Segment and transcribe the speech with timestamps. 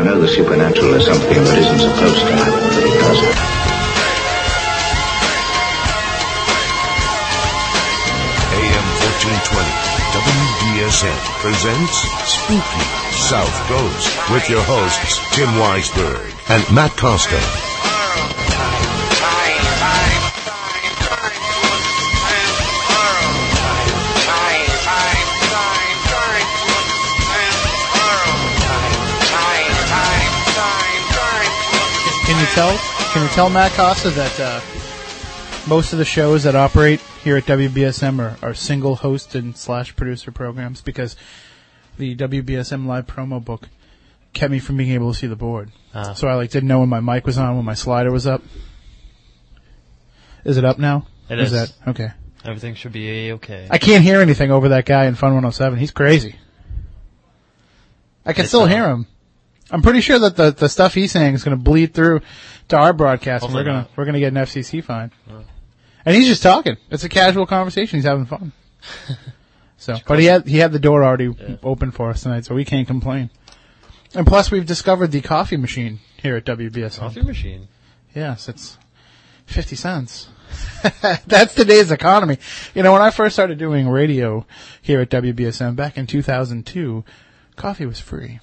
[0.00, 3.20] I know the supernatural is something that isn't supposed to happen, but it does.
[8.56, 9.68] AM 1420,
[10.16, 17.69] WBSM presents Spooky South Coast with your hosts Tim Weisberg and Matt Costa.
[32.54, 32.76] Tell?
[33.12, 34.60] Can you tell Matt Costa that uh,
[35.68, 39.94] most of the shows that operate here at WBSM are, are single host and slash
[39.96, 41.16] producer programs because
[41.98, 43.68] the WBSM live promo book
[44.32, 45.70] kept me from being able to see the board.
[45.94, 46.12] Ah.
[46.12, 48.42] So I like didn't know when my mic was on, when my slider was up.
[50.44, 51.06] Is it up now?
[51.28, 51.72] It Is is.
[51.72, 52.10] that okay?
[52.44, 53.68] Everything should be okay.
[53.70, 55.78] I can't hear anything over that guy in Fun 107.
[55.78, 56.36] He's crazy.
[58.24, 59.06] I can It's, still uh, hear him.
[59.72, 62.22] I'm pretty sure that the, the stuff he's saying is going to bleed through
[62.68, 63.90] to our broadcast, and we're gonna not.
[63.96, 65.10] we're gonna get an FCC fine.
[66.04, 66.76] And he's just talking.
[66.90, 67.98] It's a casual conversation.
[67.98, 68.52] He's having fun.
[69.76, 72.64] so, but he had he had the door already open for us tonight, so we
[72.64, 73.30] can't complain.
[74.14, 76.98] And plus, we've discovered the coffee machine here at WBS.
[76.98, 77.68] Coffee machine.
[78.14, 78.76] Yes, it's
[79.46, 80.28] 50 cents.
[81.26, 82.38] That's today's economy.
[82.74, 84.46] You know, when I first started doing radio
[84.82, 87.04] here at WBSM back in 2002,
[87.54, 88.40] coffee was free.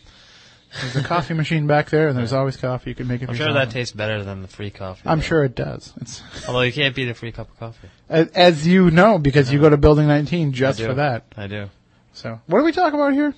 [0.81, 2.91] There's a coffee machine back there, and there's always coffee.
[2.91, 5.01] You can make it I'm sure that tastes better than the free coffee.
[5.05, 5.23] I'm though.
[5.23, 5.93] sure it does.
[6.01, 7.89] It's Although you can't beat a free cup of coffee.
[8.09, 10.89] as, as you know because you go to Building 19 just I do.
[10.89, 11.25] for that.
[11.35, 11.69] I do.
[12.13, 13.33] So, what are we talking about here?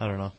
[0.00, 0.32] I don't know.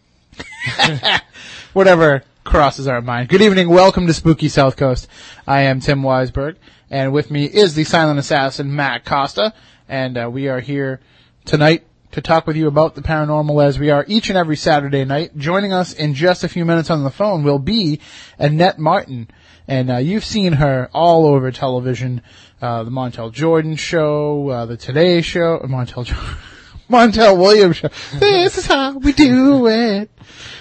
[1.74, 3.30] whatever crosses our mind.
[3.30, 3.70] Good evening.
[3.70, 5.08] Welcome to Spooky South Coast.
[5.48, 6.56] I am Tim Weisberg,
[6.90, 9.54] and with me is the silent assassin Matt Costa,
[9.88, 11.00] and uh, we are here
[11.46, 15.04] tonight to talk with you about the paranormal as we are each and every Saturday
[15.04, 15.36] night.
[15.36, 18.00] Joining us in just a few minutes on the phone will be
[18.38, 19.30] Annette Martin,
[19.68, 22.22] and uh, you've seen her all over television.
[22.62, 26.36] Uh, the Montel Jordan Show, uh, the Today Show, uh, Montel Jordan.
[26.90, 27.90] Montel Williams show.
[28.14, 30.12] This is how we do it.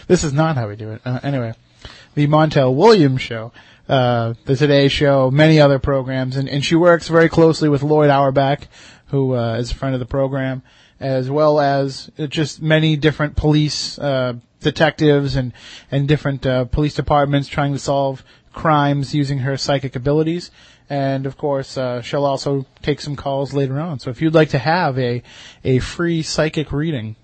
[0.06, 1.03] This is not how we do it.
[1.05, 1.53] Uh, anyway,
[2.15, 3.53] the Montel Williams show,
[3.88, 8.09] uh, the Today Show, many other programs, and, and she works very closely with Lloyd
[8.09, 8.69] Auerbach,
[9.09, 10.62] who uh, is a friend of the program,
[11.02, 15.52] as well as just many different police uh, detectives and
[15.90, 20.50] and different uh, police departments trying to solve crimes using her psychic abilities.
[20.88, 23.98] And of course, uh, she'll also take some calls later on.
[23.98, 25.22] So if you'd like to have a
[25.64, 27.16] a free psychic reading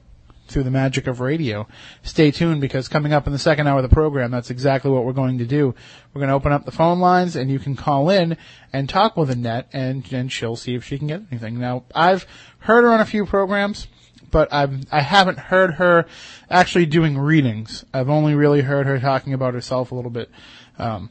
[0.49, 1.69] through the magic of radio.
[2.03, 5.05] Stay tuned because coming up in the second hour of the program, that's exactly what
[5.05, 5.75] we're going to do.
[6.19, 8.37] We're going to open up the phone lines and you can call in
[8.73, 11.61] and talk with Annette and, and she'll see if she can get anything.
[11.61, 12.27] Now, I've
[12.59, 13.87] heard her on a few programs,
[14.29, 16.07] but I've, I haven't heard her
[16.51, 17.85] actually doing readings.
[17.95, 20.29] I've only really heard her talking about herself a little bit,
[20.77, 21.11] um,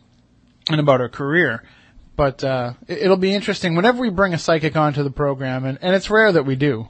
[0.69, 1.63] and about her career.
[2.17, 5.77] But, uh, it- it'll be interesting whenever we bring a psychic onto the program and,
[5.81, 6.89] and it's rare that we do.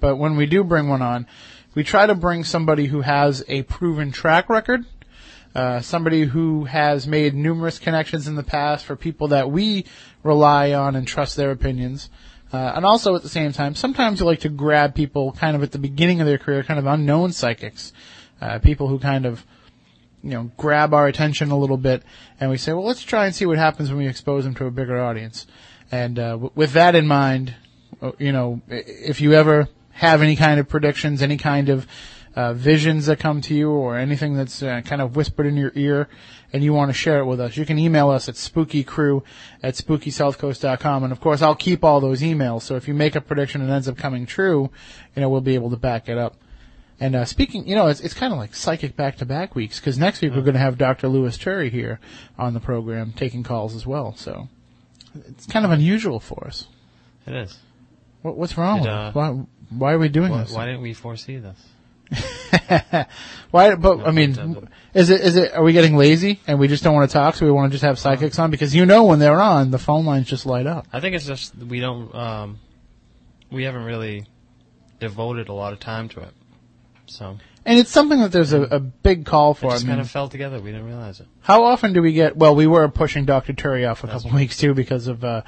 [0.00, 1.26] But when we do bring one on,
[1.74, 4.86] we try to bring somebody who has a proven track record,
[5.54, 9.84] uh, somebody who has made numerous connections in the past for people that we
[10.22, 12.10] rely on and trust their opinions.
[12.52, 15.62] Uh, and also at the same time, sometimes you like to grab people kind of
[15.62, 17.92] at the beginning of their career, kind of unknown psychics,
[18.40, 19.44] uh, people who kind of,
[20.22, 22.02] you know, grab our attention a little bit,
[22.40, 24.66] and we say, well, let's try and see what happens when we expose them to
[24.66, 25.46] a bigger audience.
[25.92, 27.54] And uh, w- with that in mind,
[28.02, 31.86] uh, you know, if you ever have any kind of predictions, any kind of
[32.36, 35.72] uh, visions that come to you, or anything that's uh, kind of whispered in your
[35.74, 36.08] ear,
[36.52, 39.22] and you want to share it with us, you can email us at spookycrew
[39.62, 41.04] at spookysouthcoast.com.
[41.04, 42.62] And of course, I'll keep all those emails.
[42.62, 44.70] So if you make a prediction and it ends up coming true,
[45.14, 46.36] you know, we'll be able to back it up.
[46.98, 50.20] And uh, speaking, you know, it's it's kind of like psychic back-to-back weeks because next
[50.20, 51.08] week we're going to have Dr.
[51.08, 51.98] Louis Turi here
[52.38, 54.14] on the program taking calls as well.
[54.16, 54.48] So
[55.14, 56.66] it's kind of unusual for us.
[57.26, 57.58] It is.
[58.20, 59.12] What, what's wrong It, uh?
[59.12, 59.30] Why,
[59.70, 60.52] why are we doing Why, this?
[60.52, 61.58] why didn't we foresee this?
[63.50, 63.74] Why?
[63.74, 65.54] But I mean, is it is it?
[65.54, 67.74] Are we getting lazy and we just don't want to talk, so we want to
[67.74, 68.50] just have psychics on?
[68.50, 70.86] Because you know, when they're on, the phone lines just light up.
[70.92, 72.14] I think it's just we don't.
[72.14, 72.58] Um,
[73.50, 74.26] we haven't really
[74.98, 76.32] devoted a lot of time to it.
[77.06, 79.70] So And it's something that there's a, a big call it for.
[79.70, 80.60] I just mean, kind of fell together.
[80.60, 81.26] We didn't realize it.
[81.40, 82.36] How often do we get?
[82.36, 83.52] Well, we were pushing Dr.
[83.52, 85.42] Turi off a couple weeks too because of uh,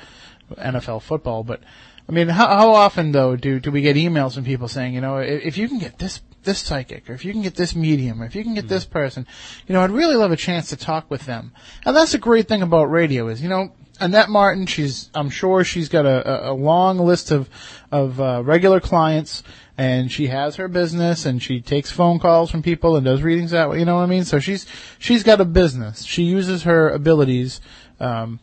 [0.53, 1.61] NFL football, but
[2.09, 5.01] I mean, how, how often though do do we get emails from people saying, you
[5.01, 7.75] know, if, if you can get this this psychic, or if you can get this
[7.75, 9.27] medium, or if you can get this person,
[9.67, 11.53] you know, I'd really love a chance to talk with them.
[11.85, 15.63] And that's a great thing about radio is, you know, Annette Martin, she's, I'm sure
[15.65, 17.49] she's got a, a, a long list of,
[17.93, 19.43] of, uh, regular clients,
[19.79, 23.53] and she has her business, and she takes phone calls from people and does readings
[23.53, 24.25] that way, you know what I mean?
[24.25, 24.67] So she's,
[24.99, 26.05] she's got a business.
[26.05, 27.61] She uses her abilities,
[28.01, 28.41] um,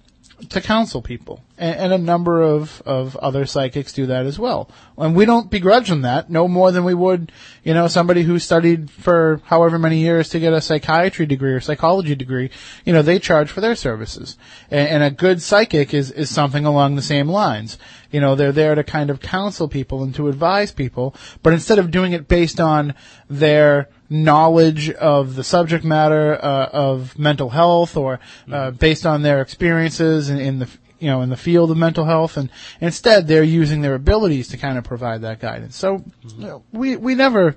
[0.49, 1.43] to counsel people.
[1.57, 4.69] And, and a number of, of other psychics do that as well.
[4.97, 7.31] And we don't begrudge them that no more than we would,
[7.63, 11.59] you know, somebody who studied for however many years to get a psychiatry degree or
[11.59, 12.49] psychology degree.
[12.85, 14.37] You know, they charge for their services.
[14.71, 17.77] And, and a good psychic is, is something along the same lines.
[18.11, 21.79] You know, they're there to kind of counsel people and to advise people, but instead
[21.79, 22.95] of doing it based on
[23.29, 28.19] their knowledge of the subject matter uh, of mental health or
[28.51, 30.69] uh, based on their experiences in, in the
[30.99, 32.37] you know in the field of mental health.
[32.37, 32.49] And
[32.81, 35.75] instead they're using their abilities to kind of provide that guidance.
[35.75, 37.55] So you know, we we never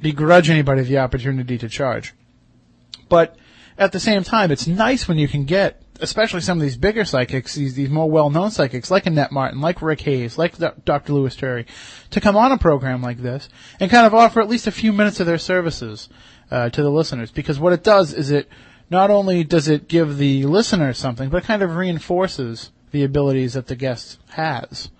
[0.00, 2.14] begrudge anybody the opportunity to charge.
[3.08, 3.36] But
[3.78, 7.04] at the same time it's nice when you can get especially some of these bigger
[7.04, 11.12] psychics, these, these more well-known psychics, like Annette Martin, like Rick Hayes, like Dr.
[11.12, 11.66] Louis Turi,
[12.10, 13.48] to come on a program like this
[13.80, 16.08] and kind of offer at least a few minutes of their services
[16.50, 17.30] uh, to the listeners.
[17.30, 18.48] Because what it does is it
[18.90, 23.54] not only does it give the listener something, but it kind of reinforces the abilities
[23.54, 24.90] that the guest has.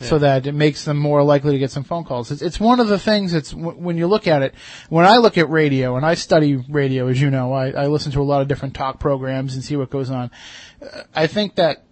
[0.00, 2.30] So that it makes them more likely to get some phone calls.
[2.30, 3.34] It's, it's one of the things.
[3.34, 4.54] It's w- when you look at it.
[4.88, 8.12] When I look at radio, and I study radio, as you know, I, I listen
[8.12, 10.30] to a lot of different talk programs and see what goes on.
[10.80, 11.82] Uh, I think that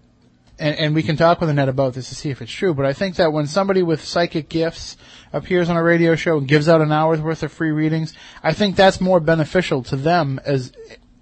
[0.59, 2.87] and, and we can talk with Annette about this to see if it's true, but
[2.87, 4.97] I think that when somebody with psychic gifts
[5.33, 8.53] appears on a radio show and gives out an hour's worth of free readings, I
[8.53, 10.73] think that's more beneficial to them as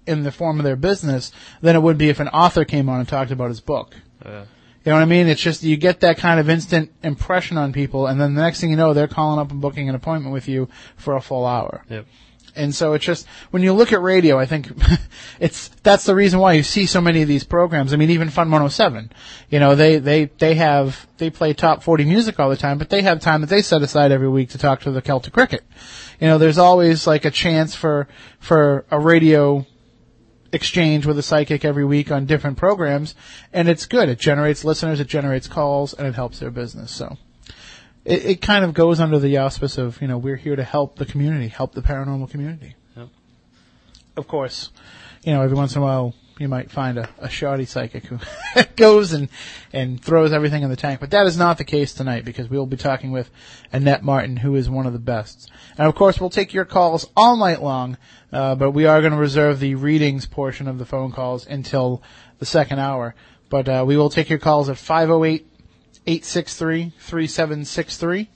[0.07, 2.99] in the form of their business than it would be if an author came on
[2.99, 3.95] and talked about his book.
[4.23, 4.45] Uh,
[4.85, 5.27] You know what I mean?
[5.27, 8.61] It's just you get that kind of instant impression on people, and then the next
[8.61, 11.45] thing you know, they're calling up and booking an appointment with you for a full
[11.45, 11.83] hour.
[11.89, 12.05] yep.
[12.55, 14.71] And so it's just when you look at radio, I think
[15.39, 17.93] it's that's the reason why you see so many of these programs.
[17.93, 19.11] I mean, even Fun 107,
[19.49, 22.89] you know, they they they have they play top 40 music all the time, but
[22.89, 25.63] they have time that they set aside every week to talk to the Celtic Cricket.
[26.21, 28.07] You know, there's always like a chance for
[28.39, 29.65] for a radio
[30.55, 33.13] exchange with a psychic every week on different programs,
[33.53, 34.09] and it's good.
[34.09, 36.91] It generates listeners, it generates calls, and it helps their business.
[36.91, 37.17] So
[38.05, 40.95] it, it kind of goes under the auspice of you know we're here to help
[40.97, 42.75] the community, help the paranormal community.
[42.95, 43.09] Yep.
[44.17, 44.71] Of course,
[45.23, 48.19] you know every once in a while you might find a, a shoddy psychic who
[48.75, 49.29] goes and
[49.71, 52.57] and throws everything in the tank, but that is not the case tonight because we
[52.57, 53.29] will be talking with
[53.71, 55.49] Annette Martin, who is one of the best.
[55.77, 57.97] And of course, we'll take your calls all night long,
[58.31, 62.01] uh, but we are going to reserve the readings portion of the phone calls until
[62.39, 63.15] the second hour.
[63.49, 65.47] But uh, we will take your calls at 508
[66.07, 68.29] 863 3763.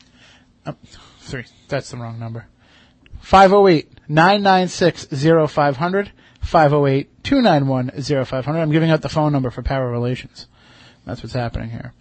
[0.66, 0.74] Uh,
[1.30, 1.46] Three.
[1.68, 2.48] That's the wrong number.
[3.24, 6.10] 508-996-0500,
[6.44, 8.48] 508-291-0500.
[8.48, 10.48] I'm giving out the phone number for Power Relations.
[11.06, 11.94] That's what's happening here.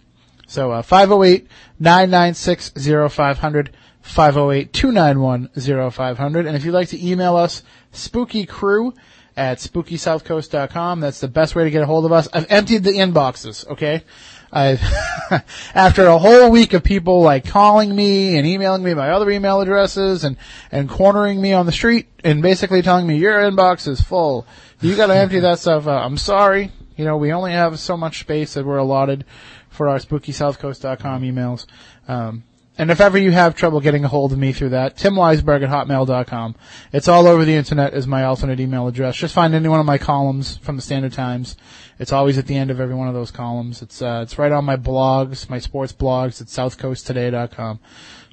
[0.47, 3.69] So, uh, 508-996-0500,
[4.03, 6.47] 508-291-0500.
[6.47, 7.61] And if you'd like to email us,
[7.93, 8.95] spookycrew
[9.37, 10.99] at spookysouthcoast.com.
[10.99, 12.27] That's the best way to get a hold of us.
[12.33, 14.03] I've emptied the inboxes, okay?
[14.51, 15.43] I,
[15.75, 19.61] after a whole week of people like calling me and emailing me my other email
[19.61, 20.37] addresses and,
[20.71, 24.47] and cornering me on the street and basically telling me your inbox is full.
[24.81, 26.03] You gotta empty that stuff out.
[26.03, 26.71] I'm sorry.
[26.95, 29.23] You know, we only have so much space that we're allotted
[29.69, 31.65] for our spookysouthcoast.com emails.
[32.07, 32.43] Um,
[32.79, 35.69] and if ever you have trouble getting a hold of me through that, timweisberg at
[35.69, 36.55] hotmail.com.
[36.93, 39.17] It's all over the internet as my alternate email address.
[39.17, 41.57] Just find any one of my columns from the Standard Times.
[41.99, 43.81] It's always at the end of every one of those columns.
[43.81, 47.81] It's, uh, it's right on my blogs, my sports blogs at southcoasttoday.com.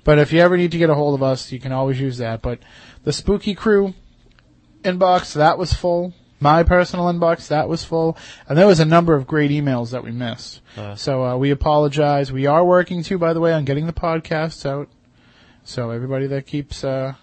[0.04, 2.18] But if you ever need to get a hold of us, you can always use
[2.18, 2.40] that.
[2.40, 2.60] But
[3.02, 3.94] the Spooky Crew
[4.84, 6.14] inbox, that was full.
[6.38, 8.16] My personal inbox, that was full.
[8.48, 10.60] And there was a number of great emails that we missed.
[10.76, 10.94] Uh.
[10.94, 12.30] So, uh, we apologize.
[12.32, 14.88] We are working too, by the way, on getting the podcasts out.
[15.64, 17.14] So everybody that keeps, uh,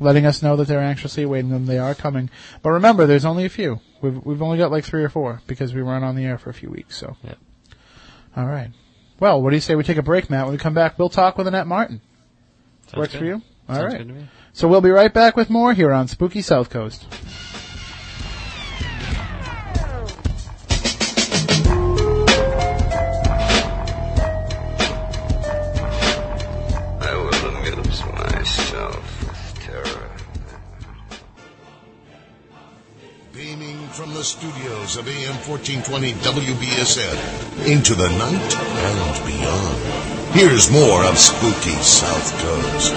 [0.00, 2.30] letting us know that they're anxiously awaiting them, they are coming.
[2.62, 3.80] But remember, there's only a few.
[4.00, 6.50] We've, we've only got like three or four because we weren't on the air for
[6.50, 7.16] a few weeks, so.
[7.22, 7.38] Yep.
[8.36, 8.70] All right.
[9.20, 10.46] Well, what do you say we take a break, Matt?
[10.46, 12.00] When we come back, we'll talk with Annette Martin.
[12.86, 13.18] Sounds Works good.
[13.18, 13.42] for you?
[13.68, 13.98] All Sounds right.
[13.98, 14.28] good to me.
[14.52, 17.06] So we'll be right back with more here on Spooky South Coast.
[33.92, 40.32] From the studios of AM 1420 WBSM into the night and beyond.
[40.32, 42.94] Here's more of Spooky South Coast.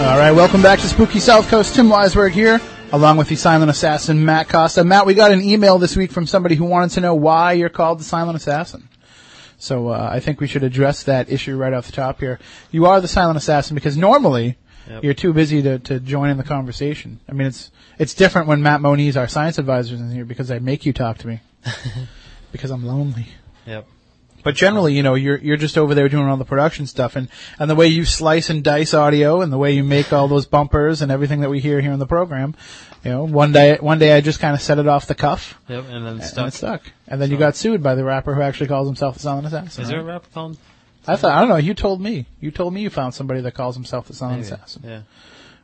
[0.00, 1.74] All right, welcome back to Spooky South Coast.
[1.74, 2.62] Tim Weisberg here,
[2.92, 4.82] along with the silent assassin Matt Costa.
[4.82, 7.68] Matt, we got an email this week from somebody who wanted to know why you're
[7.68, 8.88] called the silent assassin.
[9.58, 12.38] So uh, I think we should address that issue right off the top here.
[12.70, 14.56] You are the silent assassin because normally
[14.88, 15.04] Yep.
[15.04, 17.20] you're too busy to, to join in the conversation.
[17.28, 20.50] I mean, it's it's different when Matt Moniz, our science advisor, is in here because
[20.50, 21.40] I make you talk to me
[22.52, 23.26] because I'm lonely.
[23.66, 23.86] Yep.
[24.42, 27.28] But generally, you know, you're you're just over there doing all the production stuff, and
[27.58, 30.46] and the way you slice and dice audio, and the way you make all those
[30.46, 32.54] bumpers and everything that we hear here in the program.
[33.04, 35.58] You know, one day one day I just kind of set it off the cuff,
[35.68, 35.84] Yep.
[35.90, 36.48] And then and stuck.
[36.48, 36.82] it stuck.
[37.06, 39.82] And then you got sued by the rapper who actually calls himself the Silent Assassin.
[39.82, 40.56] Is there a rapper called?
[41.10, 41.56] I thought I don't know.
[41.56, 42.26] You told me.
[42.40, 44.54] You told me you found somebody that calls himself the Silent Maybe.
[44.54, 44.82] Assassin.
[44.84, 45.02] Yeah.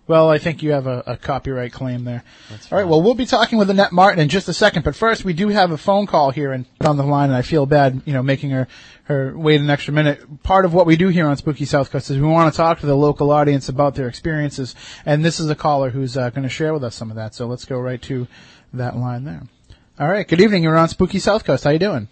[0.08, 2.22] Well, I think you have a, a copyright claim there.
[2.48, 2.84] That's All right.
[2.84, 2.90] fine.
[2.90, 5.48] Well, we'll be talking with Annette Martin in just a second, but first we do
[5.48, 8.22] have a phone call here and on the line, and I feel bad, you know,
[8.22, 8.68] making her
[9.04, 10.44] her wait an extra minute.
[10.44, 12.78] Part of what we do here on Spooky South Coast is we want to talk
[12.80, 16.44] to the local audience about their experiences, and this is a caller who's uh, going
[16.44, 17.34] to share with us some of that.
[17.34, 18.28] So let's go right to
[18.74, 19.42] that line there.
[19.98, 20.28] All right.
[20.28, 20.62] Good evening.
[20.62, 21.64] You're on Spooky South Coast.
[21.64, 22.08] How you doing?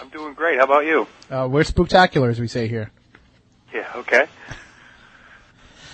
[0.00, 0.58] I'm doing great.
[0.58, 1.06] How about you?
[1.30, 2.90] Uh, we're spectacular, as we say here.
[3.72, 4.26] Yeah, okay.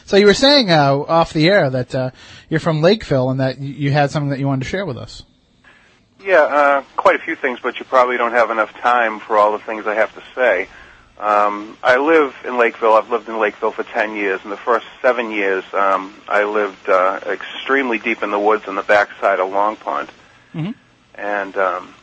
[0.07, 2.11] So you were saying uh, off the air that uh,
[2.49, 5.23] you're from Lakeville and that you- had something that you wanted to share with us.
[6.21, 9.53] Yeah, uh, quite a few things, but you probably don't have enough time for all
[9.53, 10.67] the things I have to say.
[11.21, 12.95] Um, I live in Lakeville.
[12.95, 14.41] I've lived in Lakeville for 10 years.
[14.43, 18.75] In the first seven years, um, I lived uh, extremely deep in the woods on
[18.75, 20.11] the backside of Long Pond.
[20.57, 20.75] Mhm.
[21.15, 21.95] And um,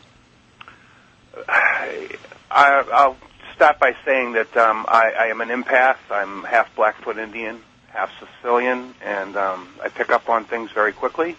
[1.48, 2.18] I,
[2.52, 3.18] I'll
[3.56, 5.98] start by saying that um, I, I am an empath.
[6.12, 11.36] I'm half Blackfoot Indian, half Sicilian, and um, I pick up on things very quickly.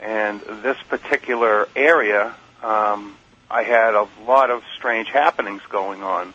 [0.00, 3.16] And this particular area, um,
[3.50, 6.34] I had a lot of strange happenings going on.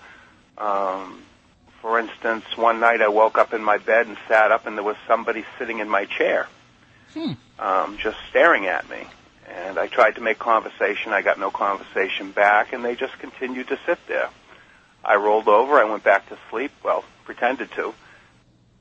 [0.58, 1.24] Um,
[1.82, 4.84] for instance, one night I woke up in my bed and sat up, and there
[4.84, 6.48] was somebody sitting in my chair,
[7.14, 7.34] hmm.
[7.60, 9.06] um, just staring at me.
[9.50, 11.12] And I tried to make conversation.
[11.12, 14.30] I got no conversation back, and they just continued to sit there.
[15.04, 15.74] I rolled over.
[15.74, 16.72] I went back to sleep.
[16.84, 17.94] Well, pretended to.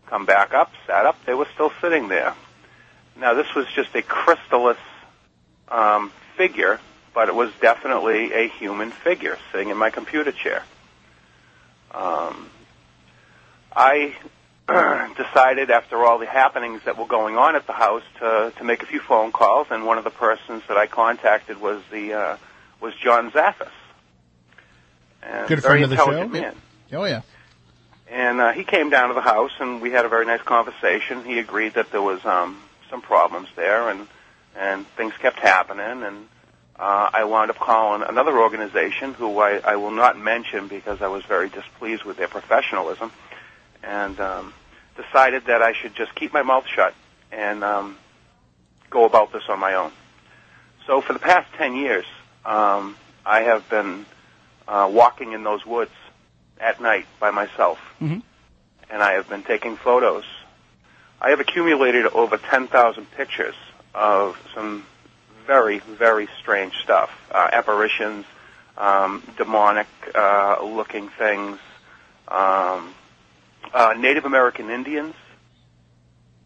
[0.06, 1.16] Come back up, sat up.
[1.26, 2.34] They were still sitting there.
[3.16, 4.78] Now, this was just a crystallus
[5.68, 6.80] um, figure,
[7.14, 10.62] but it was definitely a human figure sitting in my computer chair.
[11.90, 12.50] Um,
[13.74, 14.14] I
[15.16, 18.82] decided, after all the happenings that were going on at the house, to to make
[18.82, 22.36] a few phone calls, and one of the persons that I contacted was the uh,
[22.80, 23.70] was John Zaffis.
[25.22, 26.10] And Good friend of the show.
[26.10, 26.56] intelligent man.
[26.92, 27.22] Oh yeah.
[28.10, 31.24] And uh, he came down to the house, and we had a very nice conversation.
[31.24, 34.06] He agreed that there was um, some problems there, and
[34.56, 36.02] and things kept happening.
[36.02, 36.28] And
[36.78, 41.08] uh, I wound up calling another organization, who I, I will not mention because I
[41.08, 43.12] was very displeased with their professionalism,
[43.82, 44.54] and um,
[45.02, 46.92] decided that I should just keep my mouth shut
[47.32, 47.96] and um,
[48.90, 49.92] go about this on my own.
[50.86, 52.04] So for the past ten years,
[52.44, 54.04] um, I have been
[54.66, 55.92] uh, walking in those woods
[56.60, 58.22] at night by myself, Mhm.
[58.90, 60.24] and I have been taking photos.
[61.20, 63.54] I have accumulated over 10,000 pictures
[63.94, 64.86] of some
[65.46, 68.24] very, very strange stuff, uh, apparitions,
[68.76, 71.58] um, demonic uh, looking things,
[72.28, 72.94] um,
[73.72, 75.14] uh, Native American Indians.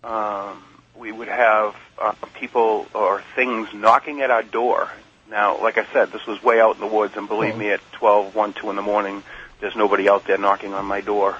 [0.04, 0.62] Um,
[0.96, 4.90] we would have uh, people or things knocking at our door.
[5.30, 7.80] Now, like I said, this was way out in the woods, and believe me, at
[7.92, 9.22] 12, 1, 2 in the morning,
[9.60, 11.36] there's nobody out there knocking on my door.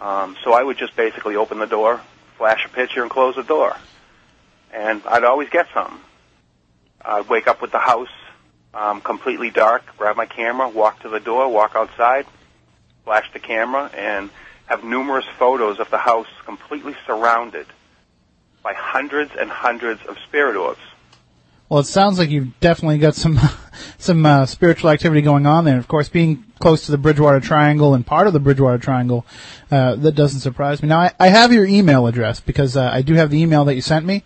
[0.00, 2.00] Um, so I would just basically open the door,
[2.38, 3.76] flash a picture, and close the door.
[4.72, 5.98] And I'd always get something.
[7.04, 8.08] I'd wake up with the house
[8.74, 12.26] um, completely dark, grab my camera, walk to the door, walk outside,
[13.04, 14.30] flash the camera, and
[14.72, 17.66] have numerous photos of the house completely surrounded
[18.62, 20.80] by hundreds and hundreds of spirit orbs.
[21.68, 23.38] Well, it sounds like you've definitely got some
[23.98, 25.78] some uh, spiritual activity going on there.
[25.78, 29.26] Of course, being close to the Bridgewater Triangle and part of the Bridgewater Triangle,
[29.70, 30.88] uh, that doesn't surprise me.
[30.88, 33.74] Now, I, I have your email address because uh, I do have the email that
[33.74, 34.24] you sent me.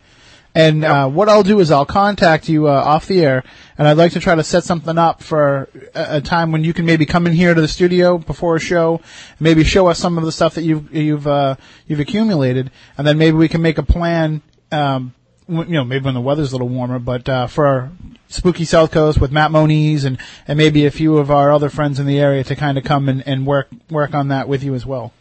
[0.57, 3.45] And uh, what I'll do is I'll contact you uh, off the air,
[3.77, 6.73] and I'd like to try to set something up for a, a time when you
[6.73, 9.03] can maybe come in here to the studio before a show,
[9.39, 13.19] maybe show us some of the stuff that you've you've uh, you've accumulated, and then
[13.19, 14.41] maybe we can make a plan.
[14.73, 15.13] Um,
[15.47, 17.93] you know, maybe when the weather's a little warmer, but uh, for our
[18.29, 20.17] spooky South Coast with Matt Moniz and
[20.49, 23.11] and maybe a few of our other friends in the area to kind of come
[23.11, 25.13] and, and work work on that with you as well.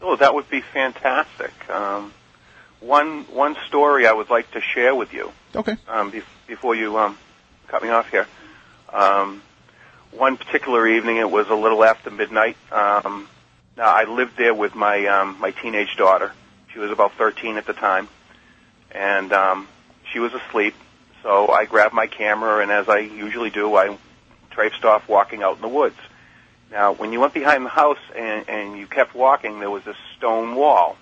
[0.00, 1.52] Oh, that would be fantastic.
[1.68, 2.14] Um,
[2.80, 5.76] one one story I would like to share with you Okay.
[5.88, 7.18] um, be- before you um,
[7.68, 8.26] cut me off here.
[8.92, 9.42] Um,
[10.12, 12.56] one particular evening, it was a little after midnight.
[12.72, 13.28] Um,
[13.76, 16.32] now I lived there with my um, my teenage daughter.
[16.72, 18.08] She was about 13 at the time,
[18.92, 19.68] and um,
[20.12, 20.74] she was asleep.
[21.22, 23.96] So I grabbed my camera, and as I usually do, I
[24.50, 25.96] traipsed off walking out in the woods.
[26.70, 29.96] Now, when you went behind the house and, and you kept walking, there was this
[30.16, 30.96] stone wall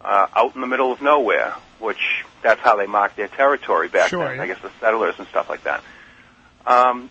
[0.00, 4.08] uh, out in the middle of nowhere, which that's how they marked their territory back
[4.08, 4.36] Sure, then.
[4.36, 4.42] yeah.
[4.42, 5.82] I guess the settlers and stuff like that.
[6.66, 7.10] Um,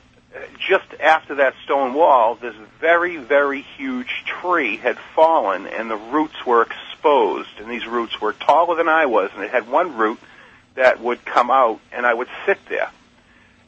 [0.67, 6.45] just after that stone wall, this very, very huge tree had fallen, and the roots
[6.45, 7.49] were exposed.
[7.59, 10.19] And these roots were taller than I was, and it had one root
[10.75, 12.91] that would come out, and I would sit there,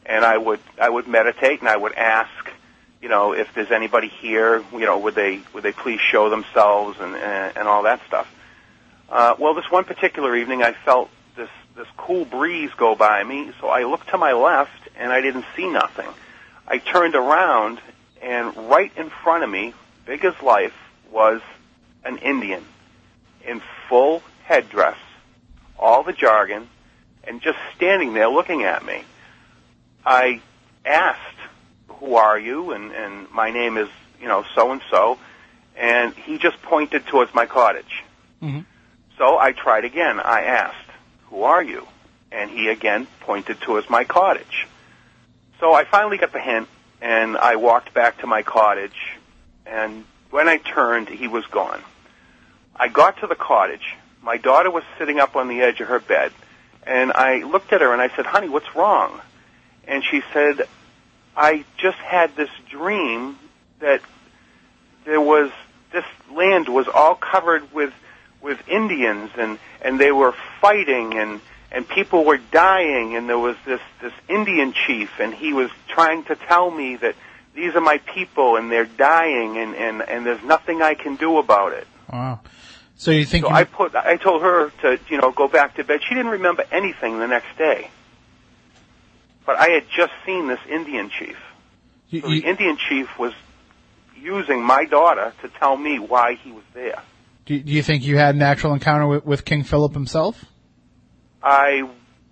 [0.05, 2.29] and I would I would meditate, and I would ask,
[3.01, 6.97] you know, if there's anybody here, you know, would they would they please show themselves
[6.99, 8.31] and and, and all that stuff.
[9.11, 13.51] Uh, well, this one particular evening, I felt this this cool breeze go by me,
[13.59, 16.07] so I looked to my left, and I didn't see nothing.
[16.65, 17.79] I turned around,
[18.21, 19.73] and right in front of me,
[20.05, 20.73] big as life,
[21.11, 21.41] was
[22.05, 22.63] an Indian
[23.45, 24.97] in full headdress,
[25.77, 26.69] all the jargon,
[27.25, 29.03] and just standing there looking at me.
[30.05, 30.39] I
[30.85, 31.19] asked,
[31.99, 33.89] "Who are you?" and and my name is
[34.21, 35.17] you know so and so,
[35.75, 38.03] and he just pointed towards my cottage.
[38.41, 38.65] Mhm.
[39.21, 40.19] So I tried again.
[40.19, 40.89] I asked,
[41.29, 41.87] "Who are you?"
[42.31, 44.67] and he again pointed towards my cottage.
[45.59, 46.67] So I finally got the hint,
[47.01, 48.99] and I walked back to my cottage,
[49.63, 51.83] and when I turned, he was gone.
[52.75, 53.95] I got to the cottage.
[54.23, 56.31] My daughter was sitting up on the edge of her bed,
[56.87, 59.21] and I looked at her and I said, "Honey, what's wrong?"
[59.87, 60.67] And she said,
[61.37, 63.37] "I just had this dream
[63.81, 64.01] that
[65.05, 65.51] there was
[65.91, 67.93] this land was all covered with
[68.41, 73.55] with Indians and and they were fighting and and people were dying and there was
[73.65, 77.15] this this Indian chief and he was trying to tell me that
[77.53, 81.37] these are my people and they're dying and and and there's nothing I can do
[81.37, 81.87] about it.
[82.11, 82.39] Wow.
[82.97, 85.75] So you think So you, I put I told her to you know go back
[85.75, 86.01] to bed.
[86.07, 87.89] She didn't remember anything the next day.
[89.45, 91.37] But I had just seen this Indian chief.
[92.09, 93.33] you, So you- the Indian chief was
[94.15, 97.01] using my daughter to tell me why he was there.
[97.45, 100.43] Do, do you think you had an actual encounter with, with King Philip himself?
[101.43, 101.89] I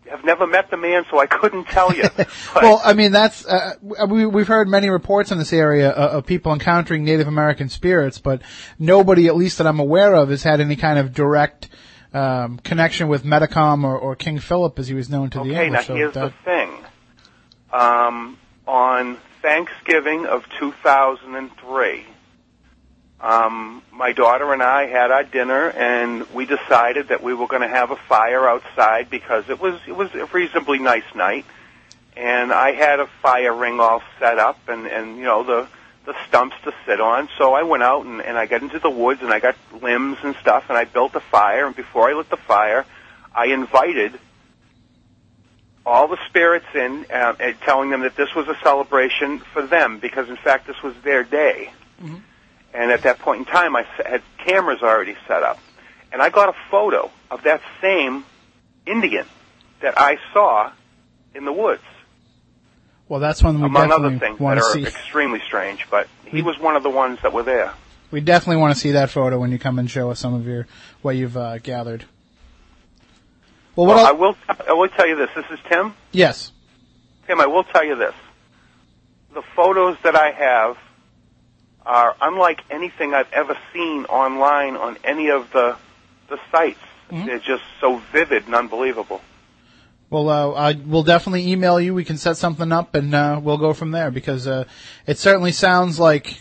[0.10, 2.04] have never met the man, so I couldn't tell you.
[2.56, 6.26] Well, I mean, that's uh, we, we've heard many reports in this area uh, of
[6.26, 8.41] people encountering Native American spirits, but
[8.80, 11.69] nobody, at least that I'm aware of, has had any kind of direct
[12.13, 15.58] um, connection with Metacom or, or King Philip, as he was known to the English.
[15.58, 15.86] okay, now English.
[15.88, 16.72] so here's that- the thing.
[17.72, 22.06] Um, on Thanksgiving of 2003,
[23.21, 27.62] um, my daughter and I had our dinner, and we decided that we were going
[27.62, 31.45] to have a fire outside because it was it was a reasonably nice night,
[32.15, 35.67] and I had a fire ring all set up, and and you know the
[36.05, 37.29] the stumps to sit on.
[37.38, 40.17] So I went out and, and I got into the woods and I got limbs
[40.23, 41.67] and stuff, and I built a fire.
[41.67, 42.86] And before I lit the fire,
[43.36, 44.17] I invited
[45.86, 49.99] all the spirits in, uh, and telling them that this was a celebration for them
[49.99, 51.71] because, in fact, this was their day.
[52.73, 55.58] And at that point in time, I had cameras already set up,
[56.12, 58.25] and I got a photo of that same
[58.86, 59.25] Indian
[59.82, 60.71] that I saw
[61.34, 61.82] in the woods,
[63.08, 64.84] well, that's one we among other things that to are see.
[64.84, 65.88] extremely strange.
[65.89, 67.73] But he We- was one of the ones that were there.
[68.12, 70.45] We definitely want to see that photo when you come and show us some of
[70.45, 70.67] your
[71.01, 72.05] what you've uh, gathered.
[73.75, 73.95] Well, what?
[73.97, 74.36] Well, I will.
[74.67, 75.29] I will tell you this.
[75.36, 75.93] This is Tim.
[76.12, 76.51] yes.
[77.27, 78.13] Tim, I will tell you this.
[79.34, 80.77] The photos that I have
[81.89, 85.75] are unlike anything I've ever seen online on any of the
[86.30, 86.80] the sites.
[87.12, 87.25] Mhm.
[87.25, 89.21] They're just so vivid and unbelievable.
[90.12, 91.95] Well, uh, I, we'll definitely email you.
[91.95, 94.65] We can set something up, and uh, we'll go from there because uh,
[95.08, 96.39] it certainly sounds like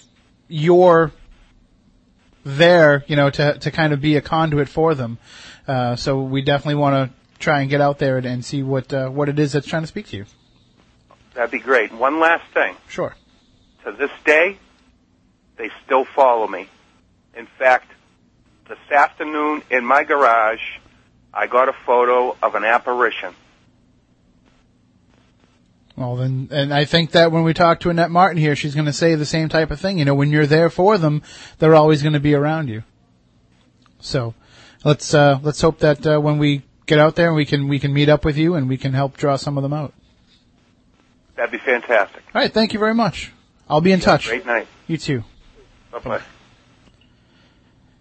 [0.48, 1.12] you're
[2.44, 5.16] there, you know, to to kind of be a conduit for them.
[5.66, 8.92] Uh, so we definitely want to try and get out there and, and see what
[8.92, 10.26] uh, what it is that's trying to speak to you.
[11.34, 11.92] That'd be great.
[11.92, 12.76] One last thing.
[12.88, 13.14] Sure.
[13.84, 14.58] To this day,
[15.58, 16.68] they still follow me.
[17.36, 17.92] In fact,
[18.68, 20.62] this afternoon in my garage,
[21.34, 23.34] I got a photo of an apparition.
[25.96, 28.86] Well, then, and I think that when we talk to Annette Martin here, she's going
[28.86, 29.98] to say the same type of thing.
[29.98, 31.22] You know, when you're there for them,
[31.58, 32.84] they're always going to be around you.
[34.00, 34.34] So,
[34.84, 37.92] let's uh, let's hope that uh, when we get out there, we can we can
[37.92, 39.92] meet up with you and we can help draw some of them out.
[41.34, 42.22] That'd be fantastic.
[42.32, 43.32] All right, thank you very much.
[43.68, 44.28] I'll be in touch.
[44.28, 44.68] Great night.
[44.86, 45.24] You too.
[45.90, 46.22] Bye bye.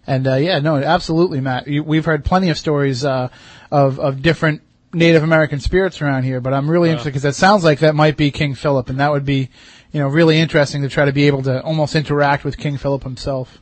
[0.06, 1.66] And uh, yeah, no, absolutely, Matt.
[1.66, 3.28] We've heard plenty of stories uh,
[3.70, 7.62] of of different Native American spirits around here, but I'm really interested because that sounds
[7.62, 9.50] like that might be King Philip, and that would be,
[9.92, 13.02] you know, really interesting to try to be able to almost interact with King Philip
[13.02, 13.58] himself.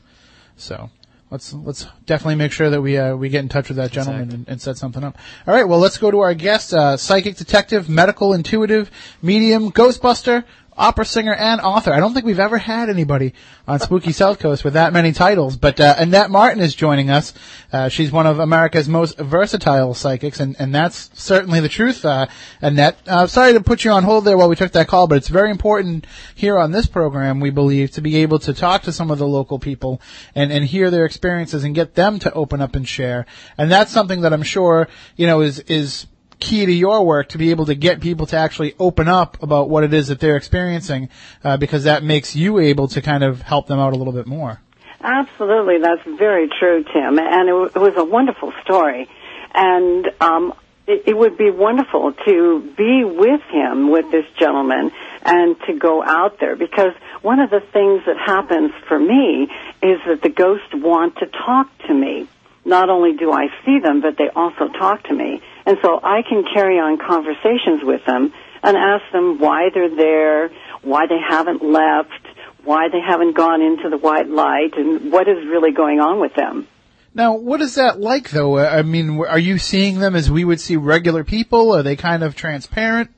[0.55, 0.89] So
[1.29, 4.31] let's let's definitely make sure that we uh, we get in touch with that gentleman
[4.31, 5.17] and, and set something up.
[5.45, 8.89] All right, well, let's go to our guest, uh, psychic detective, medical intuitive,
[9.21, 10.45] medium, Ghostbuster,
[10.77, 11.91] opera singer, and author.
[11.91, 13.33] I don't think we've ever had anybody
[13.67, 17.33] on Spooky South Coast with that many titles, but uh, Annette Martin is joining us.
[17.73, 22.27] Uh, she's one of America's most versatile psychics, and, and that's certainly the truth, uh,
[22.61, 22.97] Annette.
[23.07, 25.27] Uh, sorry to put you on hold there while we took that call, but it's
[25.27, 29.11] very important here on this program, we believe, to be able to talk to some
[29.11, 30.01] of the local people
[30.35, 33.25] and, and hear their experiences and get them to open up and share.
[33.57, 36.07] And that's something that I'm sure, you know, is, is
[36.39, 39.69] key to your work to be able to get people to actually open up about
[39.69, 41.09] what it is that they're experiencing,
[41.43, 44.27] uh, because that makes you able to kind of help them out a little bit
[44.27, 44.61] more.
[45.01, 47.19] Absolutely, that's very true, Tim.
[47.19, 49.07] And it, w- it was a wonderful story.
[49.53, 50.53] And um,
[50.87, 54.91] it, it would be wonderful to be with him, with this gentleman,
[55.23, 59.49] and to go out there because one of the things that happens for me
[59.81, 62.27] is that the ghosts want to talk to me.
[62.63, 65.41] Not only do I see them, but they also talk to me.
[65.67, 70.49] And so I can carry on conversations with them and ask them why they're there,
[70.81, 72.25] why they haven't left,
[72.63, 76.33] why they haven't gone into the white light, and what is really going on with
[76.35, 76.69] them.
[77.13, 78.57] Now, what is that like, though?
[78.57, 81.75] I mean, are you seeing them as we would see regular people?
[81.75, 83.11] Are they kind of transparent?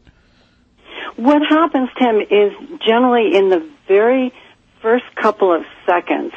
[1.18, 4.34] What happens, Tim, is generally in the very
[4.82, 6.34] first couple of seconds,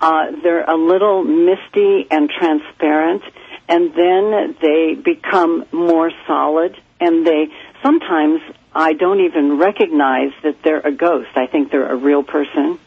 [0.00, 3.22] uh, they're a little misty and transparent,
[3.68, 7.48] and then they become more solid, and they
[7.82, 8.40] sometimes
[8.74, 11.30] I don't even recognize that they're a ghost.
[11.36, 12.78] I think they're a real person,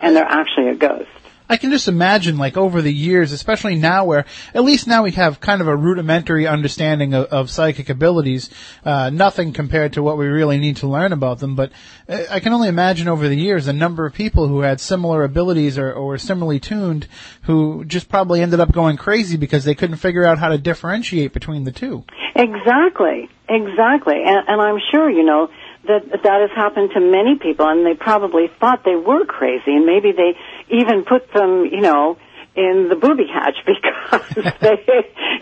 [0.00, 1.08] and they're actually a ghost.
[1.54, 5.12] I can just imagine, like, over the years, especially now where, at least now we
[5.12, 8.50] have kind of a rudimentary understanding of, of psychic abilities,
[8.84, 11.70] uh, nothing compared to what we really need to learn about them, but
[12.08, 15.22] uh, I can only imagine over the years the number of people who had similar
[15.22, 17.06] abilities or, or were similarly tuned
[17.42, 21.32] who just probably ended up going crazy because they couldn't figure out how to differentiate
[21.32, 22.02] between the two.
[22.34, 25.50] Exactly, exactly, and, and I'm sure you know
[25.86, 29.86] that that has happened to many people, and they probably thought they were crazy, and
[29.86, 30.36] maybe they
[30.70, 32.16] even put them, you know,
[32.56, 34.78] in the booby hatch because they,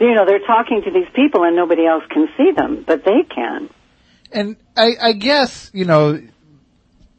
[0.00, 3.22] you know, they're talking to these people and nobody else can see them, but they
[3.22, 3.68] can.
[4.32, 6.22] And I, I guess, you know,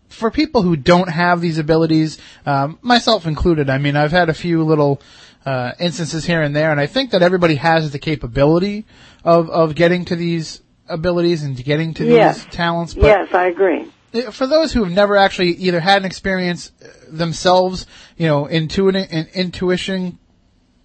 [0.09, 4.33] for people who don't have these abilities, um, myself included, I mean, I've had a
[4.33, 5.01] few little
[5.45, 8.85] uh, instances here and there, and I think that everybody has the capability
[9.23, 10.61] of of getting to these
[10.93, 12.43] abilities and getting to Yes.
[12.43, 12.93] these talents.
[12.93, 13.91] But yes, I agree.
[14.31, 19.09] for those who have never actually either had an experience uh, themselves, you know, intuiting,
[19.11, 20.19] in, intuition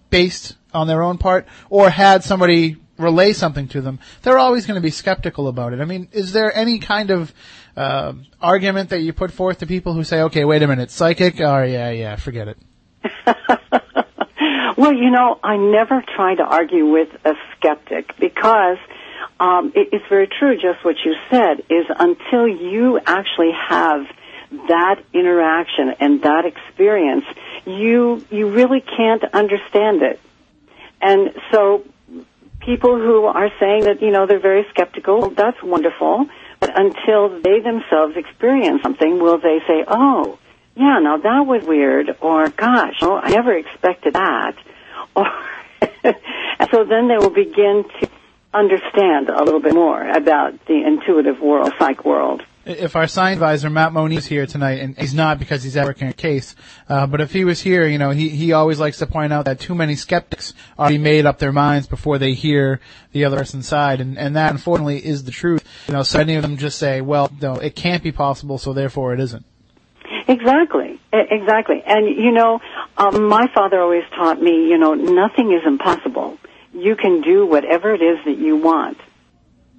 [0.09, 4.75] based on their own part, or had somebody relay something to them, they're always going
[4.75, 5.79] to be skeptical about it.
[5.79, 7.33] I mean, is there any kind of
[7.77, 11.39] uh, argument that you put forth to people who say, "Okay, wait a minute, psychic"?
[11.39, 12.57] Oh, yeah, yeah, forget it.
[14.77, 18.77] Well, you know, I never try to argue with a skeptic because
[19.39, 20.55] um, it, it's very true.
[20.55, 24.05] Just what you said is until you actually have
[24.67, 27.25] that interaction and that experience,
[27.65, 30.19] you you really can't understand it.
[31.01, 31.85] And so,
[32.59, 36.27] people who are saying that you know they're very skeptical, that's wonderful.
[36.59, 40.37] But until they themselves experience something, will they say, "Oh"?
[40.79, 44.55] yeah, now that was weird, or gosh, oh, I never expected that,
[45.15, 45.25] or
[46.71, 48.09] so then they will begin to
[48.53, 52.43] understand a little bit more about the intuitive world, psych world.
[52.65, 56.07] If our science advisor Matt Moniz is here tonight, and he's not because he's working
[56.07, 56.55] a case,
[56.87, 59.45] uh, but if he was here, you know, he he always likes to point out
[59.45, 62.79] that too many skeptics already made up their minds before they hear
[63.11, 65.63] the other person's side, and and that unfortunately is the truth.
[65.87, 68.73] You know, so many of them just say, well, no, it can't be possible, so
[68.73, 69.45] therefore it isn't.
[70.27, 71.81] Exactly, exactly.
[71.87, 72.59] And you know,
[72.97, 76.37] um, my father always taught me, you know, nothing is impossible.
[76.81, 78.97] You can do whatever it is that you want.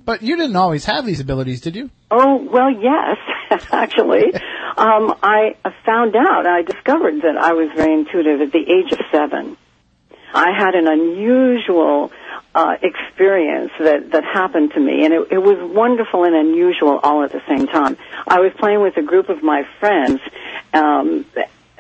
[0.05, 1.91] But you didn't always have these abilities, did you?
[2.11, 3.19] Oh, well, yes,
[3.73, 4.35] actually.
[4.77, 8.99] um, I found out, I discovered that I was very intuitive at the age of
[9.13, 9.57] seven.
[10.33, 12.13] I had an unusual
[12.55, 17.23] uh, experience that, that happened to me, and it, it was wonderful and unusual all
[17.23, 17.97] at the same time.
[18.27, 20.21] I was playing with a group of my friends.
[20.73, 21.27] Um,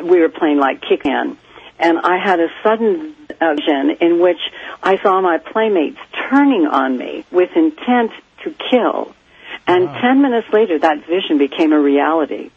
[0.03, 1.37] we were playing like kick-in,
[1.81, 4.41] and I had a sudden vision in which
[4.83, 5.99] I saw my playmates
[6.31, 8.13] turning on me with intent
[8.45, 9.15] to kill.
[9.67, 12.51] And ten minutes later, that vision became a reality.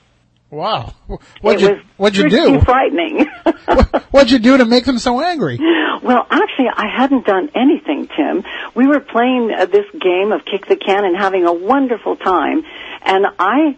[0.49, 0.93] Wow.
[1.41, 2.61] What'd it you What'd you do?
[2.61, 3.25] frightening.
[4.11, 5.59] What'd you do to make them so angry?
[6.03, 8.43] Well, actually, I hadn't done anything, Tim.
[8.75, 12.63] We were playing uh, this game of kick the can and having a wonderful time,
[13.01, 13.77] and I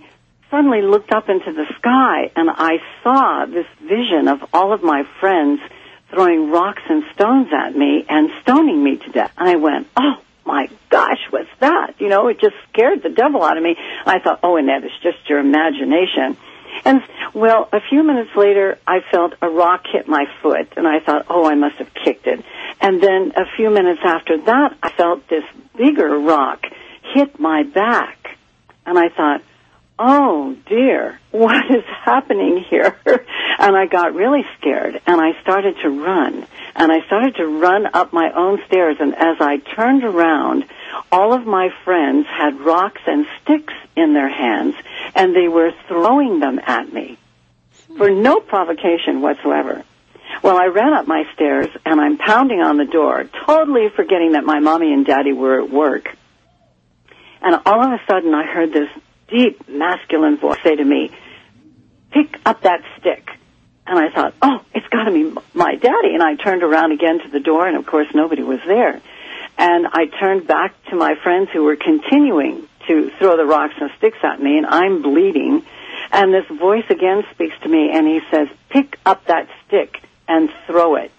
[0.50, 5.04] suddenly looked up into the sky and I saw this vision of all of my
[5.20, 5.62] friends
[6.10, 9.32] throwing rocks and stones at me and stoning me to death.
[9.38, 11.96] And I went, oh my gosh, what's that?
[12.00, 13.76] You know, it just scared the devil out of me.
[14.06, 16.38] I thought, oh, Annette, it's just your imagination.
[16.84, 17.02] And
[17.34, 21.26] well, a few minutes later, I felt a rock hit my foot, and I thought,
[21.30, 22.44] oh, I must have kicked it.
[22.82, 25.44] And then a few minutes after that, I felt this
[25.76, 26.64] bigger rock
[27.14, 28.38] hit my back,
[28.86, 29.42] and I thought,
[29.98, 32.98] oh dear, what is happening here?
[33.06, 37.88] and I got really scared, and I started to run, and I started to run
[37.94, 40.66] up my own stairs, and as I turned around,
[41.12, 44.76] all of my friends had rocks and sticks in their hands,
[45.14, 47.18] and they were throwing them at me
[47.98, 49.84] for no provocation whatsoever.
[50.44, 54.44] Well, I ran up my stairs and I'm pounding on the door, totally forgetting that
[54.44, 56.10] my mommy and daddy were at work.
[57.42, 58.90] And all of a sudden I heard this
[59.28, 61.12] deep masculine voice say to me,
[62.12, 63.30] pick up that stick.
[63.88, 66.14] And I thought, oh, it's got to be my daddy.
[66.14, 69.02] And I turned around again to the door and of course nobody was there.
[69.58, 73.90] And I turned back to my friends who were continuing to throw the rocks and
[73.98, 75.64] sticks at me and I'm bleeding.
[76.12, 80.50] And this voice again speaks to me and he says, pick up that stick and
[80.68, 81.12] throw it.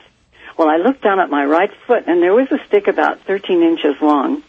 [0.58, 3.62] Well, I looked down at my right foot and there was a stick about 13
[3.62, 4.42] inches long.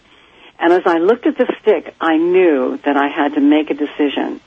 [0.59, 3.73] And as I looked at the stick, I knew that I had to make a
[3.73, 4.41] decision.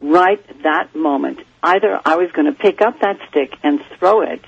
[0.00, 1.40] Right that moment.
[1.62, 4.44] Either I was going to pick up that stick and throw it,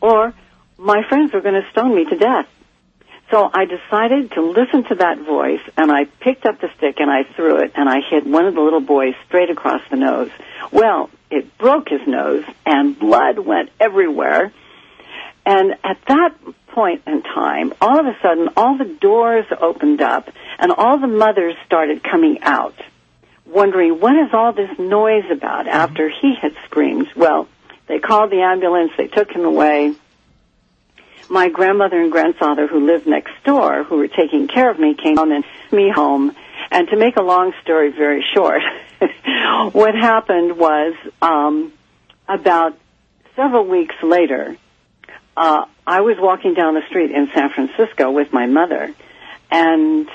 [0.00, 0.32] or
[0.78, 2.48] my friends were going to stone me to death.
[3.30, 7.10] So I decided to listen to that voice and I picked up the stick and
[7.10, 10.30] I threw it and I hit one of the little boys straight across the nose.
[10.70, 14.52] Well, it broke his nose and blood went everywhere.
[15.46, 16.34] And at that
[16.68, 20.28] point in time, all of a sudden, all the doors opened up
[20.58, 22.74] and all the mothers started coming out,
[23.46, 27.08] wondering what is all this noise about after he had screamed.
[27.14, 27.48] Well,
[27.86, 29.94] they called the ambulance, they took him away.
[31.28, 35.16] My grandmother and grandfather who lived next door, who were taking care of me, came
[35.16, 36.34] home and me home.
[36.70, 38.62] And to make a long story very short,
[39.72, 41.72] what happened was um,
[42.28, 42.76] about
[43.36, 44.56] several weeks later,
[45.36, 48.94] uh, I was walking down the street in San Francisco with my mother,
[49.50, 50.08] and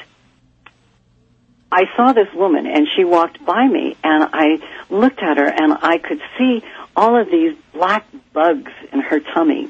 [1.71, 5.73] I saw this woman, and she walked by me, and I looked at her, and
[5.81, 6.63] I could see
[6.95, 9.69] all of these black bugs in her tummy.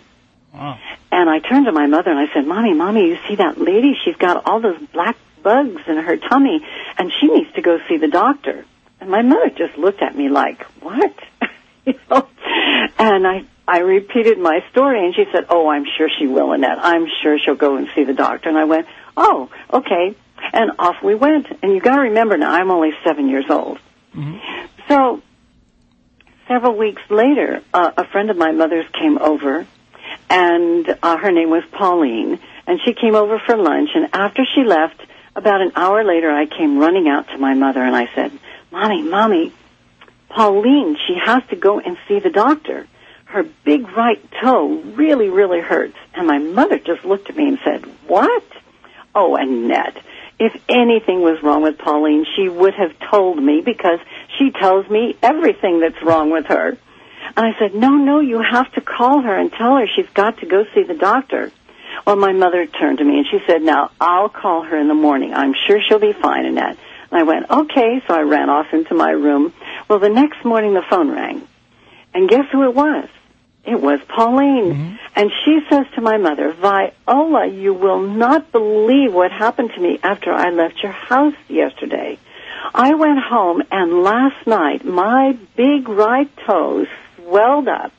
[0.54, 0.80] Wow.
[1.12, 3.94] And I turned to my mother and I said, Mommy, Mommy, you see that lady?
[4.04, 6.66] She's got all those black bugs in her tummy,
[6.98, 8.66] and she needs to go see the doctor.
[9.00, 11.14] And my mother just looked at me like, what?
[11.86, 12.28] you know?
[12.98, 16.80] And I, I repeated my story and she said, oh, I'm sure she will, Annette.
[16.82, 18.50] I'm sure she'll go and see the doctor.
[18.50, 20.16] And I went, oh, okay.
[20.54, 21.46] And off we went.
[21.62, 23.78] And you gotta remember now, I'm only seven years old.
[24.88, 25.22] So,
[26.48, 29.68] several weeks later, uh, a friend of my mother's came over
[30.30, 33.90] and uh, her name was Pauline, and she came over for lunch.
[33.94, 35.02] And after she left,
[35.36, 38.32] about an hour later, I came running out to my mother, and I said,
[38.72, 39.54] "Mommy, mommy,
[40.30, 42.88] Pauline, she has to go and see the doctor.
[43.30, 47.60] Her big right toe really, really hurts." And my mother just looked at me and
[47.64, 48.44] said, "What?"
[49.16, 49.98] Oh, Annette,
[50.40, 54.00] if anything was wrong with Pauline, she would have told me because
[54.38, 56.78] she tells me everything that's wrong with her.
[57.36, 60.40] And I said, no, no, you have to call her and tell her she's got
[60.40, 61.52] to go see the doctor.
[62.06, 64.94] Well, my mother turned to me and she said, now, I'll call her in the
[64.94, 65.34] morning.
[65.34, 66.78] I'm sure she'll be fine, Annette.
[67.12, 68.02] And I went, okay.
[68.08, 69.54] So I ran off into my room.
[69.88, 71.46] Well, the next morning the phone rang.
[72.14, 73.10] And guess who it was?
[73.70, 74.74] It was Pauline.
[74.74, 74.96] Mm-hmm.
[75.16, 80.00] And she says to my mother, Viola, you will not believe what happened to me
[80.02, 82.18] after I left your house yesterday.
[82.74, 87.92] I went home and last night my big right toe swelled up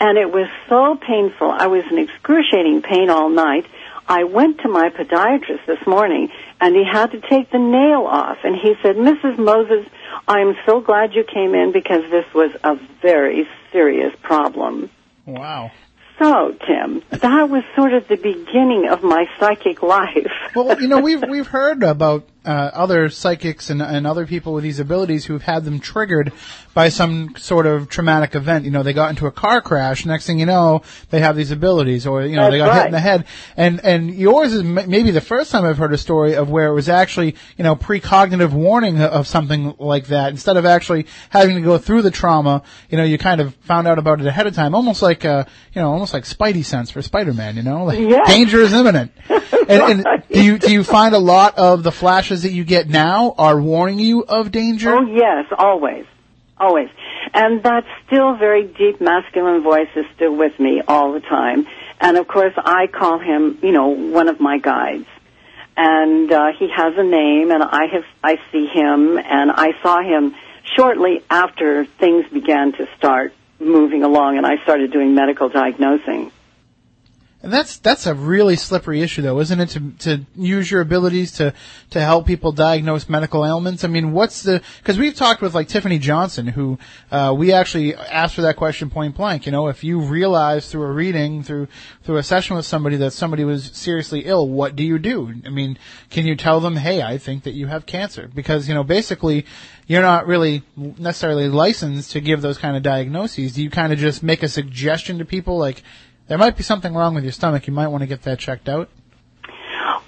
[0.00, 1.50] and it was so painful.
[1.50, 3.66] I was in excruciating pain all night.
[4.08, 8.38] I went to my podiatrist this morning and he had to take the nail off
[8.44, 9.38] and he said, Mrs.
[9.38, 9.86] Moses,
[10.28, 14.90] I'm so glad you came in because this was a very serious problem.
[15.26, 15.72] Wow.
[16.18, 20.30] So, Tim, that was sort of the beginning of my psychic life.
[20.54, 24.62] Well, you know, we've we've heard about uh, other psychics and, and other people with
[24.62, 26.32] these abilities who've had them triggered
[26.74, 28.66] by some sort of traumatic event.
[28.66, 30.04] You know, they got into a car crash.
[30.04, 32.86] Next thing you know, they have these abilities, or you know, they got That's hit
[32.86, 33.24] in the head.
[33.56, 36.68] And and yours is m- maybe the first time I've heard a story of where
[36.68, 40.30] it was actually you know precognitive warning of something like that.
[40.30, 43.88] Instead of actually having to go through the trauma, you know, you kind of found
[43.88, 46.90] out about it ahead of time, almost like uh, you know, almost like Spidey sense
[46.90, 47.56] for Spider-Man.
[47.56, 49.12] You know, like danger is imminent.
[49.68, 52.88] and, and do you do you find a lot of the flashes that you get
[52.88, 54.94] now are warning you of danger?
[54.94, 56.06] Oh yes, always,
[56.58, 56.88] always,
[57.34, 61.66] and that still very deep masculine voice is still with me all the time.
[62.00, 65.06] And of course, I call him, you know, one of my guides,
[65.76, 70.02] and uh, he has a name, and I have I see him, and I saw
[70.02, 70.34] him
[70.76, 76.32] shortly after things began to start moving along, and I started doing medical diagnosing.
[77.42, 79.68] And that's that's a really slippery issue, though, isn't it?
[79.70, 81.52] To to use your abilities to
[81.90, 83.84] to help people diagnose medical ailments.
[83.84, 84.62] I mean, what's the?
[84.78, 86.78] Because we've talked with like Tiffany Johnson, who
[87.12, 89.44] uh, we actually asked for that question point blank.
[89.44, 91.68] You know, if you realize through a reading, through
[92.02, 95.34] through a session with somebody that somebody was seriously ill, what do you do?
[95.44, 98.30] I mean, can you tell them, hey, I think that you have cancer?
[98.34, 99.44] Because you know, basically,
[99.86, 103.52] you're not really necessarily licensed to give those kind of diagnoses.
[103.52, 105.82] Do you kind of just make a suggestion to people like?
[106.28, 107.66] There might be something wrong with your stomach.
[107.66, 108.88] You might want to get that checked out.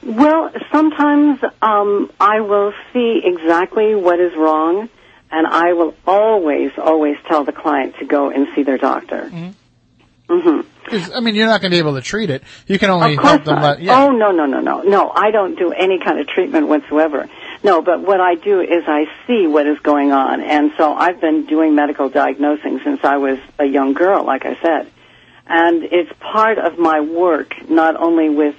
[0.03, 4.89] Well, sometimes um, I will see exactly what is wrong,
[5.31, 9.31] and I will always, always tell the client to go and see their doctor.
[10.29, 10.61] Mm-hmm.
[10.85, 12.43] 'Cause, I mean, you're not going to be able to treat it.
[12.67, 13.61] You can only help them.
[13.63, 14.05] Let, yeah.
[14.05, 15.11] Oh no, no, no, no, no!
[15.11, 17.29] I don't do any kind of treatment whatsoever.
[17.63, 21.21] No, but what I do is I see what is going on, and so I've
[21.21, 24.91] been doing medical diagnosing since I was a young girl, like I said,
[25.49, 28.55] and it's part of my work, not only with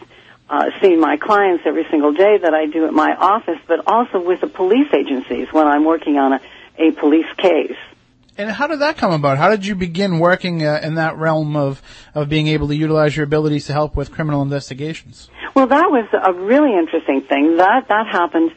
[0.49, 4.19] uh, seeing my clients every single day that I do at my office, but also
[4.19, 6.41] with the police agencies when I'm working on a,
[6.78, 7.78] a police case.
[8.39, 9.38] And how did that come about?
[9.38, 11.82] How did you begin working uh, in that realm of
[12.15, 15.30] of being able to utilize your abilities to help with criminal investigations?
[15.54, 17.58] Well, that was a really interesting thing.
[17.58, 18.52] That that happened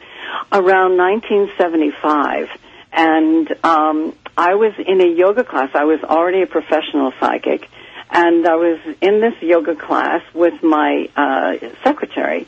[0.53, 2.49] around 1975,
[2.93, 5.71] and um, I was in a yoga class.
[5.73, 7.69] I was already a professional psychic,
[8.13, 12.47] and I was in this yoga class with my uh, secretary,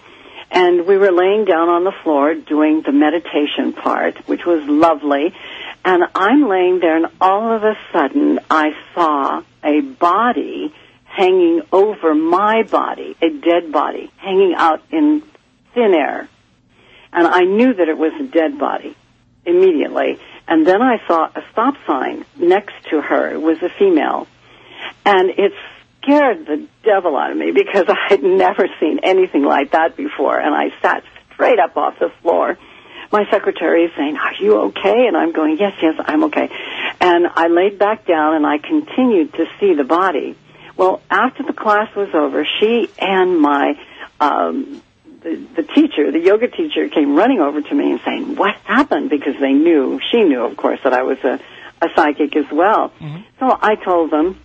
[0.52, 5.34] and we were laying down on the floor doing the meditation part, which was lovely.
[5.84, 10.72] And I'm laying there, and all of a sudden, I saw a body
[11.06, 15.24] hanging over my body, a dead body, hanging out in
[15.74, 16.30] thin air.
[17.12, 18.96] And I knew that it was a dead body
[19.46, 20.20] immediately.
[20.48, 23.32] And then I saw a stop sign next to her.
[23.32, 24.28] It was a female.
[25.06, 25.54] And it
[26.02, 30.40] scared the devil out of me because I had never seen anything like that before.
[30.40, 32.58] And I sat straight up off the floor.
[33.12, 35.08] My secretary is saying, Are you okay?
[35.08, 36.50] And I'm going, Yes, yes, I'm okay.
[37.00, 40.36] And I laid back down and I continued to see the body.
[40.76, 43.80] Well, after the class was over, she and my
[44.20, 44.82] um,
[45.22, 49.10] the, the teacher, the yoga teacher, came running over to me and saying, "What happened?"
[49.10, 51.40] Because they knew, she knew, of course, that I was a,
[51.82, 52.92] a psychic as well.
[53.40, 54.40] So I told them,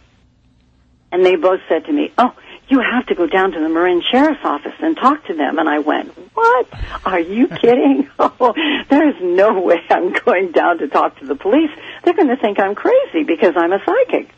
[1.12, 2.32] and they both said to me, "Oh,
[2.68, 5.68] you have to go down to the Marin Sheriff's Office and talk to them." And
[5.68, 6.68] I went, "What?
[7.04, 8.08] Are you kidding?
[8.42, 8.54] Oh,
[8.88, 11.70] there is no way I'm going down to talk to the police.
[12.04, 14.30] They're going to think I'm crazy because I'm a psychic."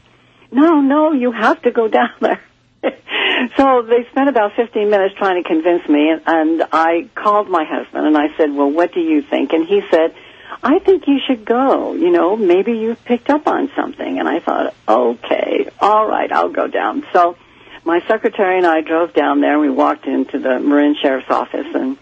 [0.50, 2.40] No, no, you have to go down there.
[3.56, 7.64] so they spent about 15 minutes trying to convince me, and, and I called my
[7.64, 9.52] husband and I said, well, what do you think?
[9.52, 10.14] And he said,
[10.62, 11.94] I think you should go.
[11.94, 14.18] You know, maybe you've picked up on something.
[14.18, 17.04] And I thought, okay, all right, I'll go down.
[17.12, 17.36] So
[17.84, 21.66] my secretary and I drove down there and we walked into the Marin Sheriff's office
[21.74, 21.98] and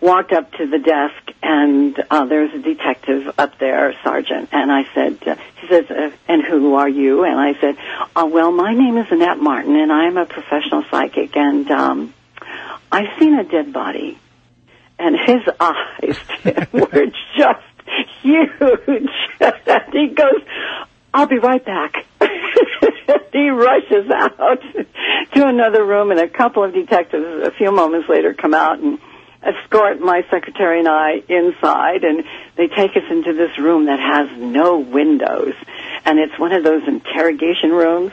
[0.00, 4.84] walked up to the desk and uh, there's a detective up there, sergeant, and I
[4.94, 7.24] said, uh, she says, uh, and who are you?
[7.24, 7.76] And I said,
[8.14, 12.14] uh, well, my name is Annette Martin and I'm a professional psychic and um,
[12.92, 14.18] I've seen a dead body.
[14.98, 16.16] And his eyes
[16.72, 17.06] were
[17.36, 17.62] just
[18.22, 19.10] huge.
[19.40, 20.42] and he goes,
[21.14, 21.94] I'll be right back.
[23.32, 24.60] he rushes out
[25.34, 28.98] to another room and a couple of detectives a few moments later come out and
[29.42, 32.24] escort my secretary and I inside and
[32.56, 35.54] they take us into this room that has no windows
[36.04, 38.12] and it's one of those interrogation rooms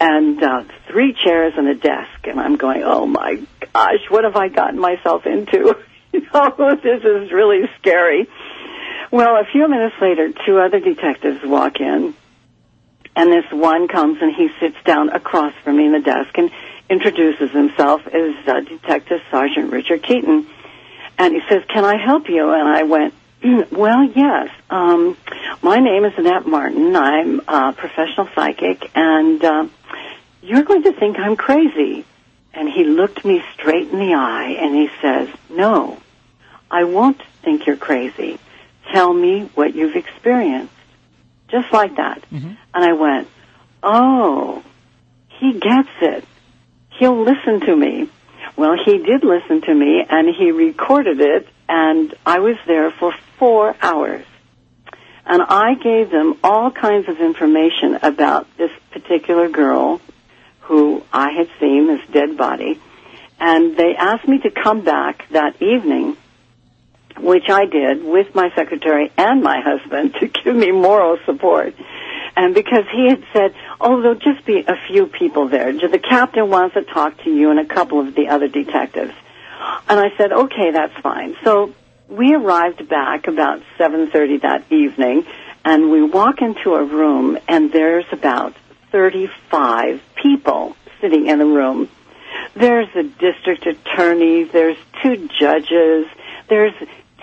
[0.00, 3.42] and uh, three chairs and a desk and I'm going oh my
[3.74, 5.76] gosh what have I gotten myself into
[6.34, 8.28] know this is really scary
[9.10, 12.14] well a few minutes later two other detectives walk in
[13.14, 16.50] and this one comes and he sits down across from me in the desk and
[16.88, 20.46] introduces himself as uh, Detective Sergeant Richard Keaton.
[21.18, 23.14] And he says, "Can I help you?" And I went,
[23.72, 24.50] "Well, yes.
[24.70, 25.16] Um,
[25.60, 26.96] my name is Annette Martin.
[26.96, 29.66] I'm a professional psychic, and uh,
[30.42, 32.04] you're going to think I'm crazy."
[32.54, 35.98] And he looked me straight in the eye, and he says, "No,
[36.70, 38.38] I won't think you're crazy.
[38.92, 40.74] Tell me what you've experienced."
[41.48, 42.22] Just like that.
[42.30, 42.52] Mm-hmm.
[42.74, 43.28] And I went,
[43.82, 44.62] "Oh,
[45.28, 46.24] he gets it.
[46.98, 48.08] He'll listen to me."
[48.56, 53.14] Well, he did listen to me and he recorded it and I was there for
[53.38, 54.26] four hours.
[55.24, 60.00] And I gave them all kinds of information about this particular girl
[60.62, 62.80] who I had seen, this dead body.
[63.38, 66.16] And they asked me to come back that evening,
[67.18, 71.74] which I did with my secretary and my husband to give me moral support.
[72.36, 75.72] And because he had said, oh, there'll just be a few people there.
[75.72, 79.12] The captain wants to talk to you and a couple of the other detectives.
[79.88, 81.36] And I said, okay, that's fine.
[81.44, 81.74] So
[82.08, 85.26] we arrived back about 7.30 that evening
[85.64, 88.54] and we walk into a room and there's about
[88.92, 91.88] 35 people sitting in a room.
[92.54, 96.06] There's a district attorney, there's two judges,
[96.48, 96.74] there's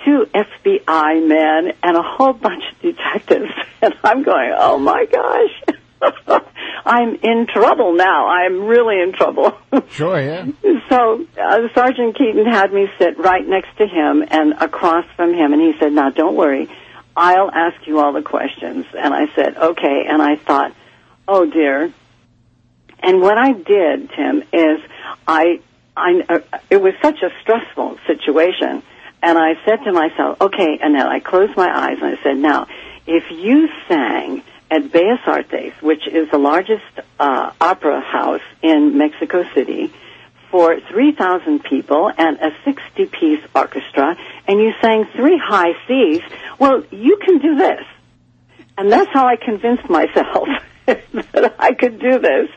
[0.06, 3.52] two FBI men and a whole bunch of detectives.
[3.82, 5.78] And I'm going, oh my gosh.
[6.86, 8.28] I'm in trouble now.
[8.28, 9.58] I'm really in trouble.
[9.92, 10.46] Sure, yeah.
[10.90, 15.54] so uh, Sergeant Keaton had me sit right next to him and across from him,
[15.54, 16.70] and he said, "Now don't worry,
[17.16, 20.74] I'll ask you all the questions." And I said, "Okay." And I thought,
[21.30, 21.94] "Oh dear."
[23.02, 24.80] And what I did, Tim, is
[25.26, 25.62] I,
[25.96, 28.84] I, uh, it was such a stressful situation,
[29.24, 32.68] and I said to myself, "Okay," Annette, I closed my eyes and I said, "Now,
[33.08, 36.84] if you sang." At Bellas Artes, which is the largest
[37.20, 39.92] uh, opera house in Mexico City,
[40.52, 44.18] for 3,000 people and a 60 piece orchestra,
[44.48, 46.22] and you sang three high C's,
[46.58, 47.84] well, you can do this.
[48.78, 50.48] And that's how I convinced myself
[51.34, 52.50] that I could do this.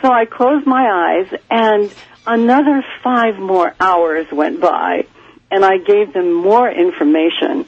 [0.00, 1.92] So I closed my eyes, and
[2.26, 5.06] another five more hours went by,
[5.50, 7.66] and I gave them more information.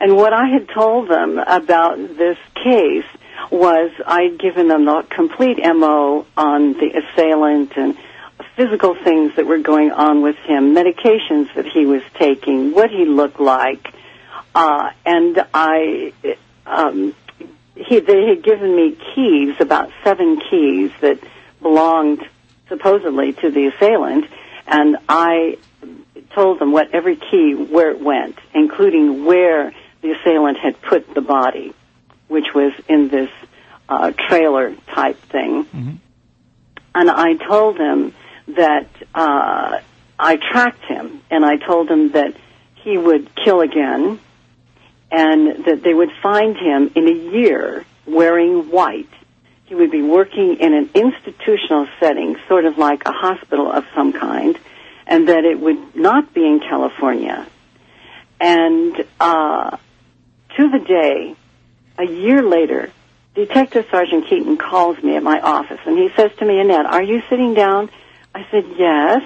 [0.00, 3.06] And what I had told them about this case
[3.50, 7.96] was I'd given them the complete MO on the assailant and
[8.56, 13.04] physical things that were going on with him, medications that he was taking, what he
[13.04, 13.86] looked like,
[14.54, 16.12] uh, and I,
[16.66, 17.14] um,
[17.76, 21.18] he, they had given me keys, about seven keys that
[21.60, 22.26] belonged
[22.68, 24.24] supposedly to the assailant,
[24.66, 25.58] and I
[26.34, 29.72] told them what every key, where it went, including where
[30.02, 31.74] the assailant had put the body,
[32.28, 33.30] which was in this
[33.88, 35.66] uh, trailer type thing.
[36.94, 38.14] And I told him
[38.48, 39.80] that uh,
[40.18, 42.34] I tracked him, and I told him that
[42.74, 44.18] he would kill again,
[45.10, 49.08] and that they would find him in a year wearing white.
[49.64, 54.12] He would be working in an institutional setting, sort of like a hospital of some
[54.12, 54.58] kind,
[55.06, 57.46] and that it would not be in California.
[58.40, 59.76] And uh,
[60.56, 61.34] to the day,
[61.98, 62.90] a year later,
[63.34, 67.02] Detective Sergeant Keaton calls me at my office and he says to me, Annette, are
[67.02, 67.90] you sitting down?
[68.34, 69.22] I said, yes.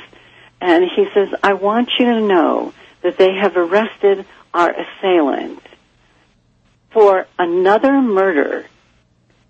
[0.61, 2.73] And he says, I want you to know
[3.03, 5.63] that they have arrested our assailant
[6.93, 8.67] for another murder,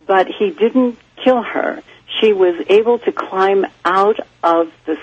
[0.07, 1.83] but he didn't kill her.
[2.21, 4.99] She was able to climb out of this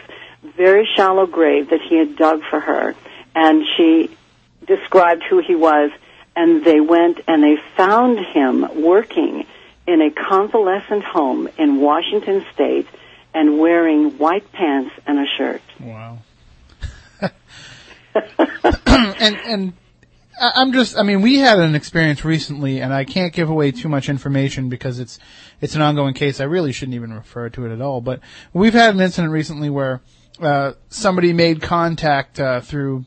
[0.55, 2.95] very shallow grave that he had dug for her,
[3.35, 4.15] and she
[4.65, 5.91] described who he was,
[6.35, 9.45] and they went and they found him working
[9.87, 12.87] in a convalescent home in Washington State
[13.33, 15.61] and wearing white pants and a shirt.
[15.79, 16.19] Wow.
[17.21, 17.31] and
[19.15, 19.37] and
[19.69, 19.73] I-
[20.39, 23.89] I'm just I mean we had an experience recently and I can't give away too
[23.89, 25.19] much information because it's
[25.61, 26.39] it's an ongoing case.
[26.39, 28.01] I really shouldn't even refer to it at all.
[28.01, 28.19] But
[28.53, 30.01] we've had an incident recently where
[30.39, 33.05] uh, somebody made contact uh, through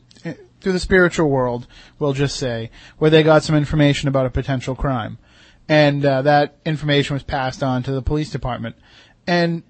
[0.61, 1.67] through the spiritual world,
[1.99, 5.19] we'll just say, where they got some information about a potential crime,
[5.69, 8.77] and uh, that information was passed on to the police department,
[9.27, 9.63] and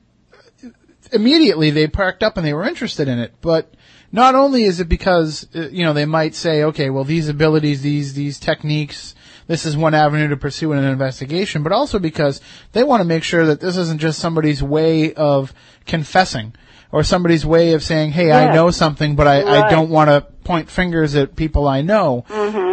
[1.12, 3.34] immediately they parked up and they were interested in it.
[3.40, 3.74] But
[4.12, 7.82] not only is it because uh, you know they might say, okay, well these abilities,
[7.82, 9.14] these these techniques,
[9.46, 12.40] this is one avenue to pursue in an investigation, but also because
[12.72, 15.52] they want to make sure that this isn't just somebody's way of
[15.86, 16.52] confessing
[16.92, 20.22] or somebody's way of saying, hey, I know something, but I, I don't want to
[20.42, 22.24] point fingers at people I know.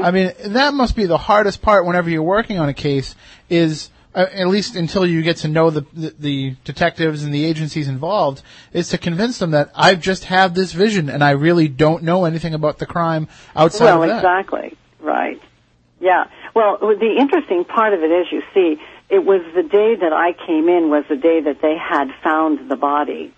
[0.03, 3.15] I mean, that must be the hardest part whenever you're working on a case
[3.49, 7.45] is Uh, at least until you get to know the, the the detectives and the
[7.45, 8.41] agencies involved,
[8.73, 12.25] is to convince them that I've just had this vision and I really don't know
[12.25, 14.23] anything about the crime outside well, of that.
[14.23, 14.77] Well, exactly.
[14.99, 15.39] Right.
[15.99, 16.23] Yeah.
[16.55, 20.33] Well, the interesting part of it is, you see, it was the day that I
[20.33, 23.33] came in was the day that they had found the body.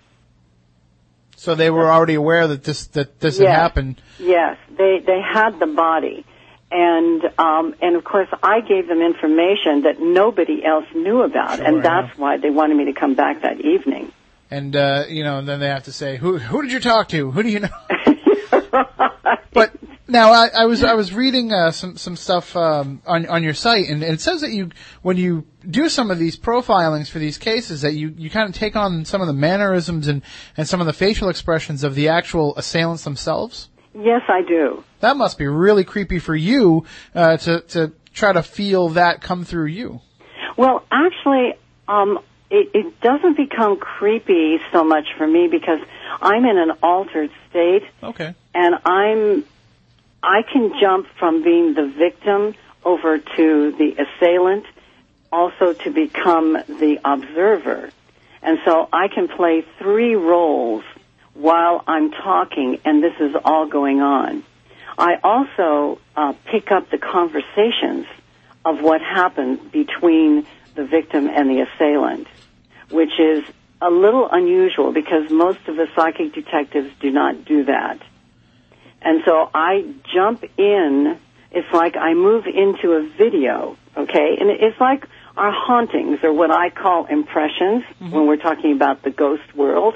[1.36, 3.48] So they were already aware that this that this Yes.
[3.48, 4.00] had happened.
[4.18, 6.24] Yes, they they had the body,
[6.70, 11.66] and um, and of course I gave them information that nobody else knew about, Sure,
[11.66, 14.12] and that's why they wanted me to come back that evening.
[14.50, 17.30] And uh, you know, then they have to say, "Who who did you talk to?
[17.30, 17.68] Who do you know?"
[19.52, 19.72] but
[20.08, 23.54] now I, I was I was reading uh, some some stuff um, on on your
[23.54, 24.70] site, and, and it says that you
[25.02, 28.54] when you do some of these profilings for these cases, that you, you kind of
[28.54, 30.22] take on some of the mannerisms and
[30.56, 33.68] and some of the facial expressions of the actual assailants themselves.
[33.94, 34.84] Yes, I do.
[35.00, 36.84] That must be really creepy for you
[37.14, 40.00] uh, to to try to feel that come through you.
[40.56, 41.54] Well, actually,
[41.88, 42.18] um,
[42.50, 45.80] it, it doesn't become creepy so much for me because
[46.20, 47.84] I'm in an altered state.
[48.02, 48.34] Okay.
[48.54, 49.44] and I'm
[50.22, 54.66] I can jump from being the victim over to the assailant,
[55.32, 57.90] also to become the observer.
[58.42, 60.84] And so I can play three roles
[61.34, 64.44] while I'm talking and this is all going on.
[64.98, 68.06] I also uh, pick up the conversations
[68.64, 72.26] of what happened between the victim and the assailant,
[72.90, 73.44] which is
[73.80, 78.00] a little unusual because most of the psychic detectives do not do that.
[79.02, 81.18] And so I jump in.
[81.50, 84.36] It's like I move into a video, okay?
[84.38, 85.06] And it's like
[85.36, 89.94] our hauntings or what I call impressions when we're talking about the ghost world.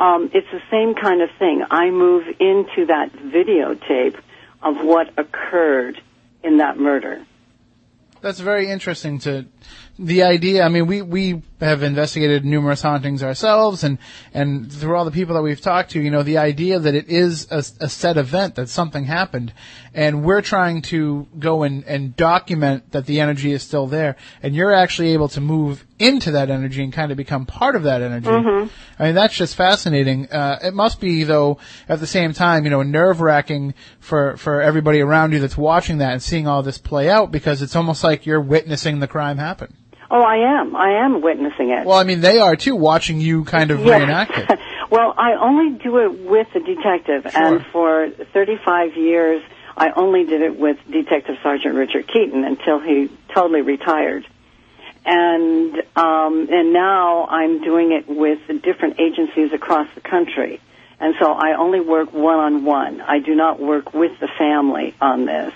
[0.00, 1.64] Um, it's the same kind of thing.
[1.70, 4.20] I move into that videotape
[4.62, 6.00] of what occurred
[6.44, 7.24] in that murder.
[8.20, 9.46] That's very interesting to
[9.98, 10.62] the idea.
[10.62, 13.98] I mean, we, we have investigated numerous hauntings ourselves and,
[14.32, 17.08] and through all the people that we've talked to, you know, the idea that it
[17.08, 19.52] is a, a set event, that something happened.
[19.92, 24.16] And we're trying to go and, and document that the energy is still there.
[24.42, 27.82] And you're actually able to move into that energy and kind of become part of
[27.82, 28.28] that energy.
[29.00, 30.30] I mean, that's just fascinating.
[30.30, 34.62] Uh, it must be though, at the same time, you know, nerve wracking for, for
[34.62, 38.04] everybody around you that's watching that and seeing all this play out because it's almost
[38.04, 39.74] like you're witnessing the crime happen.
[40.10, 40.74] Oh, I am.
[40.74, 41.84] I am witnessing it.
[41.86, 44.00] Well, I mean, they are too, watching you kind of Yes.
[44.00, 44.58] reenact it.
[44.90, 49.42] well, I only do it with a detective, and for 35 years,
[49.76, 54.26] I only did it with Detective Sergeant Richard Keaton until he totally retired.
[55.04, 60.60] And um, and now I'm doing it with different agencies across the country,
[61.00, 63.00] and so I only work one on one.
[63.00, 65.54] I do not work with the family on this.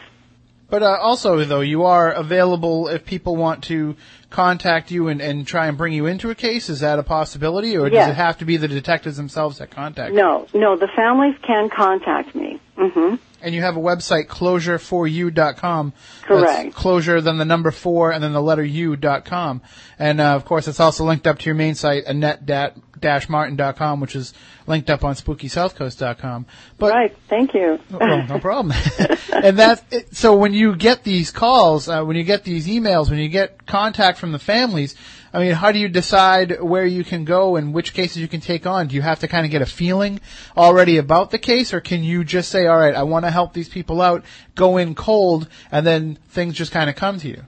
[0.73, 3.95] But uh, also, though, you are available if people want to
[4.31, 6.71] contact you and, and try and bring you into a case.
[6.71, 10.13] Is that a possibility, or does it have to be the detectives themselves that contact?
[10.13, 10.17] you?
[10.17, 12.59] No, no, the families can contact me.
[12.79, 15.93] hmm And you have a website, closure4u.com.
[16.23, 16.63] Correct.
[16.65, 19.63] That's closure, then the number four, and then the letter u.com.
[19.99, 24.33] And, uh, of course, it's also linked up to your main site, annette-martin.com, which is
[24.67, 26.47] linked up on spookysouthcoast.com.
[26.79, 27.17] But, Right.
[27.29, 27.79] Thank you.
[27.91, 28.73] well, no problem.
[29.33, 33.11] and that, it- so when you get these calls, uh, when you get these emails,
[33.11, 34.95] when you get contact from the families,
[35.33, 38.41] I mean, how do you decide where you can go and which cases you can
[38.41, 38.89] take on?
[38.89, 40.21] Do you have to kind of get a feeling
[40.57, 43.55] already about the case, or can you just say, all right, I want to help
[43.55, 44.25] these people out,
[44.55, 47.43] go in cold, and then things just kind of come to you?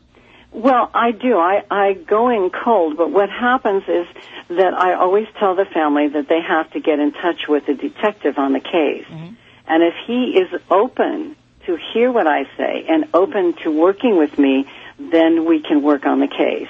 [0.52, 1.36] Well, I do.
[1.36, 4.06] I, I go in cold, but what happens is
[4.48, 7.74] that I always tell the family that they have to get in touch with the
[7.74, 9.04] detective on the case.
[9.04, 9.34] Mm-hmm.
[9.66, 14.38] And if he is open to hear what I say and open to working with
[14.38, 14.66] me,
[14.98, 16.68] then we can work on the case.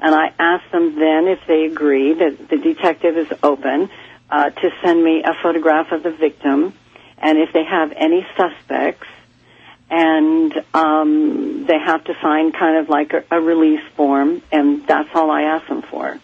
[0.00, 3.90] And I ask them then if they agree that the detective is open
[4.30, 6.74] uh, to send me a photograph of the victim,
[7.18, 9.06] and if they have any suspects,
[9.90, 15.08] and um, they have to sign kind of like a, a release form, and that's
[15.14, 16.20] all I ask them for.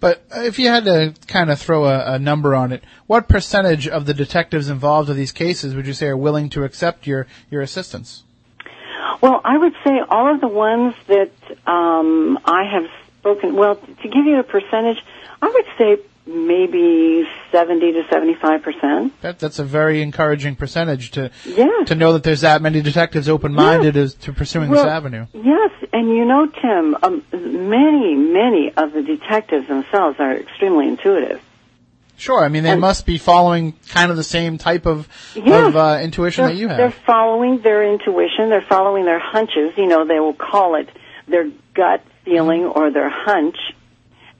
[0.00, 3.88] But if you had to kind of throw a, a number on it, what percentage
[3.88, 7.26] of the detectives involved in these cases would you say are willing to accept your,
[7.50, 8.22] your assistance?
[9.22, 11.30] Well, I would say all of the ones that
[11.66, 12.90] um, I have
[13.24, 13.56] spoken.
[13.56, 15.02] Well, to give you a percentage,
[15.40, 15.96] I would say
[16.26, 19.18] maybe seventy to seventy-five percent.
[19.22, 21.84] That, that's a very encouraging percentage to Yeah.
[21.86, 25.26] to know that there's that many detectives open-minded as to pursuing Well, this avenue.
[25.32, 31.40] Yes, and you know, Tim, um, many, many of the detectives themselves are extremely intuitive.
[32.16, 35.66] Sure, I mean they and- must be following kind of the same type of Yeah.
[35.66, 36.76] of uh, intuition that you have.
[36.76, 38.50] They're following their intuition.
[38.50, 39.72] They're following their hunches.
[39.76, 40.88] You know, they will call it
[41.26, 43.56] their gut feeling or their hunch.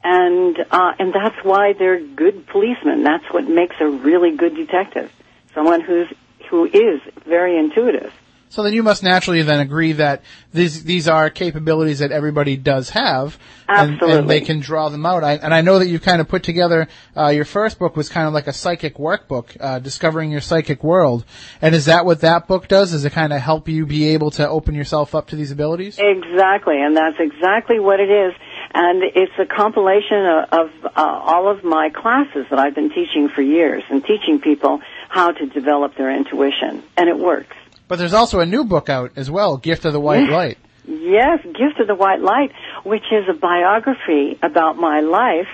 [0.02, 3.04] And, uh, and that's why they're good policemen.
[3.04, 5.10] That's what makes a really good detective.
[5.54, 6.08] Someone who's,
[6.50, 8.12] who is very intuitive.
[8.54, 12.90] So then you must naturally then agree that these these are capabilities that everybody does
[12.90, 13.36] have,
[13.68, 15.24] and, and they can draw them out.
[15.24, 16.86] I, and I know that you kind of put together
[17.16, 20.84] uh, your first book was kind of like a psychic workbook, uh, discovering your psychic
[20.84, 21.24] world.
[21.60, 22.92] And is that what that book does?
[22.92, 25.98] Is it kind of help you be able to open yourself up to these abilities?
[25.98, 28.34] Exactly, and that's exactly what it is.
[28.72, 33.28] And it's a compilation of, of uh, all of my classes that I've been teaching
[33.28, 36.84] for years and teaching people how to develop their intuition.
[36.96, 37.56] And it works.
[37.88, 40.58] But there's also a new book out as well, Gift of the White Light.
[40.86, 42.52] Yes, Gift of the White Light,
[42.84, 45.48] which is a biography about my life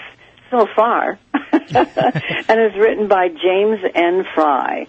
[0.50, 4.24] so far, and is written by James N.
[4.34, 4.88] Frey,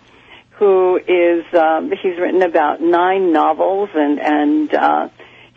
[0.51, 5.09] who is um, he's written about nine novels, and and uh,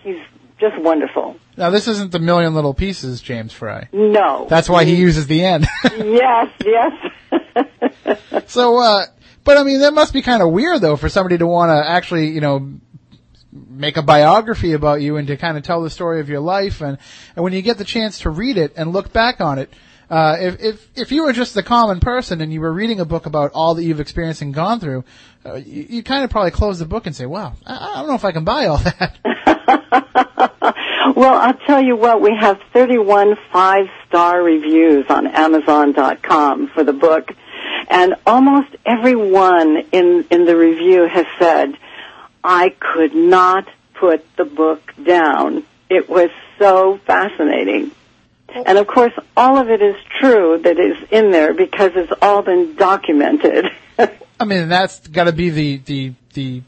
[0.03, 0.19] he's
[0.59, 1.37] just wonderful.
[1.57, 3.89] Now this isn't the Million Little Pieces, James Frey.
[3.93, 5.67] No, That's why he uses the end.
[5.85, 6.93] yes, yes.
[8.47, 9.07] So, uh,
[9.45, 11.89] but I mean, that must be kind of weird though for somebody to want to
[11.89, 12.73] actually, you know,
[13.53, 16.81] make a biography about you and to kind of tell the story of your life.
[16.81, 16.99] And,
[17.37, 19.73] and when you get the chance to read it and look back on it,
[20.11, 23.05] uh, if, if, if you were just the common person and you were reading a
[23.05, 25.05] book about all that you've experienced and gone through,
[25.47, 28.09] uh, you, you kind of probably close the book and say, wow, I, I don't
[28.09, 29.19] know if I can buy all that.
[31.17, 37.33] well, I'll tell you what, we have 31 five-star reviews on Amazon.com for the book,
[37.89, 41.75] and almost everyone in, in the review has said,
[42.43, 45.65] I could not put the book down.
[45.89, 47.91] It was so fascinating.
[48.49, 52.43] And of course, all of it is true that is in there because it's all
[52.43, 53.67] been documented.
[53.99, 56.63] I mean, that's got to be the the the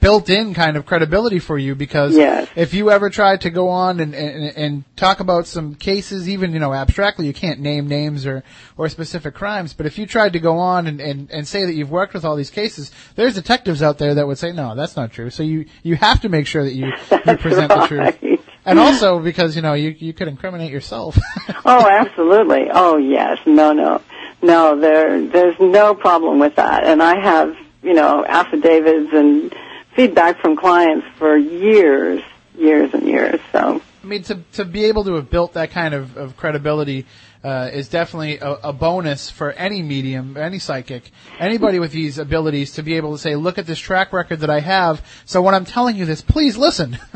[0.00, 2.48] built-in kind of credibility for you because Yes.
[2.56, 6.52] if you ever tried to go on and, and and talk about some cases, even
[6.52, 8.42] you know abstractly, you can't name names or
[8.76, 11.74] or specific crimes, but if you tried to go on and and, and say that
[11.74, 14.96] you've worked with all these cases, there's detectives out there that would say no, that's
[14.96, 15.30] not true.
[15.30, 16.86] So you you have to make sure that you
[17.26, 18.40] you present the truth.
[18.64, 21.18] And also because you know you you could incriminate yourself.
[21.62, 22.68] Oh, absolutely.
[22.72, 23.38] Oh, yes.
[23.44, 24.00] No, no,
[24.40, 24.80] no.
[24.80, 26.84] There, there's no problem with that.
[26.84, 29.54] And I have, you know, affidavits and
[29.94, 32.22] feedback from clients for years,
[32.56, 33.40] years and years.
[33.52, 37.06] So, I mean, to to be able to have built that kind of, of credibility
[37.44, 42.72] uh, is definitely a, a bonus for any medium, any psychic, anybody with these abilities
[42.72, 45.54] to be able to say, "Look at this track record that I have." So when
[45.54, 46.98] I'm telling you this, please listen.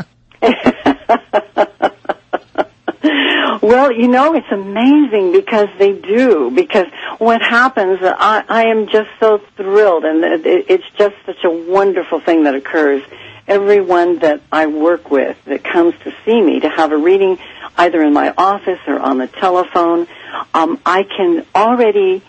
[3.65, 6.51] well, you know, it's amazing because they do.
[6.51, 6.87] Because
[7.17, 12.21] what happens, I, I am just so thrilled, and it, it's just such a wonderful
[12.21, 13.03] thing that occurs.
[13.49, 17.39] Everyone that I work with that comes to see me to have a reading,
[17.79, 20.09] either in my office or on the telephone,
[20.53, 22.23] um, I can already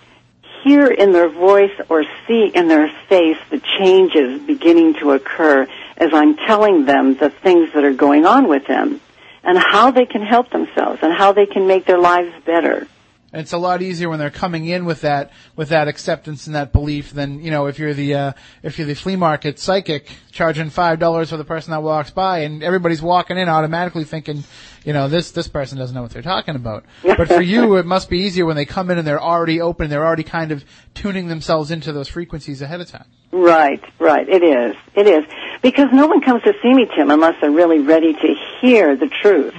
[0.63, 5.67] hear in their voice or see in their face the changes beginning to occur
[5.97, 9.01] as I'm telling them the things that are going on with them
[9.45, 12.87] and how they can help themselves and how they can make their lives better.
[13.31, 16.55] And it's a lot easier when they're coming in with that with that acceptance and
[16.55, 18.33] that belief than you know if you're the uh,
[18.63, 22.39] if you're the flea market psychic charging five dollars for the person that walks by
[22.39, 24.45] and everybody's walking in automatically thinking
[24.85, 26.85] you know this this person doesn't know what they're talking about.
[27.03, 29.89] But for you, it must be easier when they come in and they're already open.
[29.89, 33.05] They're already kind of tuning themselves into those frequencies ahead of time.
[33.33, 34.29] Right, right.
[34.29, 34.75] It is.
[34.95, 35.25] It is.
[35.65, 39.07] Because no one comes to see me, Tim, unless they're really ready to hear the
[39.07, 39.55] truth.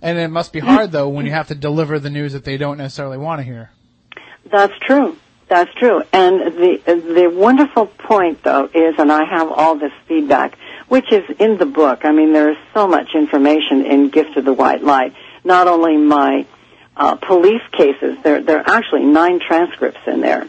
[0.00, 2.56] And it must be hard though when you have to deliver the news that they
[2.56, 3.70] don't necessarily want to hear.
[4.50, 5.18] That's true.
[5.48, 6.02] That's true.
[6.14, 10.56] And the the wonderful point though is, and I have all this feedback,
[10.88, 12.06] which is in the book.
[12.06, 15.12] I mean, there is so much information in Gift of the White Light.
[15.44, 16.46] Not only my
[16.96, 20.48] uh, police cases, there there are actually nine transcripts in there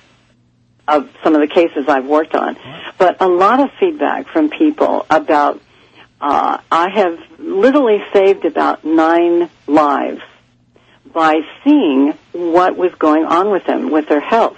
[0.87, 2.57] of some of the cases I've worked on,
[2.97, 5.61] but a lot of feedback from people about.
[6.19, 10.21] Uh, I have literally saved about nine lives
[11.13, 14.57] by seeing what was going on with them, with their health,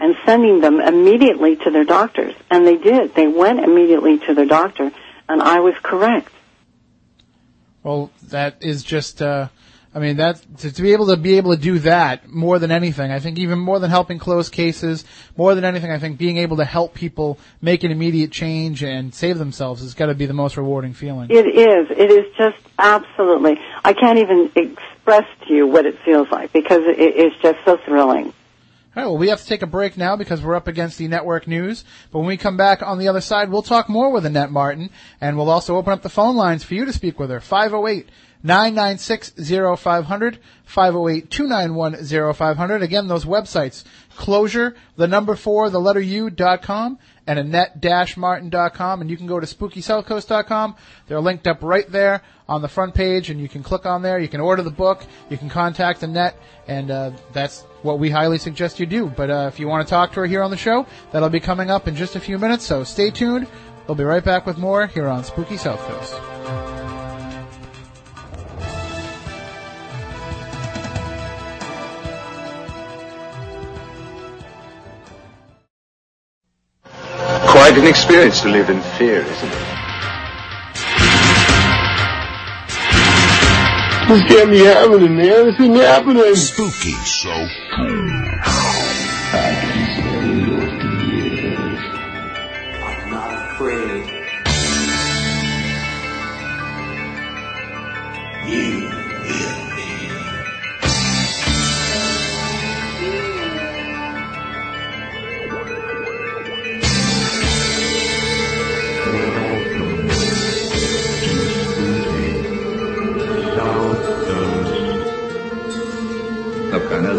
[0.00, 2.34] and sending them immediately to their doctors.
[2.50, 3.14] And they did.
[3.14, 4.92] They went immediately to their doctor,
[5.28, 6.30] and I was correct.
[7.82, 9.48] Well, that is just, uh,
[9.94, 12.72] I mean, that, to, to be able to be able to do that more than
[12.72, 15.04] anything, I think even more than helping close cases,
[15.36, 19.14] more than anything, I think being able to help people make an immediate change and
[19.14, 21.30] save themselves has got to be the most rewarding feeling.
[21.30, 21.96] It is.
[21.96, 23.60] It is just absolutely.
[23.84, 27.76] I can't even express to you what it feels like because it, it's just so
[27.76, 28.32] thrilling.
[28.96, 31.08] All right, well, we have to take a break now because we're up against the
[31.08, 31.84] network news.
[32.12, 34.90] But when we come back on the other side, we'll talk more with Annette Martin,
[35.20, 37.40] and we'll also open up the phone lines for you to speak with her.
[37.40, 38.08] 508
[38.44, 42.82] 996 0500, 508 291 0500.
[42.82, 43.84] Again, those websites,
[44.16, 49.40] closure, the number four, the letter U dot com, and annette-martin.com, and you can go
[49.40, 50.76] to spookysouthcoast.com.
[51.08, 54.18] They're linked up right there on the front page, and you can click on there.
[54.18, 55.02] You can order the book.
[55.30, 56.36] You can contact Annette,
[56.68, 59.06] and uh, that's what we highly suggest you do.
[59.06, 61.40] But uh, if you want to talk to her here on the show, that'll be
[61.40, 63.48] coming up in just a few minutes, so stay tuned.
[63.86, 66.83] We'll be right back with more here on Spooky South Coast.
[77.64, 79.52] Quite an experience to live in fear, isn't it?
[84.06, 85.46] This can't be happening, man.
[85.46, 86.34] This isn't happening.
[86.34, 88.63] Spooky so I'm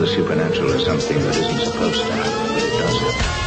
[0.06, 3.41] the supernatural is something that isn't supposed to happen, but it does happen.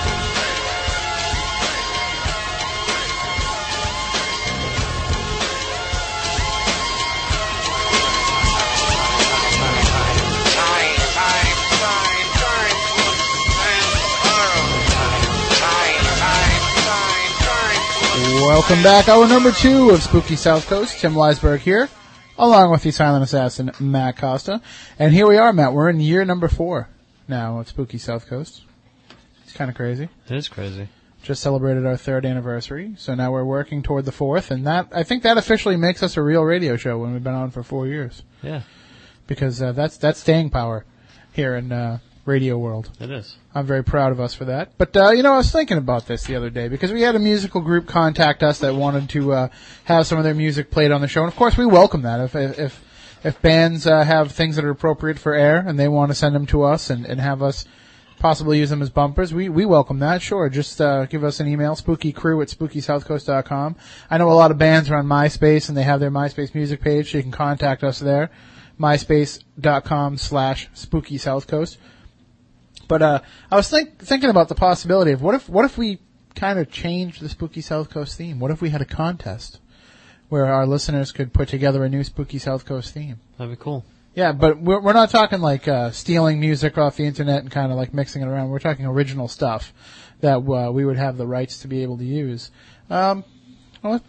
[18.42, 19.08] Welcome back.
[19.08, 20.98] Hour number two of Spooky South Coast.
[20.98, 21.88] Tim Weisberg here,
[22.38, 24.60] along with the silent assassin, Matt Costa.
[24.98, 25.72] And here we are, Matt.
[25.72, 26.88] We're in year number four
[27.26, 28.62] now of Spooky South Coast.
[29.42, 30.08] It's kind of crazy.
[30.28, 30.88] It is crazy.
[31.22, 35.02] Just celebrated our third anniversary, so now we're working toward the fourth, and that, I
[35.02, 37.86] think that officially makes us a real radio show when we've been on for four
[37.88, 38.22] years.
[38.40, 38.62] Yeah,
[39.26, 40.86] Because, uh, that's, that's staying power
[41.32, 41.98] here in, uh,
[42.28, 42.90] radio world.
[43.00, 43.36] it is.
[43.54, 44.76] I'm very proud of us for that.
[44.78, 47.16] But uh, you know, I was thinking about this the other day because we had
[47.16, 49.48] a musical group contact us that wanted to uh,
[49.84, 52.20] have some of their music played on the show, and of course, we welcome that.
[52.20, 52.84] If if
[53.24, 56.34] if bands uh, have things that are appropriate for air and they want to send
[56.34, 57.64] them to us and, and have us
[58.20, 60.22] possibly use them as bumpers, we we welcome that.
[60.22, 63.76] Sure, just uh, give us an email, spookycrew at spookysouthcoast.com.
[64.10, 66.80] I know a lot of bands are on MySpace and they have their MySpace music
[66.80, 68.30] page, so you can contact us there.
[68.78, 71.78] MySpace.com slash spooky south coast.
[72.88, 73.20] But uh,
[73.50, 75.98] I was think, thinking about the possibility of what if what if we
[76.34, 78.40] kind of changed the Spooky South Coast theme?
[78.40, 79.60] What if we had a contest
[80.28, 83.20] where our listeners could put together a new Spooky South Coast theme?
[83.36, 83.84] That'd be cool.
[84.14, 87.70] Yeah, but we're we're not talking like uh, stealing music off the internet and kind
[87.70, 88.48] of like mixing it around.
[88.48, 89.72] We're talking original stuff
[90.20, 92.50] that uh, we would have the rights to be able to use.
[92.90, 93.22] Um,
[93.82, 94.02] well,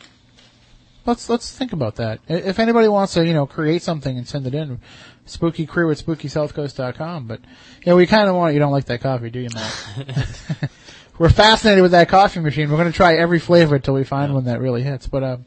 [1.06, 2.22] let's let's think about that.
[2.28, 4.80] If anybody wants to, you know, create something and send it in,
[5.30, 7.28] spooky crew at spookysouthcoast.com.
[7.28, 7.42] But
[7.86, 8.54] yeah, we kind of want.
[8.54, 10.72] You don't like that coffee, do you, Matt?
[11.20, 12.70] We're fascinated with that coffee machine.
[12.70, 15.08] We're going to try every flavor until we find one that really hits.
[15.08, 15.38] But uh,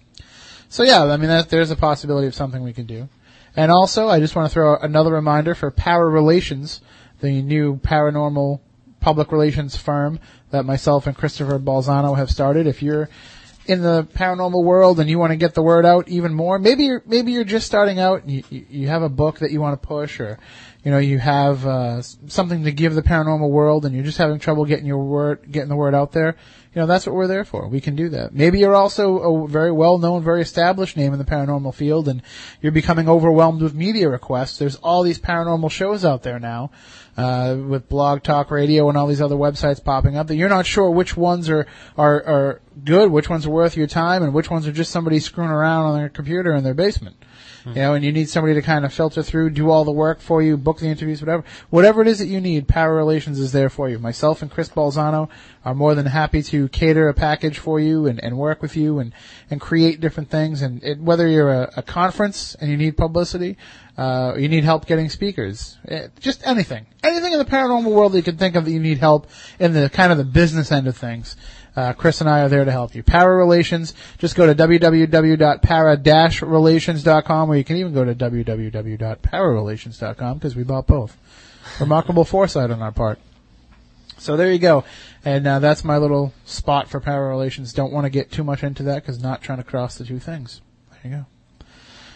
[0.68, 3.08] so yeah, I mean, that, there's a possibility of something we can do.
[3.56, 6.80] And also, I just want to throw another reminder for Para Relations,
[7.20, 8.60] the new paranormal
[9.00, 10.18] public relations firm
[10.50, 12.66] that myself and Christopher Balzano have started.
[12.66, 13.08] If you're
[13.66, 16.84] in the paranormal world and you want to get the word out even more, maybe
[16.84, 19.80] you're maybe you're just starting out and you, you have a book that you want
[19.80, 20.38] to push, or
[20.84, 24.38] you know you have uh, something to give the paranormal world, and you're just having
[24.38, 26.36] trouble getting your word getting the word out there.
[26.74, 27.68] You know that's what we're there for.
[27.68, 28.34] We can do that.
[28.34, 32.22] Maybe you're also a very well known, very established name in the paranormal field, and
[32.62, 34.58] you're becoming overwhelmed with media requests.
[34.58, 36.70] There's all these paranormal shows out there now
[37.16, 40.64] uh, with Blog Talk Radio and all these other websites popping up that you're not
[40.64, 41.66] sure which ones are,
[41.98, 45.18] are, are good, which ones are worth your time, and which ones are just somebody
[45.18, 47.16] screwing around on their computer in their basement.
[47.64, 50.20] You know, and you need somebody to kind of filter through, do all the work
[50.20, 51.44] for you, book the interviews, whatever.
[51.70, 53.98] Whatever it is that you need, Para Relations is there for you.
[53.98, 55.28] Myself and Chris Balzano
[55.64, 58.98] are more than happy to cater a package for you and, and work with you
[58.98, 59.12] and,
[59.50, 60.60] and create different things.
[60.60, 63.56] And it, whether you're a, a conference and you need publicity,
[63.96, 68.16] uh, you need help getting speakers, eh, just anything, anything in the paranormal world that
[68.16, 70.88] you can think of that you need help in the kind of the business end
[70.88, 71.36] of things.
[71.74, 73.02] Uh, Chris and I are there to help you.
[73.02, 80.62] Para Relations, just go to www.para-relations.com or you can even go to www.pararelations.com because we
[80.64, 81.16] bought both.
[81.80, 83.18] Remarkable foresight on our part.
[84.18, 84.84] So there you go.
[85.24, 87.72] And uh, that's my little spot for Para Relations.
[87.72, 90.18] Don't want to get too much into that because not trying to cross the two
[90.18, 90.60] things.
[90.90, 91.26] There you go.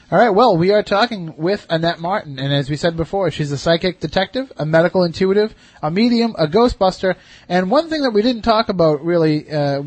[0.09, 0.31] All right.
[0.31, 3.99] Well, we are talking with Annette Martin, and as we said before, she's a psychic
[3.99, 5.53] detective, a medical intuitive,
[5.83, 7.17] a medium, a ghostbuster,
[7.49, 9.51] and one thing that we didn't talk about really.
[9.51, 9.83] Uh,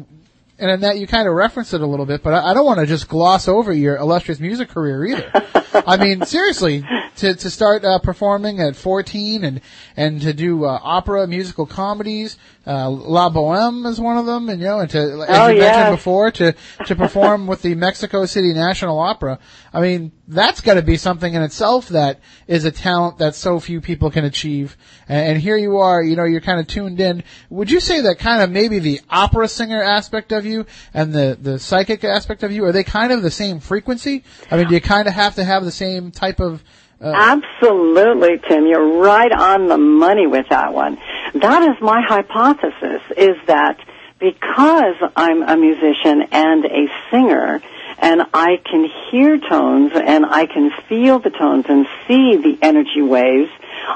[0.62, 2.82] and Annette, you kind of referenced it a little bit, but I, I don't want
[2.82, 5.32] to just gloss over your illustrious music career either.
[5.88, 6.84] I mean, seriously,
[7.18, 9.62] to to start uh, performing at 14 and
[9.98, 14.60] and to do uh, opera, musical comedies, uh, La Boheme is one of them, and
[14.60, 15.76] you know, and to as Oh, you yes.
[15.76, 16.56] mentioned before, to
[16.86, 19.40] to perform with the Mexico City National Opera.
[19.74, 23.60] I mean, that's got to be something in itself that is a talent that so
[23.60, 24.78] few people can achieve.
[25.08, 27.24] And, and here you are, you know, you're kind of tuned in.
[27.50, 31.38] Would you say that kind of maybe the opera singer aspect of you and the
[31.42, 34.24] the psychic aspect of you are they kind of the same frequency?
[34.52, 36.64] I mean, do you kind of have to have the same type of
[37.02, 38.68] uh, Absolutely, Tim.
[38.68, 40.98] You're right on the money with that one.
[41.36, 43.80] That is my hypothesis, is that
[44.20, 47.62] because I'm a musician and a singer,
[48.02, 53.02] and I can hear tones and I can feel the tones and see the energy
[53.02, 53.52] waves,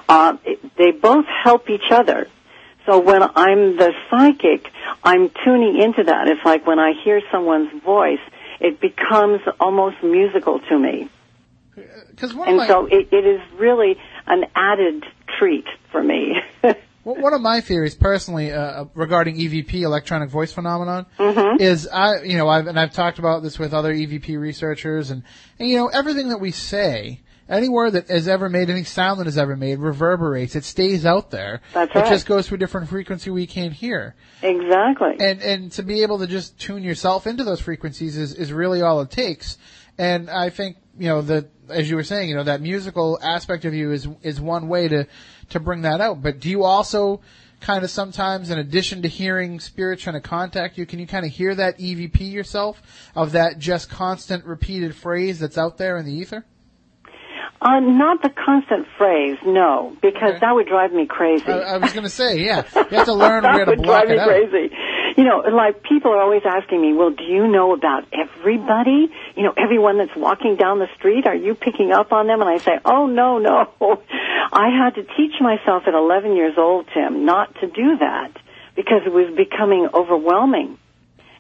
[0.10, 0.38] uh,
[0.78, 2.28] they both help each other.
[2.86, 4.70] So when I'm the psychic,
[5.04, 6.28] I'm tuning into that.
[6.28, 8.20] It's like when I hear someone's voice,
[8.60, 11.10] it becomes almost musical to me.
[12.10, 13.98] Because one of And my so it, it is really
[14.28, 15.04] an added
[15.40, 16.36] treat for me.
[16.64, 21.62] Well, one of my theories, personally, uh, regarding EVP, electronic voice phenomenon, Mm-hmm.
[21.62, 25.24] is I, you know, I've and I've talked about this with other EVP researchers, and,
[25.60, 29.20] and you know, everything that we say, any word that has ever made, any sound
[29.20, 30.56] that has ever made, reverberates.
[30.56, 31.60] It stays out there.
[31.74, 32.10] That's It right.
[32.10, 35.18] just goes through a different frequency we can't hear, exactly.
[35.20, 38.82] and and to be able to just tune yourself into those frequencies is is really
[38.82, 39.58] all it takes.
[39.98, 43.66] And I think you know that as you were saying, you know, that musical aspect
[43.66, 45.08] of you is is one way to
[45.50, 46.22] to bring that out.
[46.22, 47.22] But do you also
[47.60, 51.26] kind of sometimes, in addition to hearing spirits trying to contact you, can you kind
[51.26, 52.82] of hear that EVP yourself
[53.16, 56.46] of that just constant repeated phrase that's out there in the ether?
[57.64, 60.40] uh, not the constant phrase, no, because Okay.
[60.42, 61.48] that would drive me crazy.
[61.48, 63.82] I, I was going to say, yeah, you have to learn that where to would
[63.82, 64.76] block drive me it crazy.
[65.16, 69.12] You know, like people are always asking me, "Well, do you know about everybody?
[69.36, 71.28] You know, everyone that's walking down the street.
[71.28, 73.70] Are you picking up on them?" And I say, "Oh no, no.
[74.52, 78.32] I had to teach myself at 11 years old, Tim, not to do that
[78.76, 80.78] because it was becoming overwhelming."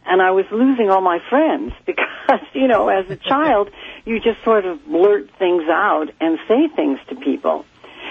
[0.05, 3.69] and I was losing all my friends because, you know, as a child,
[4.05, 7.65] you just sort of blurt things out and say things to people.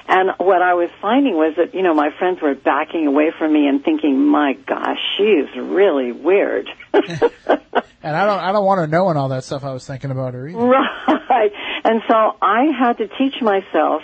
[0.09, 3.53] And what I was finding was that, you know, my friends were backing away from
[3.53, 6.68] me and thinking, my gosh, she is really weird.
[8.03, 10.34] And I don't, I don't want her knowing all that stuff I was thinking about
[10.34, 10.59] her either.
[10.59, 11.53] Right.
[11.84, 14.03] And so I had to teach myself,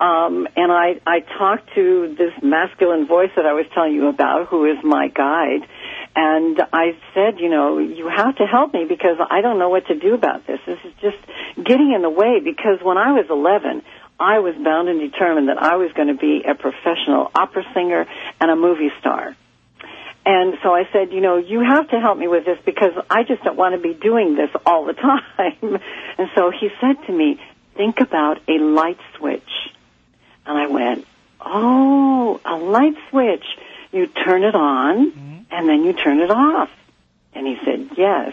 [0.00, 4.48] um, and I, I talked to this masculine voice that I was telling you about,
[4.48, 5.68] who is my guide,
[6.16, 9.86] and I said, you know, you have to help me because I don't know what
[9.88, 10.60] to do about this.
[10.66, 11.18] This is just
[11.56, 13.82] getting in the way because when I was 11,
[14.18, 18.06] I was bound and determined that I was going to be a professional opera singer
[18.40, 19.36] and a movie star.
[20.26, 23.24] And so I said, you know, you have to help me with this because I
[23.24, 24.92] just don't want to be doing this all the
[25.38, 25.78] time.
[26.16, 27.40] And so he said to me,
[27.76, 29.42] think about a light switch.
[30.46, 31.06] And I went,
[31.40, 33.44] oh, a light switch.
[33.92, 35.38] You turn it on mm-hmm.
[35.50, 36.70] and then you turn it off.
[37.34, 38.32] And he said, yes.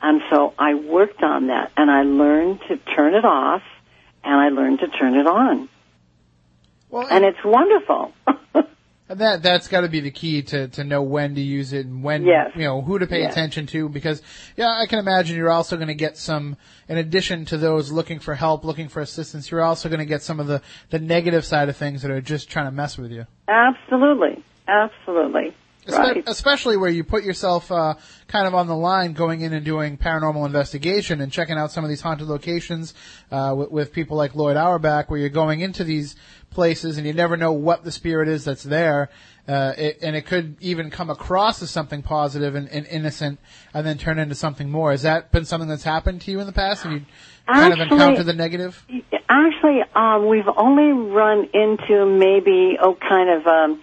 [0.00, 3.62] And so I worked on that and I learned to turn it off
[4.24, 5.68] and I learned to turn it on.
[6.90, 8.12] Well, And it's wonderful.
[8.56, 8.66] And
[9.20, 12.02] that that's got to be the key to to know when to use it and
[12.04, 12.50] when Yes.
[12.54, 13.32] you know who to pay Yes.
[13.32, 14.22] attention to because
[14.56, 16.56] yeah I can imagine you're also going to get some
[16.88, 20.22] in addition to those looking for help looking for assistance you're also going to get
[20.22, 23.10] some of the the negative side of things that are just trying to mess with
[23.10, 24.42] you Absolutely.
[24.68, 25.54] Absolutely.
[25.88, 26.22] Right.
[26.26, 27.94] especially where you put yourself uh,
[28.28, 31.84] kind of on the line going in and doing paranormal investigation and checking out some
[31.84, 32.94] of these haunted locations
[33.30, 36.16] uh, with, with people like Lloyd Auerbach, where you're going into these
[36.50, 39.08] places and you never know what the spirit is that's there,
[39.48, 43.40] uh, it, and it could even come across as something positive and, and innocent,
[43.74, 44.90] and then turn into something more.
[44.90, 47.06] Has that been something that's happened to you in the past, and you
[47.46, 48.84] kind of encountered the negative?
[49.28, 53.82] Actually, um, we've only run into maybe oh, kind of um,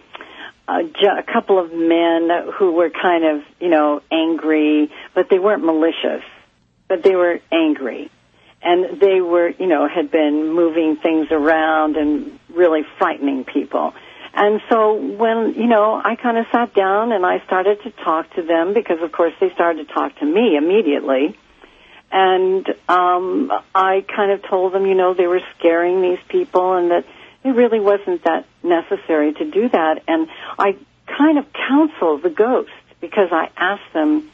[0.68, 0.82] a,
[1.20, 6.24] a couple of men who were kind of you know angry, but they weren't malicious,
[6.88, 8.10] but they were angry,
[8.62, 13.94] and they were you know had been moving things around and really frightening people.
[14.40, 18.32] And so when, you know, I kind of sat down and I started to talk
[18.36, 21.36] to them because of course they started to talk to me immediately
[22.12, 26.92] and um, I kind of told them, you know, they were scaring these people, and
[26.92, 27.06] that
[27.44, 30.04] it really wasn't that necessary to do that.
[30.08, 30.28] And
[30.58, 34.30] I kind of counsel the ghosts because I asked them,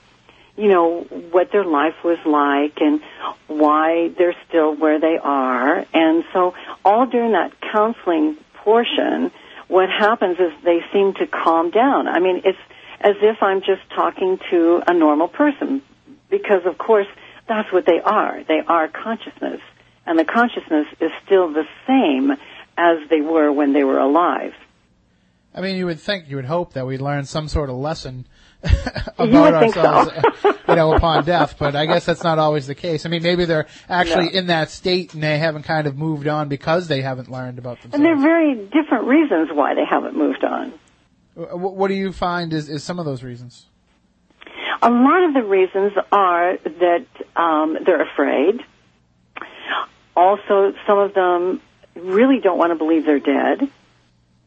[0.55, 3.01] you know, what their life was like and
[3.47, 5.85] why they're still where they are.
[5.93, 6.53] And so
[6.85, 9.31] all during that counseling portion,
[9.67, 12.07] what happens is they seem to calm down.
[12.07, 12.57] I mean, it's
[12.99, 15.81] as if I'm just talking to a normal person
[16.29, 17.07] because of course
[17.47, 18.43] that's what they are.
[18.43, 19.59] They are consciousness
[20.05, 22.33] and the consciousness is still the same
[22.77, 24.53] as they were when they were alive.
[25.55, 28.25] I mean, you would think, you would hope that we'd learn some sort of lesson
[29.19, 29.81] about think so.
[29.81, 30.11] ourselves,
[30.67, 31.57] you know, upon death.
[31.59, 33.05] But I guess that's not always the case.
[33.05, 36.49] I mean, maybe they're actually in that state and they haven't kind of moved on
[36.49, 37.93] because they haven't learned about themselves.
[37.95, 40.73] And there are very different reasons why they haven't moved on.
[41.35, 43.67] Wh- What do you find is, is some of those reasons?
[44.81, 47.05] A lot of the reasons are that
[47.35, 48.61] um, they're afraid.
[50.15, 51.61] Also, some of them
[51.95, 53.69] really don't want to believe they're dead.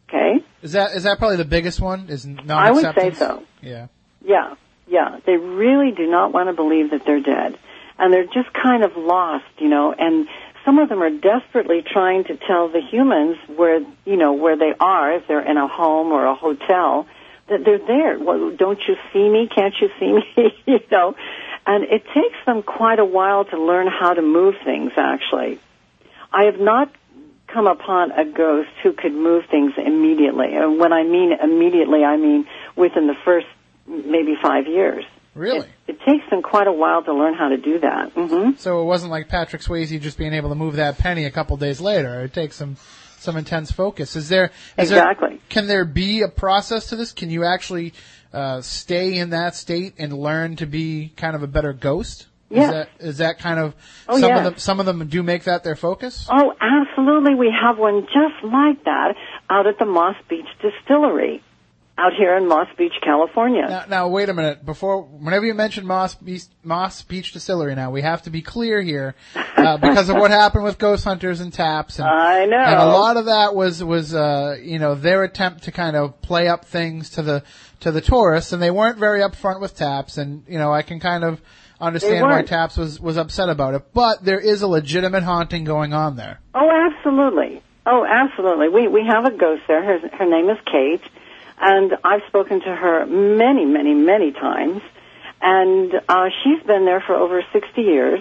[0.09, 0.45] Okay?
[0.63, 2.09] Is that is that probably the biggest one?
[2.09, 3.43] Is non I would say so.
[3.61, 3.89] Yeah.
[4.25, 4.55] Yeah,
[4.87, 5.19] yeah.
[5.25, 7.59] They really do not want to believe that they're dead.
[7.99, 10.29] And they're just kind of lost, you know, and
[10.67, 14.73] some of them are desperately trying to tell the humans where, you know, where they
[14.79, 17.07] are, if they're in a home or a hotel,
[17.49, 18.19] that they're there.
[18.19, 19.49] Well, don't you see me?
[19.49, 20.53] Can't you see me?
[20.67, 21.15] you know?
[21.67, 25.59] And it takes them quite a while to learn how to move things, actually.
[26.33, 26.93] I have not
[27.57, 30.55] come upon a ghost who could move things immediately.
[30.55, 32.47] And when I mean immediately, I mean
[32.77, 33.47] within the first
[33.87, 35.07] maybe five years.
[35.35, 35.67] Really?
[35.87, 38.13] It takes them quite a while to learn how to do that.
[38.13, 41.31] hmm So it wasn't like Patrick Swayze just being able to move that penny a
[41.31, 42.21] couple days later.
[42.25, 42.77] It takes some
[43.19, 44.17] some intense focus.
[44.17, 45.41] Is there is there- Exactly.
[45.49, 47.13] can there be a process to this?
[47.13, 47.95] Can you actually
[48.35, 52.27] uh, stay in that state and learn to be kind of a better ghost?
[52.51, 53.75] Is that is that kind of
[54.09, 56.29] Oh, some of them some of them do make that their focus?
[56.31, 57.35] Oh, absolutely.
[57.35, 59.15] We have one just like that
[59.51, 61.43] out at the Moss Beach Distillery
[61.99, 63.67] out here in Moss Beach, California.
[63.67, 64.67] Now, now wait a minute.
[64.67, 68.83] Before, whenever you mention Moss Beach, Moss Beach Distillery, now we have to be clear
[68.83, 72.59] here uh, because of what happened with Ghost Hunters and Taps, and, I know.
[72.59, 76.21] and a lot of that was was uh, you know their attempt to kind of
[76.21, 77.43] play up things to the
[77.81, 81.01] to the tourists, and they weren't very upfront with Taps, and you know I can
[81.01, 81.41] kind of
[81.81, 82.43] understand why.
[82.43, 86.41] Taps was was upset about it, but there is a legitimate haunting going on there.
[86.55, 87.63] Oh, absolutely.
[87.85, 88.69] Oh, absolutely.
[88.69, 89.83] We we have a ghost there.
[89.83, 91.03] Her her name is Kate,
[91.61, 94.83] and I've spoken to her many, many, many times,
[95.41, 98.21] and uh, she's been there for over sixty years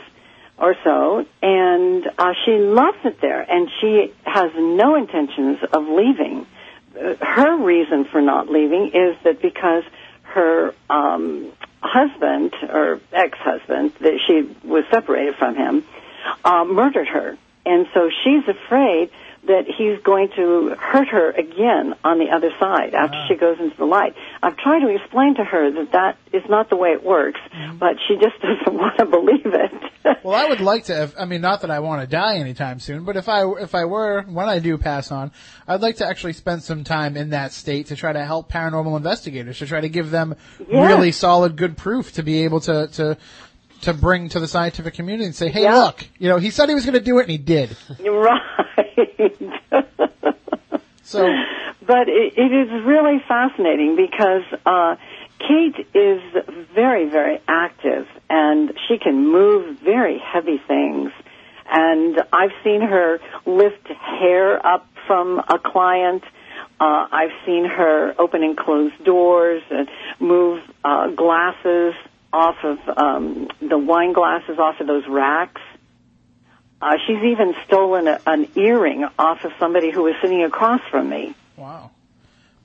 [0.58, 6.46] or so, and uh, she loves it there, and she has no intentions of leaving.
[6.98, 9.84] Uh, her reason for not leaving is that because
[10.22, 11.52] her um,
[11.88, 15.84] husband or ex-husband that she was separated from him
[16.44, 19.10] uh, murdered her, and so she's afraid
[19.48, 23.28] that he's going to hurt her again on the other side after ah.
[23.28, 24.16] she goes into the light.
[24.42, 27.78] I've tried to explain to her that that is not the way it works, mm-hmm.
[27.78, 30.22] but she just doesn't want to believe it.
[30.24, 30.96] Well, I would like to.
[30.96, 33.74] Have, I mean, not that I want to die anytime soon, but if I if
[33.74, 35.32] I were when I do pass on,
[35.68, 38.98] I'd like to actually spend some time in that state to try to help paranormal
[38.98, 40.36] investigators to try to give them
[40.68, 40.88] Yeah.
[40.88, 43.18] really solid, good proof to be able to to
[43.86, 45.76] to bring to the scientific community and say, hey, Yeah.
[45.76, 47.76] look, you know, he said he was going to do it and he did.
[48.04, 48.42] You're right.
[51.04, 51.32] So
[51.86, 54.96] but it, it is really fascinating because uh,
[55.40, 56.22] Kate is
[56.74, 61.12] very, very active, and she can move very heavy things.
[61.70, 66.24] And I've seen her lift hair up from a client.
[66.80, 69.88] Uh, I've seen her open and close doors and
[70.20, 71.94] move uh, glasses
[72.36, 75.62] off of um, the wine glasses off of those racks.
[76.82, 81.10] Uh, she's even stolen a, an earring off of somebody who was sitting across from
[81.10, 81.34] me.
[81.58, 81.92] wow.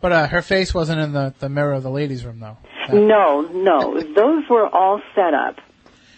[0.02, 2.56] But uh, her face wasn't in the, the mirror of the ladies' room, though.
[2.90, 5.56] No, no, those were all set up.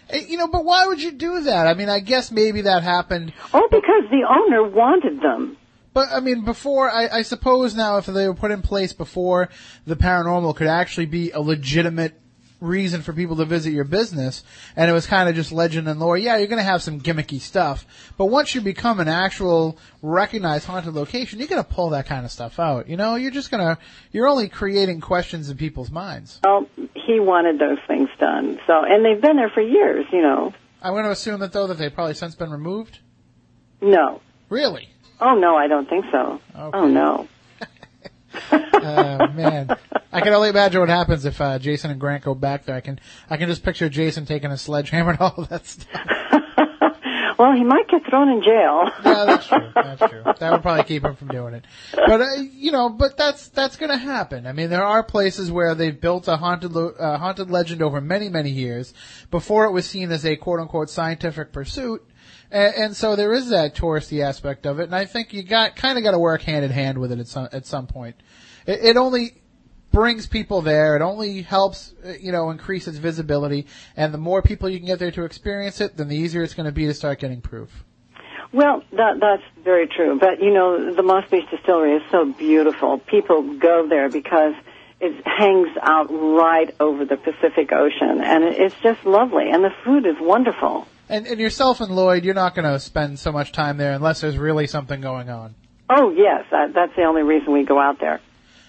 [0.09, 1.67] Eh, You know, but why would you do that?
[1.67, 5.57] I mean, I guess maybe that happened Oh, because the owner wanted them.
[5.95, 9.49] But I mean, before I, I suppose now, if they were put in place before
[9.85, 12.15] the paranormal could actually be a legitimate
[12.63, 14.43] reason for people to visit your business,
[14.77, 16.17] and it was kind of just legend and lore.
[16.17, 17.85] Yeah, you're going to have some gimmicky stuff,
[18.17, 22.25] but once you become an actual recognized haunted location, you're going to pull that kind
[22.25, 22.89] of stuff out.
[22.89, 23.79] You know, you're just going to
[24.13, 26.41] you're only creating questions in people's minds.
[26.45, 28.59] Well, he wanted those things done.
[28.67, 30.55] So, and they've been there for years, you know.
[30.81, 33.01] I'm going to assume that though that they've probably since been removed.
[33.81, 34.21] No.
[34.49, 34.89] Really?
[35.21, 36.41] Oh, no, I don't think so.
[36.55, 36.79] Oh, okay.
[36.79, 37.29] Oh, no.
[38.53, 39.77] Oh man,
[40.13, 42.75] I can only imagine what happens if uh, Jason and Grant go back there.
[42.77, 42.99] I can
[43.31, 45.89] I can just picture Jason taking a sledgehammer and all that stuff.
[47.39, 48.89] Well, he might get thrown in jail.
[49.05, 49.73] Yeah, that's true.
[49.75, 50.23] That's true.
[50.39, 51.65] That would probably keep him from doing it.
[51.93, 54.47] But uh, you know, but that's that's going to happen.
[54.47, 58.01] I mean, there are places where they've built a haunted lo- uh, haunted legend over
[58.01, 58.95] many many years
[59.33, 62.07] before it was seen as a quote unquote scientific pursuit.
[62.53, 65.75] And, and so there is that touristy aspect of it, and I think you got
[65.75, 68.17] kind of got to work hand in hand with it at some at some point.
[68.67, 69.33] It, it only
[69.91, 70.97] brings people there.
[70.97, 73.67] It only helps, you know, increase its visibility.
[73.97, 76.55] And the more people you can get there to experience it, then the easier it's
[76.55, 77.85] going to be to start getting proof.
[78.53, 80.19] Well, that, that's very true.
[80.19, 82.99] But you know, the Moss Beach Distillery is so beautiful.
[82.99, 84.55] People go there because
[85.01, 89.51] it hangs out right over the Pacific Ocean, and it- it's just lovely.
[89.51, 90.87] And the food is wonderful.
[91.13, 94.23] And, and yourself and Lloyd, you're not going to spend so much time there unless
[94.23, 95.55] there's really something going on.
[95.91, 98.19] Oh yes, that, that's the only reason we go out there.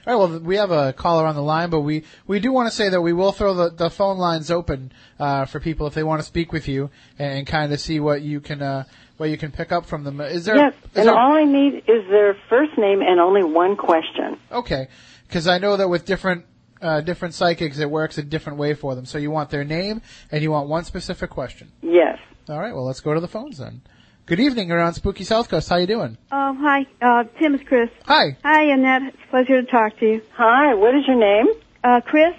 [0.06, 2.70] All right, well, we have a caller on the line, but we, we do want
[2.70, 5.94] to say that we will throw the, the phone lines open uh, for people if
[5.94, 8.84] they want to speak with you and, kind of see what you can uh,
[9.16, 10.20] what you can pick up from them.
[10.20, 10.58] Is there?
[10.58, 14.38] yes, is and there- all I need is their first name and only one question.
[14.52, 14.90] Okay,
[15.30, 16.44] because I know that with different
[16.82, 19.06] uh, different psychics, it works a different way for them.
[19.06, 21.72] So you want their name and you want one specific question.
[21.82, 22.20] Yes.
[22.50, 23.82] All right, well, let's go to the phones then.
[24.26, 25.70] Good evening, you're on Spooky South Coast.
[25.70, 26.18] How you doing?
[26.32, 27.90] Um, hi, uh, Tim is Chris.
[28.06, 28.38] Hi.
[28.44, 29.14] Hi, Annette.
[29.14, 30.22] It's a pleasure to talk to you.
[30.34, 31.48] Hi, what is your name?
[31.84, 32.34] Uh, Chris,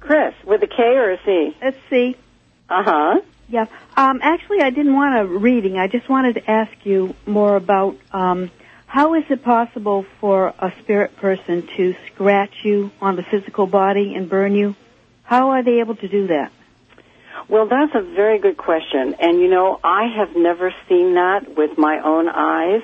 [0.00, 1.56] Chris, with a K or a C?
[1.62, 2.16] let's see.
[2.68, 3.20] Uh huh.
[3.48, 3.66] Yeah.
[3.96, 5.78] Um, actually, I didn't want a reading.
[5.78, 8.50] I just wanted to ask you more about um,
[8.86, 14.14] how is it possible for a spirit person to scratch you on the physical body
[14.14, 14.74] and burn you?
[15.22, 16.52] How are they able to do that?
[17.48, 19.14] Well, that's a very good question.
[19.20, 22.82] And you know, I have never seen that with my own eyes.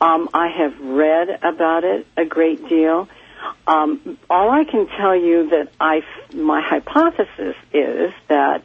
[0.00, 3.08] Um, I have read about it a great deal.
[3.66, 6.02] Um, all I can tell you that I,
[6.34, 8.64] my hypothesis is that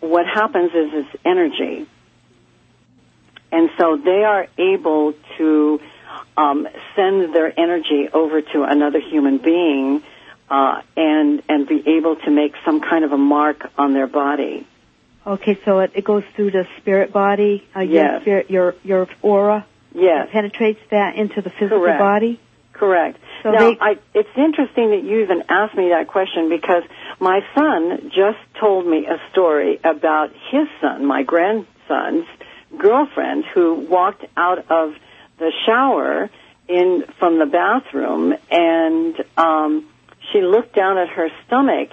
[0.00, 1.86] what happens is it's energy.
[3.52, 5.80] And so they are able to
[6.36, 10.02] um, send their energy over to another human being
[10.50, 14.66] uh, and and be able to make some kind of a mark on their body.
[15.26, 18.20] Okay, so it, it goes through the spirit body, uh, your Yes.
[18.22, 19.66] spirit, your your aura.
[19.94, 20.28] Yes.
[20.32, 21.98] Penetrates that into the physical Correct.
[22.00, 22.40] body.
[22.72, 23.18] Correct.
[23.44, 26.82] So now, they- I, it's interesting that you even asked me that question because
[27.20, 32.26] my son just told me a story about his son, my grandson's
[32.76, 34.94] girlfriend, who walked out of
[35.38, 36.28] the shower
[36.66, 39.86] in from the bathroom, and um,
[40.34, 41.88] she looked down at her stomach,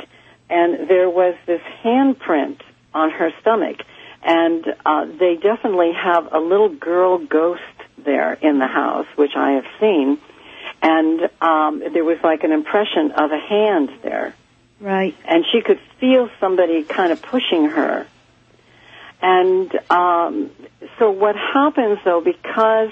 [0.49, 2.59] and there was this handprint
[2.93, 3.77] on her stomach,
[4.21, 7.61] and uh, they definitely have a little girl ghost
[8.03, 10.17] there in the house, which I have seen
[10.83, 14.33] and um, there was like an impression of a hand there,
[14.79, 15.15] Right.
[15.25, 18.07] and she could feel somebody kind of pushing her.
[19.21, 20.49] And um,
[20.97, 22.89] so what happens though, because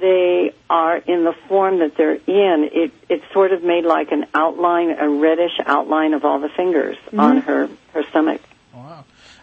[0.00, 4.26] they are in the form that they're in, it it sort of made like an
[4.34, 7.46] outline, a reddish outline of all the fingers on mm-hmm.
[7.46, 8.40] her her stomach.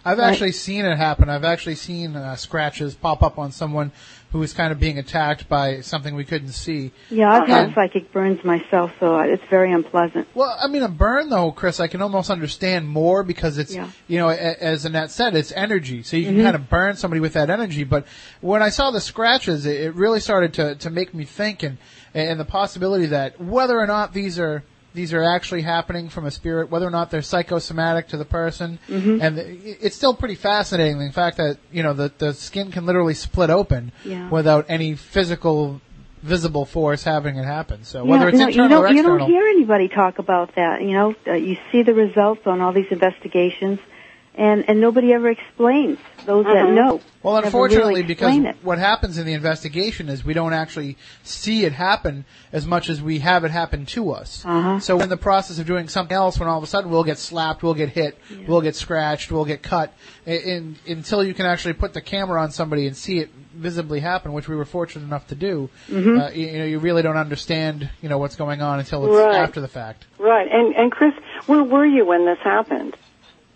[0.06, 1.30] I've actually seen it happen.
[1.30, 3.92] I've actually seen uh, scratches pop up on someone
[4.32, 6.92] who was kind of being attacked by something we couldn't see.
[7.12, 10.28] Yeah, I've had psychic burns myself, so it's very unpleasant.
[10.34, 13.88] Well, I mean, a burn though, Chris, I can almost understand more because it's, Yeah.
[14.08, 14.34] you know, a-
[14.64, 16.02] as Annette said, it's energy.
[16.04, 16.44] So you can Mhm.
[16.44, 17.84] kind of burn somebody with that energy.
[17.84, 18.06] But
[18.42, 21.78] when I saw the scratches, it, it really started to, to make me think and,
[22.16, 24.64] and the possibility that whether or not these are,
[24.94, 28.80] these are actually happening from a spirit, whether or not they're psychosomatic to the person,
[28.90, 29.22] Mhm.
[29.22, 31.00] and it's still pretty fascinating.
[31.00, 34.30] The fact that you know the the skin can literally split open Yeah.
[34.30, 35.82] without any physical,
[36.22, 37.84] visible force having it happen.
[37.84, 40.56] So whether yeah, it's no, internal you don't, or you don't hear anybody talk about
[40.56, 40.82] that.
[40.82, 43.80] You know, uh, you see the results on all these investigations,
[44.36, 45.98] and and nobody ever explains.
[46.26, 46.76] Those that Mhm.
[46.76, 47.02] know.
[47.22, 48.56] Well, unfortunately, really because it.
[48.64, 52.24] what happens in the investigation is we don't actually see it happen
[52.54, 54.44] as much as we have it happen to us.
[54.46, 54.80] Uh-huh.
[54.80, 57.18] So in the process of doing something else, when all of a sudden we'll get
[57.18, 58.18] slapped, we'll get hit,
[58.48, 59.94] we'll get scratched, we'll get cut,
[60.26, 64.00] in, in, until you can actually put the camera on somebody and see it visibly
[64.00, 65.70] happen, which we were fortunate enough to do.
[65.90, 66.20] Mhm.
[66.28, 69.16] Uh, you, you know, you really don't understand, you know, what's going on until it's
[69.16, 69.36] Right.
[69.36, 70.06] after the fact.
[70.18, 70.48] Right.
[70.50, 71.14] And and Chris,
[71.48, 72.96] where were you when this happened?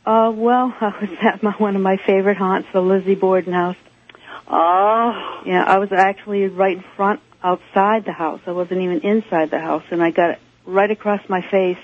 [0.07, 3.75] Uh, well, I was at my, one of my favorite haunts, the Lizzie Borden house.
[4.47, 5.41] Oh.
[5.45, 8.39] Yeah, I was actually right in front, outside the house.
[8.47, 11.77] I wasn't even inside the house, and I got it right across my face.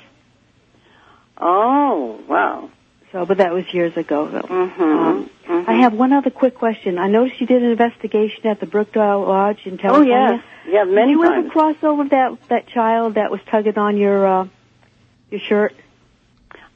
[1.38, 2.70] Oh, wow.
[3.12, 4.48] So, but that was years ago, though.
[4.48, 4.80] Mhm.
[4.80, 5.68] Um, Mhm.
[5.68, 6.98] I have one other quick question.
[6.98, 10.14] I noticed you did an investigation at the Brookdale Lodge in California.
[10.16, 13.78] Oh yes, yeah, many Did you ever cross over that that child that was tugging
[13.78, 14.48] on your uh,
[15.30, 15.76] your shirt?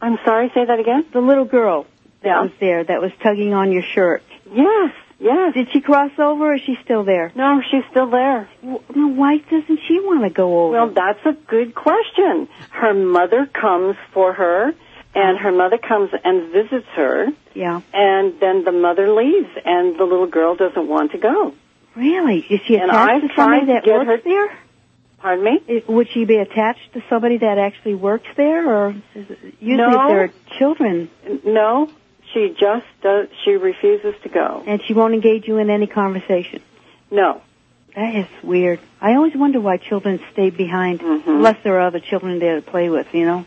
[0.02, 0.49] I'm sorry.
[0.53, 1.06] Say that again.
[1.11, 1.86] The little girl
[2.22, 2.41] that Yeah.
[2.44, 4.24] was there that was tugging on your shirt.
[4.52, 5.56] Yes, Yes.
[5.56, 7.32] Did she cross over or is she still there?
[7.34, 8.48] No, she's still there.
[8.61, 10.74] W- no, Why doesn't she want to go over?
[10.74, 12.48] Well, that's a good question.
[12.69, 14.76] Her mother comes for her,
[15.15, 17.82] and her mother comes and visits her, yeah.
[17.95, 21.53] and then the mother leaves, and the little girl doesn't want to go.
[21.95, 22.45] Really?
[22.48, 24.52] Is she And I've to somebody to that get works her- there?
[25.19, 25.84] Pardon me?
[25.88, 28.95] Would she be attached to somebody that actually works there, or
[29.60, 29.88] usually No.
[29.89, 31.10] if there are children,
[31.44, 31.89] No,
[32.34, 33.27] she just does.
[33.44, 34.64] She refuses to go.
[34.68, 36.61] and she won't engage you in any conversation?
[37.10, 37.41] No.
[37.95, 38.80] That is weird.
[39.02, 41.30] I always wonder why children stay behind, Mm-hmm.
[41.30, 43.07] unless there are other children there to play with.
[43.14, 43.45] You know?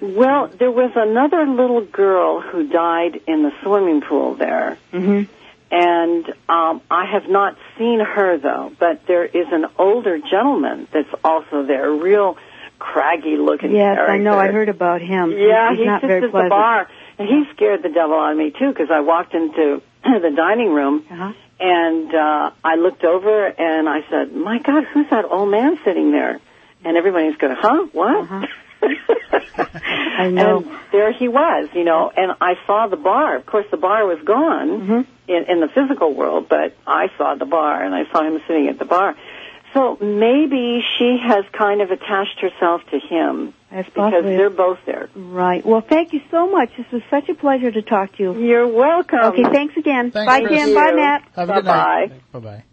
[0.00, 4.78] Well, there was another little girl who died in the swimming pool there.
[4.90, 5.24] hmm
[5.70, 8.72] and um, I have not seen her though.
[8.78, 12.36] But there is an older gentleman that's also there, real
[12.78, 13.72] craggy looking.
[13.74, 14.38] Yes, I know.
[14.38, 15.32] I heard about him.
[15.36, 16.50] Yeah, he's he not sits very at pleasant.
[16.50, 16.88] the bar,
[17.18, 20.72] and he scared the devil out of me too because I walked into the dining
[20.72, 21.32] room Uh-huh.
[21.60, 26.10] and uh, I looked over and I said, "My God, who's that old man sitting
[26.12, 26.40] there?"
[26.84, 27.86] And everybody's going, "Huh?
[27.92, 28.46] What?" Uh-huh.
[28.82, 30.58] I know.
[30.58, 33.36] And there he was, you know, and I saw the bar.
[33.36, 35.06] Of course, the bar was gone Mhm.
[35.28, 38.68] in, in the physical world, but I saw the bar and I saw him sitting
[38.68, 39.14] at the bar.
[39.72, 44.78] So maybe she has kind of attached herself to him That's because possibly they're both
[44.84, 45.08] there.
[45.14, 45.64] right.
[45.64, 46.70] Well, thank you so much.
[46.76, 48.38] This was such a pleasure to talk to you.
[48.40, 49.20] You're welcome.
[49.26, 50.10] Okay, thanks again.
[50.10, 50.58] Thanks, Bye, Chris.
[50.58, 50.74] Jim.
[50.74, 51.22] Bye, Matt.
[51.36, 52.08] Have a good night.
[52.32, 52.40] Bye-bye.
[52.40, 52.64] Bye bye.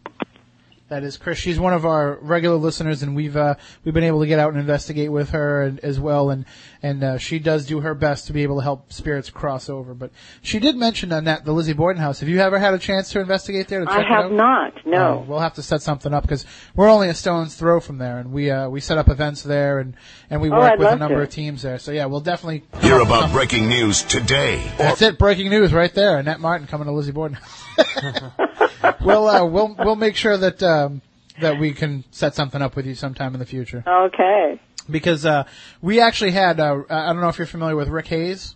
[0.90, 1.38] That is Chris.
[1.38, 4.52] She's one of our regular listeners, and we've uh, we've been able to get out
[4.54, 6.46] and investigate with her and, as well, and
[6.82, 9.94] and uh, she does do her best to be able to help spirits cross over.
[9.94, 10.12] But
[10.42, 12.22] she did mention on that the Lizzie Borden house.
[12.22, 13.84] Have you ever had a chance to investigate there?
[13.84, 14.32] To I check it have out?
[14.32, 14.74] not.
[14.86, 15.26] Oh, No.
[15.28, 18.32] we'll have to set something up because we're only a stone's throw from there, and
[18.32, 19.94] we uh, we set up events there, and
[20.30, 21.24] and we Oh, work I'd with a number to.
[21.24, 21.80] of teams there.
[21.80, 24.72] So yeah, we'll definitely Hear about breaking news today.
[24.78, 25.18] That's it.
[25.20, 26.18] Breaking news right there.
[26.18, 27.38] Annette Martin coming to Lizzie Borden.
[29.02, 31.02] we'll uh, we'll we'll make sure that um,
[31.42, 34.60] that we can set something up with you sometime in the future Okay.
[34.90, 35.44] because uh,
[35.82, 38.56] we actually had uh, I don't know if you're familiar with Rick Hayes.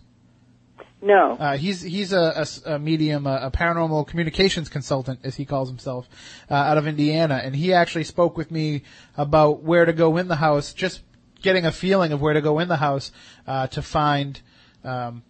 [1.04, 1.32] No.
[1.36, 5.68] Uh, he's he's a, a a medium, a, a paranormal communications consultant, as he calls
[5.68, 6.08] himself,
[6.48, 8.82] uh, out of Indiana, and he actually spoke with me
[9.16, 11.02] about where to go in the house, just
[11.42, 13.10] getting a feeling of where to go in the house
[13.48, 14.40] uh, to find
[14.84, 15.24] um,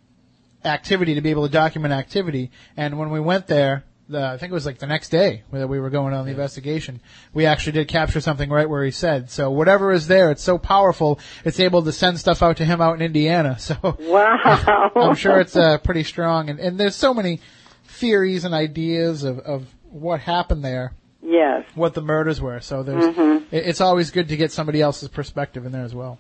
[0.62, 2.50] activity, to be able to document activity.
[2.76, 5.68] And when we went there, the, I think it was like the next day that
[5.68, 7.00] we were going on the investigation,
[7.32, 9.30] we actually did capture something right where he said.
[9.30, 12.80] So whatever is there, it's so powerful, it's able to send stuff out to him
[12.80, 13.56] out in Indiana.
[13.60, 14.90] So Wow.
[14.96, 17.40] I'm sure it's uh, pretty strong, and, and there's so many
[17.84, 20.92] theories and ideas of, of what happened there,
[21.22, 21.64] Yes.
[21.74, 22.60] what the murders were.
[22.60, 26.18] So there's it- it's always good to get somebody else's perspective in there as well.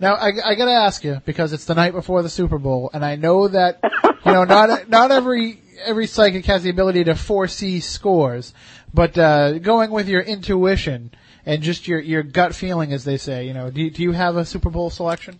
[0.00, 2.90] Now I, I got to ask you because it's the night before the Super Bowl,
[2.92, 3.78] and I know that
[4.26, 8.54] you know not not every every psychic has the ability to foresee scores,
[8.92, 11.10] but uh, going with your intuition
[11.46, 14.36] and just your your gut feeling, as they say, you know, do do you have
[14.36, 15.38] a Super Bowl selection?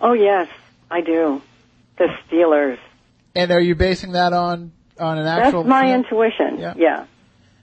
[0.00, 0.48] Oh yes,
[0.90, 1.42] I do.
[1.98, 2.78] The Steelers.
[3.34, 5.62] And are you basing that on on an actual?
[5.62, 6.58] That's my intuition.
[6.58, 6.74] Yeah.
[6.76, 7.06] yeah.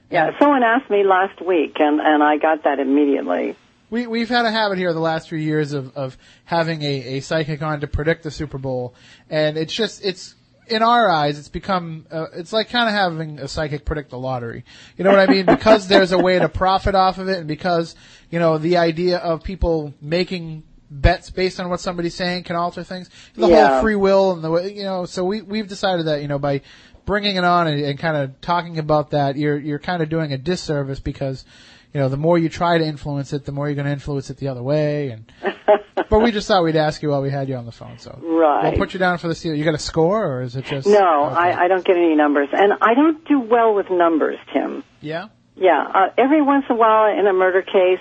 [0.10, 0.40] Yeah.
[0.40, 3.56] Someone asked me last week, and and I got that immediately.
[3.90, 7.20] We we've had a habit here the last few years of of having a, a
[7.22, 8.94] psychic on to predict the Super Bowl,
[9.30, 10.36] and it's just it's
[10.74, 14.18] in our eyes it's become uh, it's like kind of having a psychic predict the
[14.20, 14.66] lottery.
[14.98, 15.46] You know what I mean?
[15.46, 17.96] because there's a way to profit off of it, and because
[18.30, 22.84] you know the idea of people making bets based on what somebody's saying can alter
[22.84, 23.10] things.
[23.36, 23.70] The Yeah.
[23.70, 25.06] whole free will and the way you know.
[25.06, 26.62] So we we've decided that you know by
[27.06, 30.34] bringing it on and, and kind of talking about that, you're you're kind of doing
[30.34, 31.46] a disservice because
[31.94, 34.30] you know the more you try to influence it, the more you're going to influence
[34.30, 35.10] it the other way.
[35.10, 35.32] And
[36.10, 37.98] but we just thought we'd ask you while we had you on the phone.
[38.00, 38.70] So Right.
[38.72, 39.54] we'll put you down for the seal.
[39.56, 41.36] You got a score, or is it just No, Okay.
[41.36, 44.84] I, I don't get any numbers, and I don't do well with numbers, Tim.
[45.02, 45.28] yeah.
[45.56, 48.00] Yeah, uh, every once in a while in a murder case,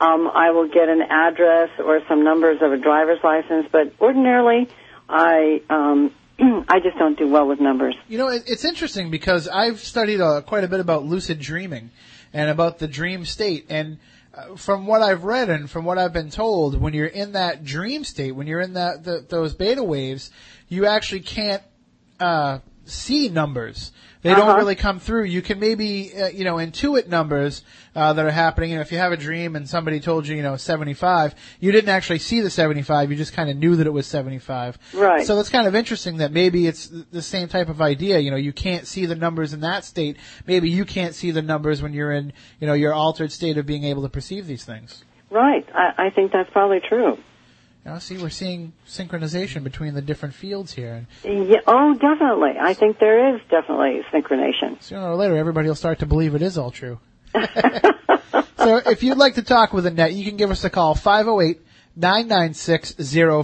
[0.00, 4.68] um, I will get an address or some numbers of a driver's license, but ordinarily,
[5.08, 6.12] I um,
[6.68, 7.94] I just don't do well with numbers.
[8.08, 11.90] You know, it's interesting because I've studied uh, quite a bit about lucid dreaming
[12.32, 13.66] and about the dream state.
[13.68, 13.98] And
[14.34, 17.64] uh, from what I've read and from what I've been told, when you're in that
[17.64, 20.30] dream state, when you're in that the, those beta waves,
[20.68, 21.62] you actually can't
[22.20, 22.58] uh,
[22.90, 23.92] see numbers.
[24.20, 24.58] They don't Uh-huh.
[24.58, 25.24] really come through.
[25.24, 27.62] You can maybe, uh, you know, intuit numbers
[27.94, 28.70] uh, that are happening.
[28.70, 31.70] You know, if you have a dream and somebody told you, you know, 75, you
[31.70, 33.12] didn't actually see the 75.
[33.12, 34.76] You just kind of knew that it was 75.
[34.92, 35.24] Right.
[35.24, 38.18] So it's kind of interesting that maybe it's the same type of idea.
[38.18, 40.16] You know, you can't see the numbers in that state.
[40.48, 43.66] Maybe you can't see the numbers when you're in, you know, your altered state of
[43.66, 45.04] being able to perceive these things.
[45.30, 47.18] Right, I, I think that's probably true.
[47.88, 51.06] Now, see, we're seeing synchronization between the different fields here.
[51.24, 52.52] Yeah, oh, definitely.
[52.60, 54.82] I think there is definitely synchronization.
[54.82, 57.00] Sooner or later, everybody will start to believe it is all true.
[57.34, 61.62] so if you'd like to talk with Annette, you can give us a call, 508
[61.96, 62.96] 996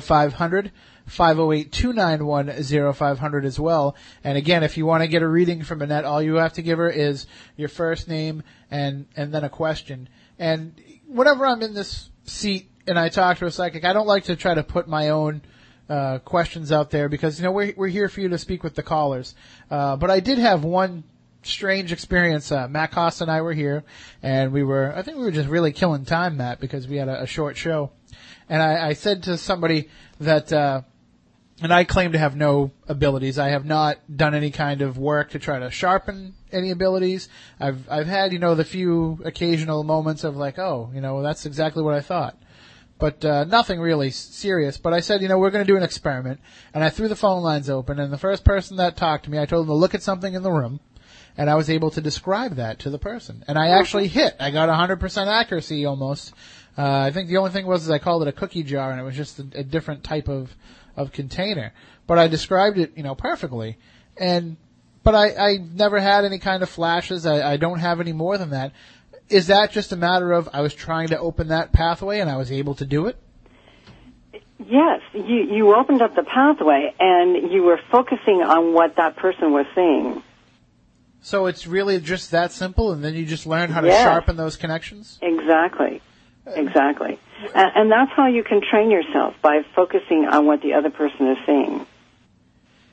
[0.05, 0.71] 0500.
[1.09, 3.95] 508-291-0500 as well.
[4.23, 6.63] And again, if you want to get a reading from Annette, all you have to
[6.63, 7.27] give her is
[7.59, 10.09] your first name and, and then a question.
[10.39, 14.25] And whenever I'm in this seat and I talked to a psychic, I don't like
[14.25, 15.43] to try to put my own
[15.89, 18.75] uh, questions out there because, you know, we're, we're here for you to speak with
[18.75, 19.35] the callers.
[19.71, 21.05] Uh, but I did have one
[21.43, 22.51] strange experience.
[22.51, 23.85] Uh, Matt Costa and I were here,
[24.23, 27.09] and we were, I think we were just really killing time, Matt, because we had
[27.09, 27.91] a, a short show.
[28.49, 29.89] And I, I said to somebody
[30.21, 30.83] that, uh,
[31.63, 33.39] and I claim to have no abilities.
[33.39, 37.29] I have not done any kind of work to try to sharpen any abilities.
[37.61, 41.47] I've I've had you know the few occasional moments of like, oh, you know, that's
[41.47, 42.37] exactly what I thought,
[42.99, 44.79] but uh, nothing really serious.
[44.79, 46.41] But I said, you know, we're going to do an experiment,
[46.73, 49.39] and I threw the phone lines open, and the first person that talked to me,
[49.39, 50.81] I told them to look at something in the room,
[51.37, 54.37] and I was able to describe that to the person, and I actually hit.
[54.41, 56.33] I got 100% accuracy almost.
[56.77, 59.01] Uh, I think the only thing was is I called it a cookie jar, and
[59.01, 60.55] it was just a, a different type of
[60.97, 61.73] of container.
[62.07, 63.79] But I described it, you know, perfectly.
[64.17, 64.57] And,
[65.03, 67.27] but I, I never had any kind of flashes.
[67.27, 68.73] I, I don't have any more than that.
[69.29, 72.37] Is that just a matter of I was trying to open that pathway and I
[72.37, 73.17] was able to do it?
[74.59, 79.53] Yes, you, you opened up the pathway and you were focusing on what that person
[79.53, 80.23] was seeing.
[81.21, 84.03] So it's really just that simple and then you just learn how to Yes.
[84.03, 85.19] sharpen those connections?
[85.23, 86.03] Exactly.
[86.47, 87.19] Uh, exactly.
[87.55, 91.29] And, and that's how you can train yourself by focusing on what the other person
[91.29, 91.87] is seeing.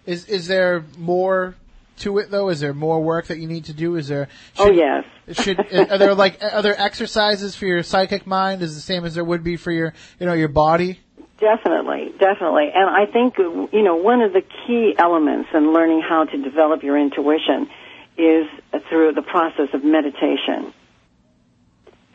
[0.05, 1.55] Is, is there more
[1.99, 2.49] to it though?
[2.49, 3.95] Is there more work that you need to do?
[3.95, 4.27] Is there,
[4.57, 5.03] oh yes.
[5.31, 9.23] should are there like other exercises for your psychic mind is the same as there
[9.23, 10.99] would be for your you know your body
[11.41, 12.69] Definitely, definitely.
[12.73, 16.84] And I think, you know, one of the key elements in learning how to develop
[16.84, 17.68] your intuition
[18.15, 18.45] is
[18.89, 20.72] through the process of meditation.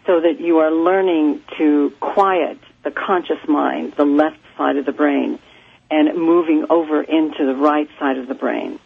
[0.07, 4.93] So that you are learning to quiet the conscious mind, the left side of the
[4.93, 5.41] brain,
[5.91, 8.79] and moving over into the right side of the brain.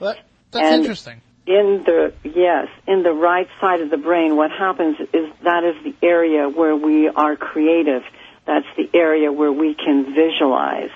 [0.00, 0.18] That,
[0.50, 4.96] that's And- interesting In the, yes, in the right side of the brain, what happens
[5.12, 8.02] is that is the area where we are creative.
[8.46, 10.90] That's the area where we can visualize.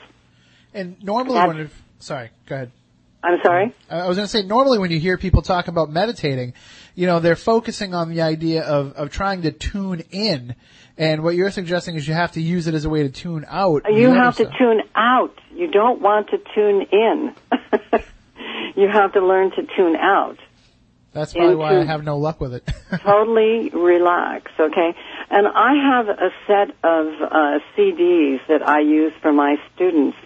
[0.74, 2.70] and normally That's- when if, sorry go ahead
[3.22, 3.74] I'm sorry?
[3.90, 6.54] I was going to say, normally when you hear people talk about meditating,
[6.94, 10.54] you know, they're focusing on the idea of, of trying to tune in.
[10.96, 13.44] And what you're suggesting is you have to use it as a way to tune
[13.46, 13.82] out.
[13.92, 14.56] You have to stuff.
[14.58, 15.34] tune out.
[15.54, 17.34] You don't want to tune in.
[18.80, 20.38] you have to learn to tune out.
[21.12, 22.68] That's probably why I have no luck with it.
[23.02, 24.94] totally relax, okay?
[25.28, 30.16] And I have a set of uh, CDs that I use for my students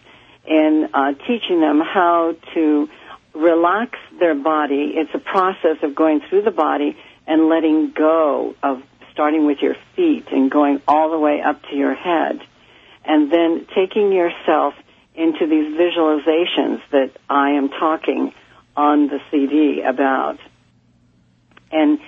[0.46, 2.88] in uh, teaching them how to
[3.34, 4.92] relax their body.
[4.96, 8.82] It's a process of going through the body and letting go of
[9.12, 12.40] starting with your feet and going all the way up to your head.
[13.06, 14.74] And then taking yourself
[15.14, 18.32] into these visualizations that I am talking
[18.76, 20.38] on the CD about.
[21.70, 22.00] And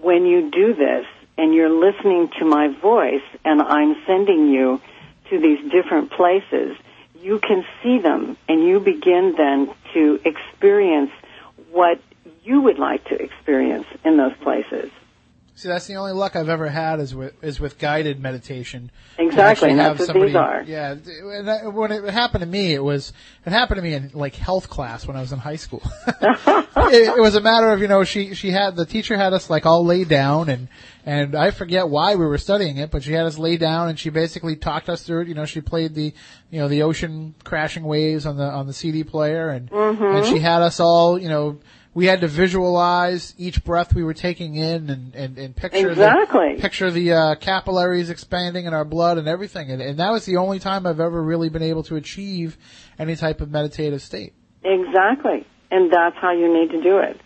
[0.00, 4.80] when you do this and you're listening to my voice and I'm sending you
[5.30, 6.76] to these different places,
[7.20, 11.10] you can see them and you begin then to experience
[11.70, 12.00] what
[12.44, 14.90] you would like to experience in those places.
[15.56, 18.90] See, that's the only luck I've ever had is with is with guided meditation.
[19.18, 20.62] Exactly, and that's what somebody- these are.
[20.66, 23.12] Yeah, and that- when it happened to me, it was
[23.46, 25.82] it happened to me in like health class when I was in high school.
[26.06, 29.48] it, it was a matter of you know she she had the teacher had us
[29.48, 30.66] like all lay down and
[31.06, 33.98] and I forget why we were studying it, but she had us lay down and
[33.98, 35.28] she basically talked us through it.
[35.28, 36.12] You know, she played the
[36.50, 40.02] you know the ocean crashing waves on the on the CD player and mm-hmm.
[40.02, 41.60] and she had us all you know.
[41.94, 46.56] We had to visualize each breath we were taking in and, and, and picture Exactly.
[46.56, 49.70] the, picture the uh, capillaries expanding in our blood and everything.
[49.70, 52.58] And, and that was the only time I've ever really been able to achieve
[52.98, 54.32] any type of meditative state.
[54.64, 55.46] Exactly.
[55.70, 57.20] And that's how you need to do it.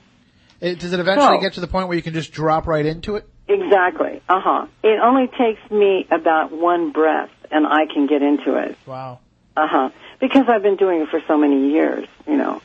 [0.60, 2.84] It, does it eventually So- get to the point where you can just drop right
[2.84, 3.26] into it?
[3.48, 4.20] Exactly.
[4.28, 4.66] Uh huh.
[4.82, 8.76] It only takes me about one breath and I can get into it.
[8.84, 9.20] Wow.
[9.56, 9.90] Uh huh.
[10.20, 12.60] Because I've been doing it for so many years, you know.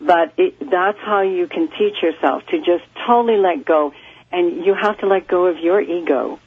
[0.00, 3.92] But it, that's how you can teach yourself to just totally let go.
[4.32, 6.38] And you have to let go of your ego.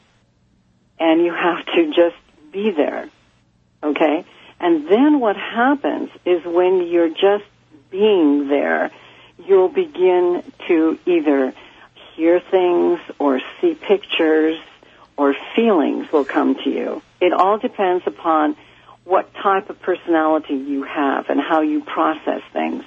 [0.99, 2.15] And you have to just
[2.51, 3.09] be there.
[3.83, 4.25] Okay?
[4.59, 7.43] And then what happens is when you're just
[7.91, 8.91] being there,
[9.45, 11.53] you'll begin to either
[12.15, 14.59] hear things or see pictures
[15.17, 17.01] or feelings will come to you.
[17.21, 18.55] it all depends upon
[19.05, 22.83] what type of personality you have and how you process things.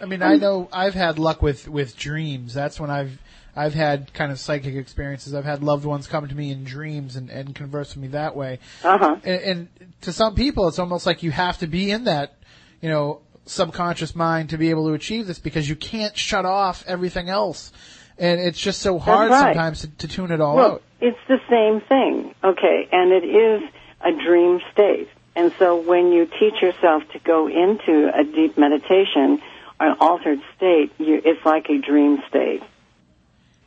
[0.00, 2.54] I mean, I know I've had luck with with dreams.
[2.54, 3.18] That's when I've
[3.54, 5.34] I've had kind of psychic experiences.
[5.34, 8.36] I've had loved ones come to me in dreams and, and converse with me that
[8.36, 8.60] way.
[8.84, 9.16] Uh-huh.
[9.24, 9.68] And, and
[10.02, 12.34] to some people, it's almost like you have to be in that,
[12.80, 16.84] you know, subconscious mind to be able to achieve this because you can't shut off
[16.86, 17.72] everything else.
[18.18, 19.54] And it's just so hard right.
[19.54, 20.82] sometimes to, to tune it all Well, out.
[21.00, 23.62] it's the same thing, okay, and it is
[24.02, 25.08] a dream state.
[25.34, 29.40] And so when you teach yourself to go into a deep meditation
[29.80, 32.62] an altered state, you, it's like a dream state.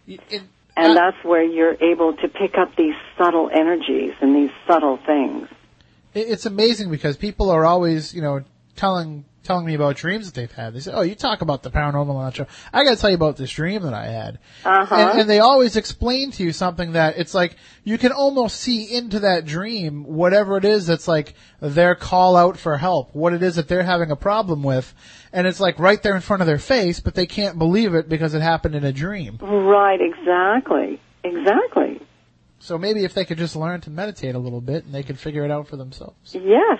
[0.08, 0.44] Y- it-
[0.76, 4.98] And uh, that's where you're able to pick up these subtle energies and these subtle
[5.06, 5.48] things.
[6.14, 8.42] it- it's amazing because people are always, you know,
[8.76, 10.74] telling telling me about dreams that they've had.
[10.74, 12.48] They say, "Oh, you talk about the paranormal on that show.
[12.72, 14.96] I got to tell you about this dream that I had." Uh-huh.
[14.96, 18.96] And, and they always explain to you something that it's like you can almost see
[18.96, 23.44] into that dream whatever it is that's like their call out for help, what it
[23.44, 24.94] is that they're having a problem with,
[25.32, 28.10] and it's like right there in front of their face, but they can't believe it
[28.10, 29.38] because it happened in a dream.
[29.42, 31.00] Right, exactly.
[31.24, 32.02] Exactly.
[32.60, 35.20] So maybe if they could just learn to meditate a little bit and they could
[35.20, 36.34] figure it out for themselves.
[36.34, 36.80] Yes.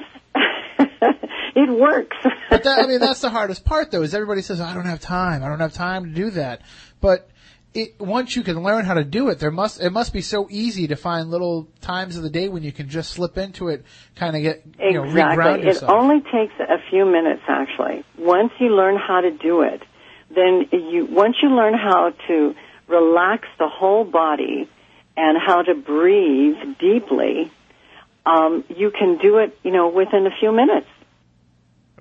[1.56, 2.18] It works.
[2.50, 4.04] But that, I mean, that's the hardest part, though.
[4.04, 5.44] Is everybody says, "I don't have time.
[5.44, 6.62] I don't have time to do that."
[7.02, 7.28] But
[7.74, 10.48] it, once you can learn how to do it, there must it must be so
[10.52, 13.86] easy to find little times of the day when you can just slip into it,
[14.16, 15.88] kind of get you know reground Exactly.
[15.88, 18.04] It only takes a few minutes actually.
[18.18, 19.82] Once you learn how to do it,
[20.30, 22.56] then you once you learn how to
[22.88, 24.70] relax the whole body
[25.18, 27.52] and how to breathe deeply,
[28.26, 30.88] um, you can do it, you know, within a few minutes.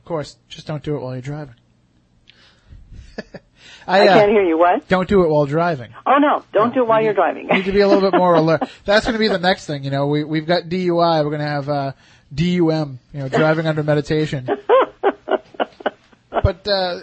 [0.03, 1.55] Of course, just don't do it while you're driving.
[3.17, 3.23] I,
[3.87, 4.59] I, uh, can't hear you.
[4.59, 4.89] What?
[4.89, 5.95] Don't do it while driving.
[6.05, 6.43] Oh no!
[6.53, 7.47] Don't do it while you're driving.
[7.47, 8.69] You need to be a little bit more alert.
[8.85, 9.85] That's going to be the next thing.
[9.85, 11.23] You know, we we've got DUI.
[11.23, 11.93] We're going to have uh,
[12.35, 12.99] DUM.
[13.13, 14.49] You know, driving under meditation.
[16.31, 16.99] but uh,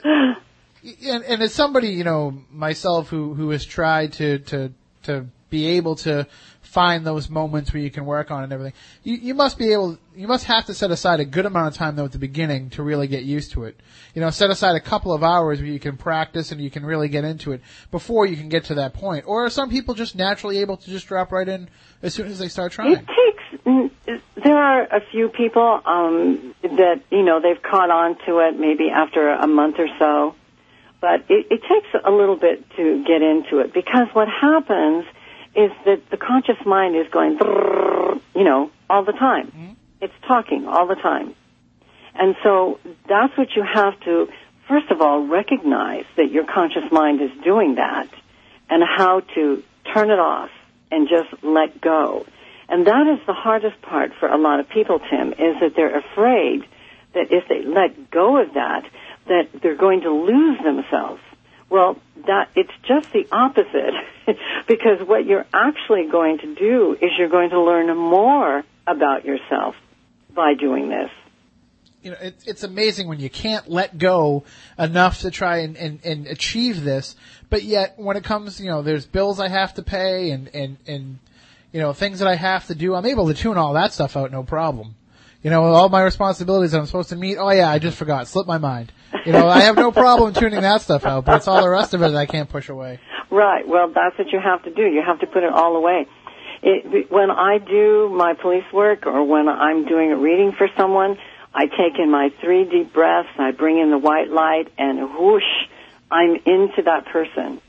[0.83, 4.73] and, and as somebody, you know, myself who who has tried to to
[5.03, 6.27] to be able to
[6.61, 8.73] find those moments where you can work on it and everything,
[9.03, 11.75] you you must be able, you must have to set aside a good amount of
[11.75, 13.79] time though at the beginning to really get used to it.
[14.13, 16.85] You know, set aside a couple of hours where you can practice and you can
[16.85, 19.23] really get into it before you can get to that point.
[19.27, 21.69] Or are some people just naturally able to just drop right in
[22.03, 22.97] as soon as they start trying?
[22.97, 24.21] It takes.
[24.43, 28.89] There are a few people um, that you know they've caught on to it maybe
[28.89, 30.35] after a month or so,
[30.99, 35.05] but it, it takes a little bit to get into it because what happens
[35.55, 37.39] is that the conscious mind is going,
[38.35, 39.77] you know, all the time.
[40.01, 41.35] It's talking all the time,
[42.15, 44.27] and so that's what you have to.
[44.67, 48.07] First of all, recognize that your conscious mind is doing that,
[48.69, 49.63] and how to
[49.93, 50.49] turn it off
[50.91, 52.25] and just let go.
[52.67, 55.97] And that is the hardest part for a lot of people, Tim, is that they're
[55.97, 56.63] afraid
[57.13, 58.85] that if they let go of that,
[59.27, 61.21] that they're going to lose themselves.
[61.69, 61.97] Well,
[62.27, 63.93] that it's just the opposite,
[64.67, 69.75] because what you're actually going to do is you're going to learn more about yourself
[70.39, 71.11] by doing this.
[72.01, 74.43] you know, it, it's amazing when you can't let go
[74.77, 77.15] enough to try and, and, and achieve this,
[77.49, 80.77] but yet when it comes, you know, there's bills I have to pay and, and,
[80.87, 81.19] and,
[81.73, 84.15] you know, things that I have to do, I'm able to tune all that stuff
[84.15, 84.95] out no problem.
[85.43, 88.27] You know, all my responsibilities that I'm supposed to meet, oh yeah, I just forgot,
[88.27, 88.91] slipped my mind.
[89.25, 91.93] You know, I have no problem tuning that stuff out, but it's all the rest
[91.93, 92.99] of it that I can't push away.
[93.31, 93.67] Right.
[93.67, 94.83] Well, that's what you have to do.
[94.83, 96.07] You have to put it all away.
[96.61, 101.17] It, when I do my police work or when I'm doing a reading for someone,
[101.53, 105.43] I take in my three deep breaths, I bring in the white light, and whoosh,
[106.11, 107.61] I'm into that person.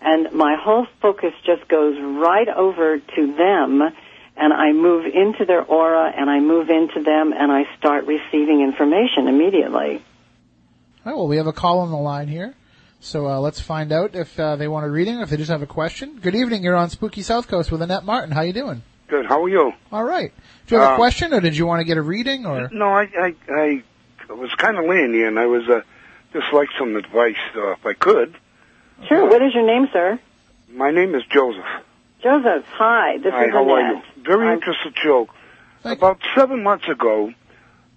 [0.00, 3.82] And my whole focus just goes right over to them,
[4.36, 8.62] and I move into their aura, and I move into them, and I start receiving
[8.62, 10.02] information immediately.
[11.04, 12.54] Well, we have a call on the line here.
[13.04, 15.50] So uh, let's find out if uh, they want a reading or if they just
[15.50, 16.20] have a question.
[16.22, 16.62] Good evening.
[16.62, 18.30] You're on Spooky South Coast with Annette Martin.
[18.30, 18.82] How you doing?
[19.08, 19.26] Good.
[19.26, 19.72] How are you?
[19.90, 20.32] All right.
[20.68, 22.68] Do you have a Uh, question or did you want to get a reading or?
[22.72, 23.34] No, I I,
[24.30, 25.80] I was kind of laying here, and I was uh,
[26.32, 28.36] just like some advice uh, if I could.
[29.08, 29.28] Sure.
[29.28, 30.20] What is your name, sir?
[30.70, 31.64] My name is Joseph.
[32.22, 32.64] Joseph.
[32.68, 33.18] Hi.
[33.18, 34.02] This Hi, is how are you?
[34.24, 35.28] Very I'm- interested show.
[35.82, 37.32] Thank About seven months ago,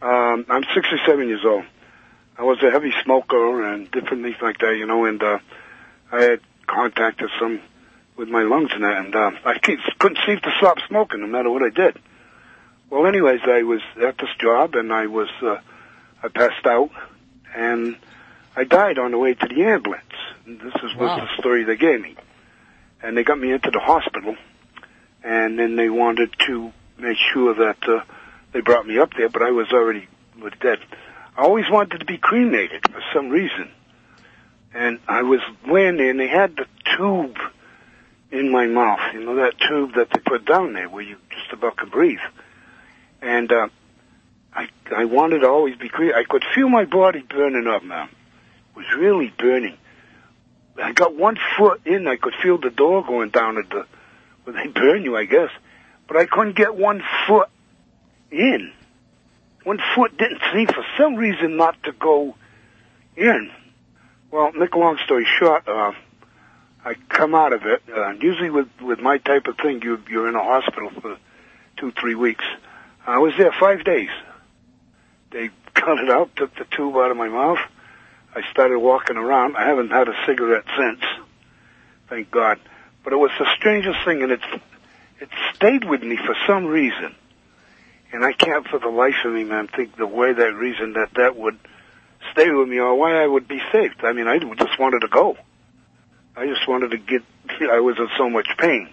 [0.01, 1.63] um, I'm 67 years old.
[2.37, 5.39] I was a heavy smoker and different things like that, you know, and uh,
[6.11, 7.61] I had contacted some
[8.17, 11.27] with my lungs and that, and uh, I keep, couldn't seem to stop smoking no
[11.27, 11.97] matter what I did.
[12.89, 15.57] Well, anyways, I was at this job and I was, uh,
[16.23, 16.91] I passed out
[17.53, 17.97] and
[18.55, 20.03] I died on the way to the ambulance.
[20.45, 21.19] And this is was Wow.
[21.25, 22.15] the story they gave me.
[23.01, 24.35] And they got me into the hospital
[25.23, 28.03] and then they wanted to made sure that uh,
[28.53, 30.07] they brought me up there, but I was already
[30.41, 30.79] was dead.
[31.37, 33.69] I always wanted to be cremated for some reason.
[34.73, 36.65] And I was laying there and they had the
[36.97, 37.37] tube
[38.31, 41.51] in my mouth, you know, that tube that they put down there where you just
[41.53, 42.19] about can breathe.
[43.21, 43.67] And, uh,
[44.53, 46.15] I, I wanted to always be cremated.
[46.15, 48.07] I could feel my body burning up, man.
[48.07, 49.77] It was really burning.
[50.81, 53.85] I got one foot in, I could feel the door going down at the,
[54.43, 55.49] where they burn you, I guess.
[56.07, 57.49] But I couldn't get one foot
[58.31, 58.71] in.
[59.65, 62.35] One foot didn't seem for some reason not to go
[63.17, 63.51] in.
[64.29, 65.91] Well, make a long story short, uh,
[66.85, 67.81] I come out of it.
[67.91, 71.17] Uh, usually with, with my type of thing, you, you're in a hospital for
[71.77, 72.45] two, three weeks.
[73.07, 74.09] I was there five days.
[75.31, 77.59] They cut it out, took the tube out of my mouth.
[78.35, 79.57] I started walking around.
[79.57, 81.01] I haven't had a cigarette since.
[82.07, 82.59] Thank God.
[83.03, 84.45] But it was the strangest thing and it's,
[85.19, 87.15] it stayed with me for some reason.
[88.15, 91.09] And I can't for the life of me, man, think the way that reason that
[91.15, 91.59] that would
[92.31, 94.03] stay with me or why I would be saved.
[94.03, 95.37] I mean, I just wanted to go.
[96.35, 97.23] I just wanted to get,
[97.69, 98.89] I was in so much pain.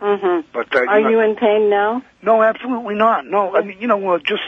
[0.00, 0.48] Mm-hmm.
[0.52, 2.02] But, uh, Are know- you in pain now?
[2.22, 3.24] No, absolutely not.
[3.24, 4.42] No, I mean, you know, uh, just,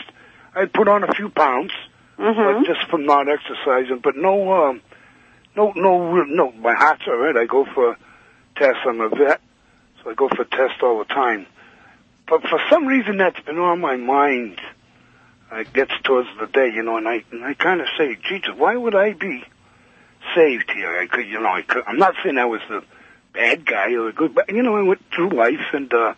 [0.53, 1.71] I put on a few pounds,
[2.19, 2.65] Mm-hmm.
[2.65, 4.81] just from not exercising, but no, um,
[5.55, 7.35] no, no, no, my heart's alright.
[7.35, 7.97] I go for
[8.55, 8.81] tests.
[8.85, 9.41] I'm a vet,
[10.03, 11.47] so I go for tests all the time.
[12.33, 14.59] But for some reason that's been on my mind.
[15.51, 18.55] It gets towards the day, you know, and I, and I kind of say, Jesus,
[18.57, 19.43] why would I be
[20.33, 20.97] saved here?
[20.99, 22.83] I could, you know, I could, I'm not saying I was the
[23.33, 26.15] bad guy or a good, but you know, I went through life and, uh,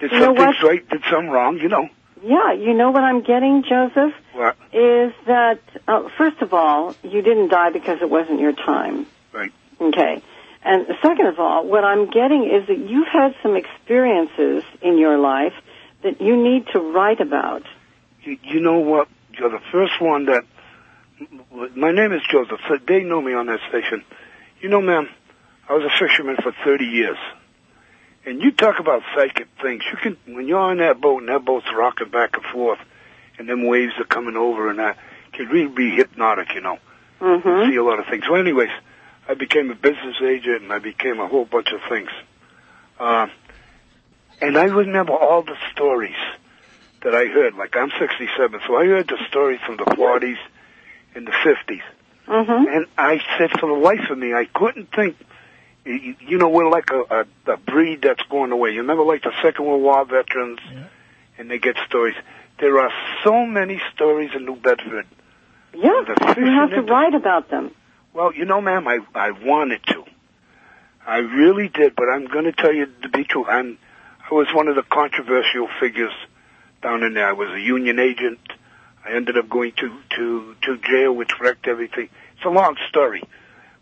[0.00, 1.90] did You some things right, did some wrong, you know.
[2.22, 4.14] Yeah, you know what I'm getting, Joseph?
[4.32, 4.56] What?
[4.72, 9.06] Is that, uh, first of all, you didn't die because it wasn't your time.
[9.34, 9.52] Right.
[9.78, 10.22] Okay.
[10.64, 15.18] And second of all, what I'm getting is that you've had some experiences in your
[15.18, 15.52] life
[16.02, 17.62] that you need to write about.
[18.22, 19.08] You, you know what?
[19.32, 20.44] You're the first one that.
[21.76, 22.60] My name is Joseph.
[22.68, 24.02] So they know me on that station.
[24.60, 25.08] You know, ma'am,
[25.68, 27.18] I was a fisherman for 30 years.
[28.26, 29.82] And you talk about psychic things.
[29.90, 32.78] You can, when you're on that boat and that boat's rocking back and forth,
[33.38, 34.98] and them waves are coming over, and that
[35.32, 36.78] can really be hypnotic, you know.
[37.20, 37.70] Mm-hmm.
[37.70, 38.24] See a lot of things.
[38.28, 38.70] Well, anyways,
[39.28, 42.10] I became a business agent, and I became a whole bunch of things.
[42.98, 43.28] Uh,
[44.40, 46.16] and I remember all the stories
[47.02, 47.54] that I heard.
[47.54, 50.38] Like I'm 67, so I heard the stories from the 40s
[51.14, 51.82] and the 50s.
[52.26, 52.74] Mm-hmm.
[52.74, 55.16] And I said, for the life of me, I couldn't think.
[55.84, 58.70] You you know, we're like a, a, a breed that's going away.
[58.70, 60.58] You remember, like the Second World War veterans,
[61.36, 62.16] and they get stories.
[62.58, 62.90] There are
[63.22, 65.06] so many stories in New Bedford.
[65.74, 66.04] Yeah,
[66.38, 67.72] you have to write about them.
[68.14, 70.04] Well, you know, ma'am, I I wanted to.
[71.04, 73.44] I really did, but I'm going to tell you to be true.
[73.44, 73.76] I'm
[74.30, 76.12] I was one of the controversial figures
[76.80, 77.28] down in there.
[77.28, 78.38] I was a union agent.
[79.04, 82.08] I ended up going to to to jail, which wrecked everything.
[82.36, 83.22] It's a long story,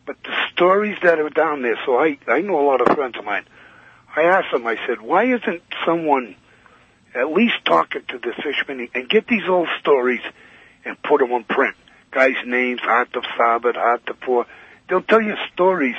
[0.06, 1.78] but the stories that are down there.
[1.84, 3.44] So I I know a lot of friends of mine.
[4.16, 4.66] I asked them.
[4.66, 6.36] I said, why isn't someone
[7.14, 10.22] at least talking to the fishermen and get these old stories
[10.86, 11.76] and put them on print?
[12.12, 14.46] Guys' names, Heart of Sabbath, Heart of Poor.
[14.88, 15.96] They'll tell you stories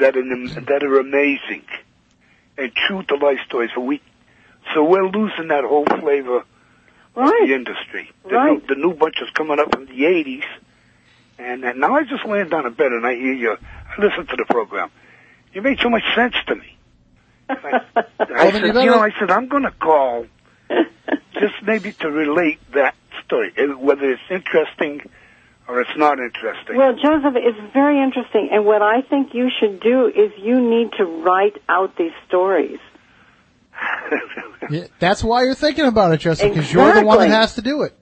[0.00, 1.62] that are that are amazing
[2.58, 3.70] and true to life stories.
[3.74, 4.00] But we,
[4.72, 6.44] so we're losing that whole flavor
[7.16, 7.42] Right.
[7.42, 8.10] of the industry.
[8.28, 8.52] The, Right.
[8.60, 10.44] new, the new bunch is coming up from the '80s,
[11.38, 13.52] and, and now I just laying down in bed and I hear you.
[13.52, 14.90] I listen to the program.
[15.52, 16.76] You made so much sense to me.
[17.48, 17.82] I,
[18.18, 20.26] I said, you you know, I said I'm going to call
[21.34, 22.94] just maybe to relate that
[23.26, 25.02] story, eh, whether it's interesting
[25.66, 26.76] or it's not interesting.
[26.76, 30.92] Well, Joseph, it's very interesting, and what I think you should do is you need
[30.98, 32.78] to write out these stories.
[34.70, 37.60] Yeah, that's why you're thinking about it, Joseph, because you're the one that has to
[37.60, 37.94] do it.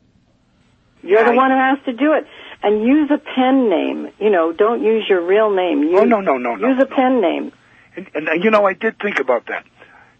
[1.02, 2.26] You're the one who has to do it.
[2.62, 4.12] And use a pen name.
[4.20, 5.82] You know, don't use your real name.
[5.82, 6.68] Use, oh no, no, no, no.
[6.68, 6.96] Use a no.
[6.96, 7.52] pen name.
[7.96, 9.64] And, and uh, you know, I did think about that.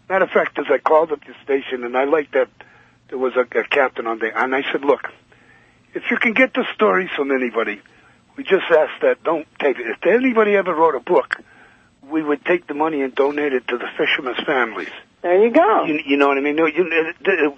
[0.09, 2.49] Matter of fact, as I called up the station, and I liked that
[3.07, 5.07] there was a, a captain on there, and I said, "Look,
[5.93, 7.81] if you can get the stories from anybody,
[8.35, 9.85] we just ask that don't take it.
[9.87, 11.37] If anybody ever wrote a book,
[12.09, 14.89] we would take the money and donate it to the fishermen's families.
[15.21, 15.83] There you go.
[15.85, 16.55] You, you know what I mean?
[16.55, 17.53] No, you, it, it,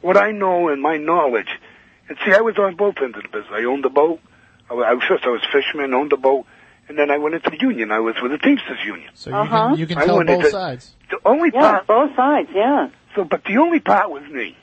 [0.00, 1.48] what I know and my knowledge,
[2.08, 3.52] and see, I was on both ends of the business.
[3.52, 4.20] I owned the boat.
[4.70, 6.46] I, was- first I was fisherman, owned the boat,
[6.88, 7.92] and then I went into the union.
[7.92, 9.10] I was with the Teamsters Union.
[9.14, 9.68] So you Uh-huh.
[9.70, 10.92] can you can I tell went both into- sides.
[11.10, 12.48] The only Yeah, part both sides.
[12.52, 12.88] Yeah.
[13.14, 14.56] so, but the only part with me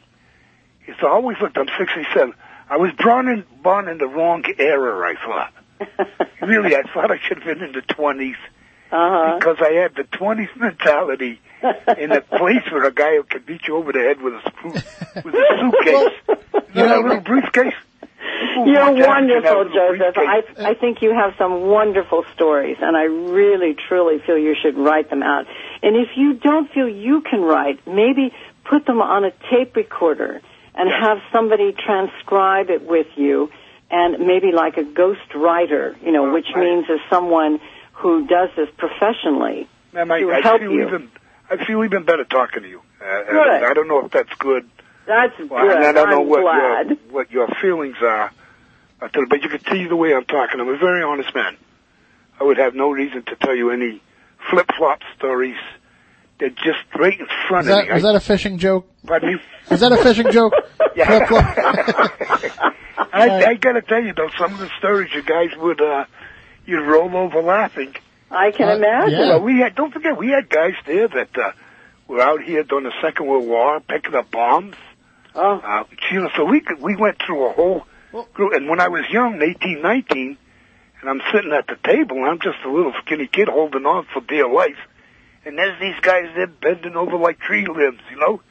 [0.87, 1.57] is I always looked.
[1.57, 2.33] I'm 67.
[2.69, 5.13] I was born in born in the wrong era.
[5.13, 5.53] I thought.
[6.41, 8.35] really, I thought I should have been in the 20s Uh
[8.91, 9.37] huh.
[9.37, 11.41] because I had the 20s mentality,
[11.97, 14.73] in a place where a guy could beat you over the head with a spoon,
[15.25, 16.37] with a suitcase.
[16.73, 17.73] you know, a little briefcase.
[18.65, 20.15] You're wonderful, you know, a Joseph.
[20.17, 20.43] I.
[20.71, 25.09] I think you have some wonderful stories, and I really, truly feel you should write
[25.09, 25.45] them out.
[25.81, 28.31] And if you don't feel you can write, maybe
[28.63, 30.39] put them on a tape recorder
[30.75, 33.51] and have somebody transcribe it with you,
[33.91, 36.63] and maybe like a ghost writer, you know, which right.
[36.63, 37.59] means as someone
[37.93, 39.67] who does this professionally.
[39.93, 40.87] Ma'am, I, to I help feel you.
[40.87, 41.11] even
[41.49, 42.81] I feel even better talking to you.
[42.99, 43.63] Uh, Good.
[43.63, 44.67] I, I don't know if that's good.
[45.05, 45.75] That's Well, good.
[45.77, 46.87] and I don't know I'm what glad.
[46.87, 48.31] your what your feelings are,
[49.01, 50.59] uh, but you can see the way I'm talking.
[50.59, 51.57] I'm a very honest man.
[52.39, 54.01] I would have no reason to tell you any
[54.49, 55.57] flip flop stories.
[56.43, 57.93] They're just right in front Was of that, me.
[57.93, 58.85] was I, that a fishing joke?
[59.07, 59.41] pardon me.
[59.71, 60.53] Was that a fishing joke?
[60.95, 61.07] Yeah.
[61.25, 61.57] Flip-flop.
[63.13, 66.05] I, I gotta tell you though, some of the stories you guys would uh,
[66.65, 67.95] you'd roll over laughing.
[68.29, 69.11] I can Uh, imagine.
[69.13, 69.19] yeah.
[69.29, 71.51] Well, we had don't forget we had guys there that uh,
[72.07, 74.75] were out here during the Second World War picking up bombs.
[75.33, 77.87] Oh, Uh, you know, so we could, we went through a whole
[78.35, 78.53] group.
[78.53, 80.37] And when I was young, eighteen, nineteen,
[81.01, 84.05] and I'm sitting at the table, and I'm just a little skinny kid holding on
[84.13, 84.77] for dear life,
[85.45, 88.41] and there's these guys there bending over like tree limbs, you know,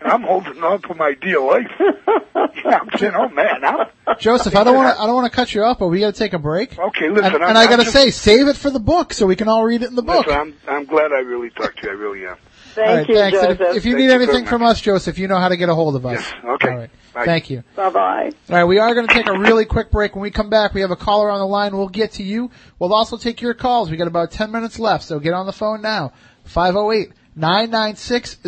[0.00, 1.70] and I'm holding on for my dear life.
[1.80, 3.86] yeah, I'm saying, oh man, I'm,
[4.18, 5.02] Joseph, I don't want to.
[5.02, 6.78] I don't want to cut you off, but we got to take a break.
[6.78, 7.08] okay.
[7.08, 9.36] Listen, And, I'm, and I got to say, save it for the book so we
[9.36, 10.26] can all read it in the book.
[10.26, 11.90] listen, I'm I'm glad I really talked to you.
[11.90, 12.36] I really am.
[12.74, 13.38] thank all right, you, thanks.
[13.38, 13.60] And Joseph.
[13.70, 14.50] if, if you Thank need you very anything much.
[14.50, 16.20] from us, Joseph, you know how to get a hold of us.
[16.20, 16.68] Yes, okay.
[16.70, 16.90] All right.
[17.14, 17.24] Bye.
[17.24, 17.64] Thank you.
[17.74, 18.24] bye bye.
[18.50, 20.14] All right, we are going to take a really quick break.
[20.14, 21.74] When we come back, we have a caller on the line.
[21.74, 22.50] We'll get to you.
[22.78, 23.90] We'll also take your calls.
[23.90, 26.12] We got about 10 minutes left, so get on the phone now.
[26.46, 28.38] 508 996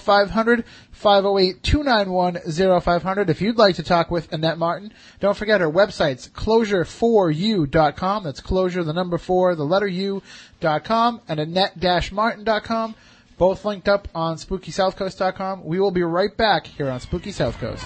[0.00, 3.28] 0500 508 291 0500.
[3.28, 8.24] If you'd like to talk with Annette Martin, don't forget her website's closure4u.com.
[8.24, 12.94] That's closure, the number four, the letter u.com, and annette-martin.com.
[13.36, 15.64] Both linked up on SpookySouthCoast.com.
[15.64, 17.84] We will be right back here on Spooky South Coast.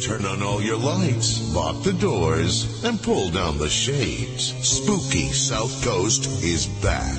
[0.00, 4.52] Turn on all your lights, lock the doors, and pull down the shades.
[4.62, 7.18] Spooky South Coast is back.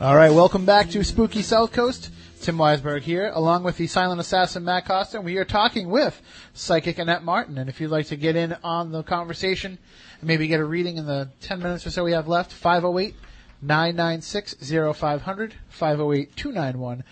[0.00, 2.10] All right, welcome back to Spooky South Coast.
[2.40, 6.22] Tim Weisberg here, along with the silent assassin Matt Costa, and we are talking with
[6.54, 7.58] psychic Annette Martin.
[7.58, 9.78] And if you'd like to get in on the conversation
[10.20, 13.16] and maybe get a reading in the 10 minutes or so we have left, 508
[13.60, 17.04] 996 0500, 508 291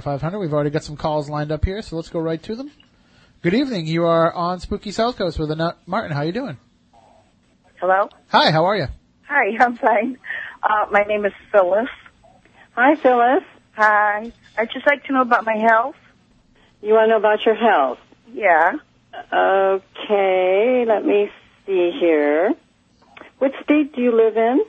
[0.00, 0.38] 0500.
[0.38, 2.70] We've already got some calls lined up here, so let's go right to them.
[3.42, 3.86] Good evening.
[3.86, 6.12] You are on Spooky South Coast with Annette Martin.
[6.12, 6.56] How are you doing?
[7.80, 8.08] Hello?
[8.28, 8.86] Hi, how are you?
[9.28, 10.18] Hi, I'm fine.
[10.62, 11.88] Uh, my name is Phyllis.
[12.74, 13.42] Hi, Phyllis.
[13.72, 14.32] Hi.
[14.56, 15.96] I'd just like to know about my health.
[16.80, 17.98] You want to know about your health?
[18.32, 18.72] Yeah.
[19.32, 21.28] Okay, let me
[21.66, 22.54] see here.
[23.38, 24.64] What state do you live in?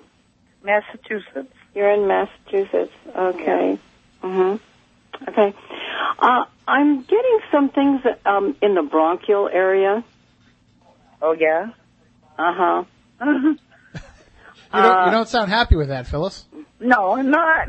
[0.63, 1.53] Massachusetts.
[1.75, 2.93] You're in Massachusetts.
[3.15, 3.79] Okay.
[4.23, 4.59] Mhm.
[5.27, 5.53] Okay.
[6.19, 10.03] Uh, I'm getting some things um, in the bronchial area.
[11.21, 11.67] Oh, yeah?
[12.37, 12.83] Uh huh.
[13.19, 13.53] Uh-huh.
[14.75, 16.45] You don't, Uh, you don't sound happy with that, Phyllis.
[16.79, 17.67] No, I'm not.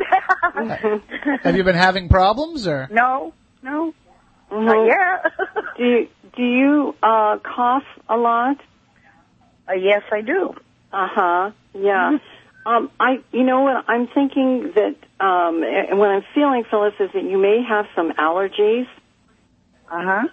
[1.43, 2.89] Have you been having problems, or?
[2.91, 3.93] no, no.
[4.51, 4.65] Mhm.
[4.65, 5.33] Not yet.
[5.77, 8.57] Do you, do you uh, cough a lot?
[9.69, 10.55] uh, yes, I do.
[10.95, 11.51] Uh huh.
[11.75, 12.16] Yeah.
[12.66, 13.85] Um, I, you know what?
[13.89, 18.12] I'm thinking that, um, and what I'm feeling, Phyllis, is that you may have some
[18.12, 18.86] allergies.
[19.91, 20.28] Uh-huh.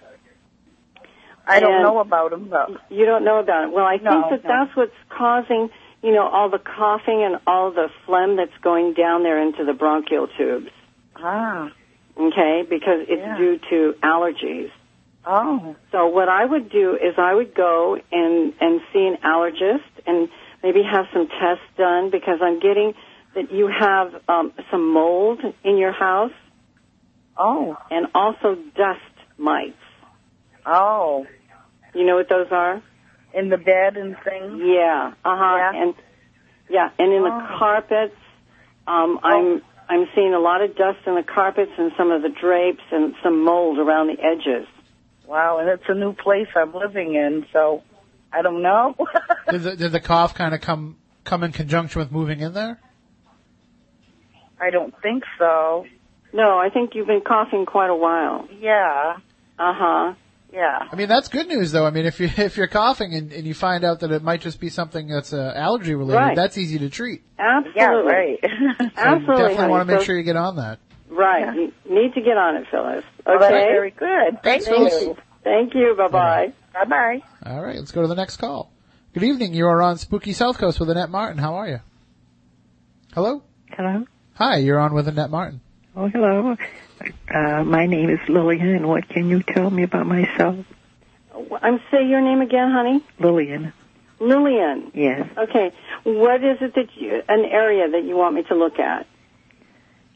[1.46, 2.78] I don't know about them, though.
[2.90, 3.74] You don't know about it.
[3.74, 4.66] Well, I No, think that no.
[4.66, 5.70] that's what's causing,
[6.02, 9.74] you know, all the coughing and all the phlegm that's going down there into the
[9.74, 10.70] bronchial tubes.
[11.18, 11.70] Ah.
[12.18, 13.38] Okay, because it's Yeah.
[13.38, 14.72] due to allergies.
[15.26, 15.76] Oh.
[15.92, 20.30] So what I would do is I would go and and see an allergist and
[20.64, 22.94] maybe have some tests done because I'm getting
[23.36, 26.34] that you have um, some mold in your house
[27.38, 27.78] Oh.
[27.90, 29.00] and also dust
[29.38, 29.78] mites.
[30.66, 31.26] Oh.
[31.94, 32.82] You know what those are?
[33.34, 34.62] In the bed and things?
[34.64, 35.14] Yeah.
[35.24, 35.56] Uh huh.
[35.58, 35.82] Yeah.
[35.84, 35.94] And
[36.70, 37.58] yeah, and in the Oh.
[37.58, 38.16] carpets,
[38.88, 42.30] um, I'm I'm seeing a lot of dust in the carpets and some of the
[42.30, 44.68] drapes and some mold around the edges.
[45.26, 47.84] Wow, and it's a new place I'm living in, so
[48.34, 48.96] I don't know.
[49.50, 52.80] Did the, did the cough kind of come come in conjunction with moving in there?
[54.60, 55.86] I don't think so.
[56.34, 58.48] No, I think you've been coughing quite a while.
[58.60, 59.18] Yeah.
[59.60, 60.14] Uh huh.
[60.54, 60.80] Yeah.
[60.92, 61.86] I mean, that's good news though.
[61.86, 64.42] I mean, if you if you're coughing and, and you find out that it might
[64.42, 66.36] just be something that's uh, allergy related, Right.
[66.36, 67.24] that's easy to treat.
[67.40, 67.82] Absolutely.
[67.82, 68.40] Yeah, right.
[68.80, 69.36] So Absolutely.
[69.36, 69.72] definitely honey.
[69.72, 70.80] want to make So- sure you get on that.
[71.10, 71.54] Right.
[71.56, 73.04] You need to get on it, Phyllis.
[73.26, 73.66] Well, that's Okay.
[73.68, 74.42] very good.
[74.42, 75.02] Thank Thanks, Phyllis.
[75.02, 75.18] you.
[75.44, 75.94] Thank you.
[75.98, 76.54] Bye bye.
[76.74, 77.22] Bye bye.
[77.46, 78.72] All right, let's go to the next call.
[79.14, 79.54] Good evening.
[79.54, 81.38] You are on Spooky South Coast with Annette Martin.
[81.38, 81.80] How are you?
[83.14, 83.44] Hello.
[83.72, 84.06] Hello.
[84.36, 85.60] Hi, you're on with Annette Martin.
[85.96, 86.56] Oh, hello.
[87.34, 88.88] Uh, my name is Lillian.
[88.88, 90.66] What can you tell me about myself?
[91.62, 93.04] I'm say your name again, honey.
[93.20, 93.74] Lillian.
[94.20, 94.92] Lillian.
[94.94, 95.28] Yes.
[95.38, 95.72] Okay.
[96.04, 99.08] What is it that you an area that you want me to look at?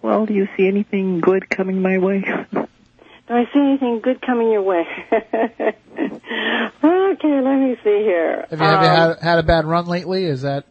[0.02, 2.24] Well, do you see anything good coming my way?
[3.28, 4.84] Do I see anything good coming your way?
[5.12, 5.76] okay,
[7.42, 8.46] let me see here.
[8.50, 10.26] Have you, have you Um, had had a bad run lately?
[10.26, 10.66] Is that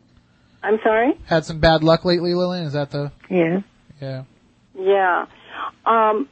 [0.62, 1.14] I'm sorry.
[1.26, 2.66] had some bad luck lately, Lillian?
[2.66, 3.60] Is that the yeah.
[4.01, 4.22] yeah?
[4.78, 5.26] Yeah.
[5.85, 6.28] Um,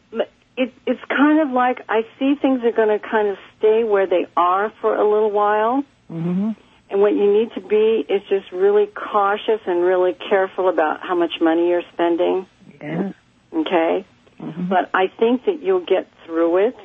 [0.57, 4.07] it, it's kind of like I see things are going to kind of stay where
[4.07, 5.83] they are for a little while.
[6.11, 6.51] Mm-hmm.
[6.91, 11.15] And what you need to be is just really cautious and really careful about how
[11.15, 12.47] much money you're spending.
[12.83, 13.13] Yeah.
[13.55, 14.05] Okay?
[14.43, 16.77] But I think that you'll get through it.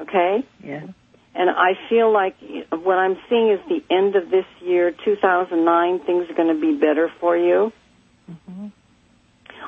[0.00, 0.44] Okay?
[0.64, 0.86] Yeah.
[1.34, 2.36] And I feel like
[2.70, 6.78] what I'm seeing is the end of this year, 2009, things are going to be
[6.78, 7.72] better for you.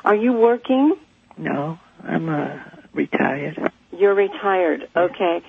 [0.03, 0.95] Are you working?
[1.37, 2.59] No, I'm uh,
[2.93, 3.71] retired.
[3.91, 4.89] You're retired.
[4.95, 5.41] Okay.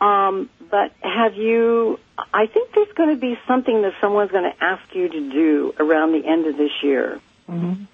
[0.00, 1.98] Um, but have you,
[2.32, 5.74] I think there's going to be something that someone's going to ask you to do
[5.78, 7.20] around the end of this year.
[7.48, 7.84] Mm-hmm.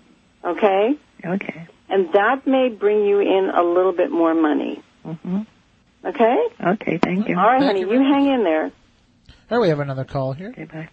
[0.47, 0.99] Okay?
[1.25, 1.69] Okay.
[1.89, 4.83] And that may bring you in a little bit more money.
[5.05, 5.43] Mm-hmm.
[6.07, 6.37] Okay?
[6.67, 7.37] Okay, thank you.
[7.39, 7.81] All right, Thank honey.
[7.81, 8.73] you You hang in there.
[9.49, 10.51] Here we have another call here.
[10.51, 10.89] Okay, bye.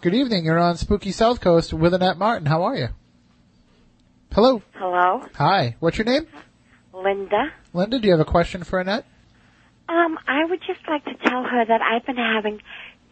[0.00, 0.44] Good evening.
[0.44, 2.46] You're on Spooky South Coast with Annette Martin.
[2.46, 2.88] How are you?
[4.32, 4.62] Hello.
[4.74, 5.76] Hello, Hi.
[5.78, 6.26] What's your name?
[6.94, 7.52] Linda.
[7.74, 9.04] Linda, do you have a question for Annette?
[9.88, 12.60] Um, I would just like to tell her that I've been having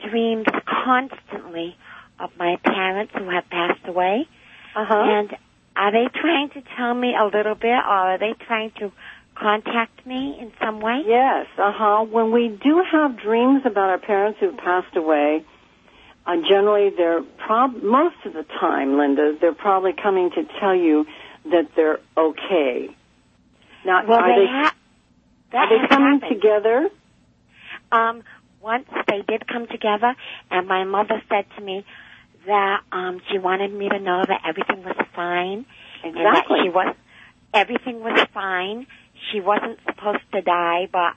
[0.09, 1.77] dreams constantly
[2.19, 4.27] of my parents who have passed away.
[4.75, 4.95] Uh-huh.
[4.95, 5.37] And
[5.77, 8.93] are they trying to tell me a little bit, or are they trying to
[9.35, 11.03] contact me in some way?
[11.07, 12.05] Yes, uh huh.
[12.05, 15.45] When we do have dreams about our parents who've passed away,
[16.27, 21.07] uh, generally they're prob most of the time, Linda, they're probably coming to tell you
[21.45, 22.89] that they're okay.
[23.87, 24.75] Now, Well, are they they, ha-
[25.55, 26.41] are they coming happened.
[26.43, 26.89] together?
[27.93, 28.23] Um,
[28.61, 30.15] once they did come together,
[30.51, 31.85] and my mother said to me
[32.51, 35.64] that um, she wanted me to know that everything was fine,
[36.05, 36.59] and that Exactly.
[36.64, 36.94] she was
[37.55, 38.86] everything was fine.
[39.31, 41.14] She wasn't supposed to die, but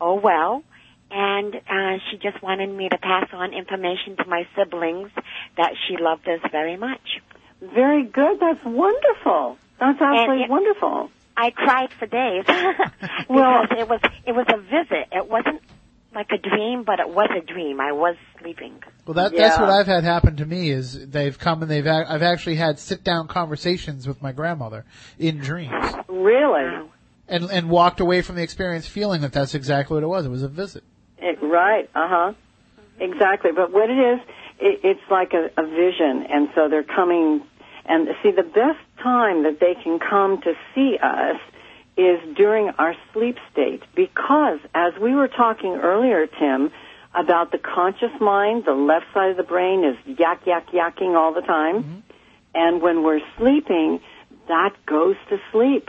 [0.00, 0.62] oh well.
[1.10, 5.10] And uh, she just wanted me to pass on information to my siblings
[5.56, 7.20] that she loved us very much.
[7.60, 8.40] Very good.
[8.40, 9.56] That's wonderful.
[9.78, 11.10] That's absolutely it- wonderful.
[11.36, 12.90] I cried for days because
[13.28, 15.08] Well- it was it was a visit.
[15.12, 15.60] It wasn't
[16.14, 17.80] like a dream, but it was a dream.
[17.80, 18.74] I was sleeping.
[19.06, 20.70] Well, that, that's what I've had happen to me.
[20.70, 24.84] Is they've come and they've ac- I've actually had sit down conversations with my grandmother
[25.18, 26.88] in dreams, Really?
[27.28, 30.26] and and walked away from the experience feeling that that's exactly what it was.
[30.26, 30.84] It was a visit.
[31.18, 31.88] It, right.
[31.94, 32.32] Uh huh.
[33.00, 33.50] Exactly.
[33.54, 34.20] But what it is,
[34.60, 37.42] it, it's like a, a vision, and so they're coming.
[37.86, 41.36] And see, the best time that they can come to see us
[41.96, 46.72] is during our sleep state, because as we were talking earlier, Tim,
[47.14, 51.32] about the conscious mind, the left side of the brain is yak yak yakking all
[51.32, 51.98] the time, mm-hmm.
[52.54, 54.00] and when we're sleeping,
[54.48, 55.88] that goes to sleep.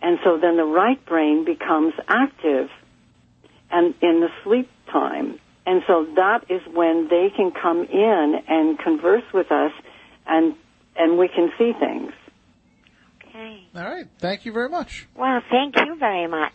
[0.00, 2.68] And so then the right brain becomes active
[3.70, 5.40] and in the sleep time.
[5.66, 9.72] And so that is when they can come in and converse with us
[10.26, 10.54] and
[10.96, 12.12] and we can see things.
[13.34, 13.66] Okay.
[13.74, 14.06] All right.
[14.18, 15.08] Thank you very much.
[15.16, 16.52] Well, thank you very much.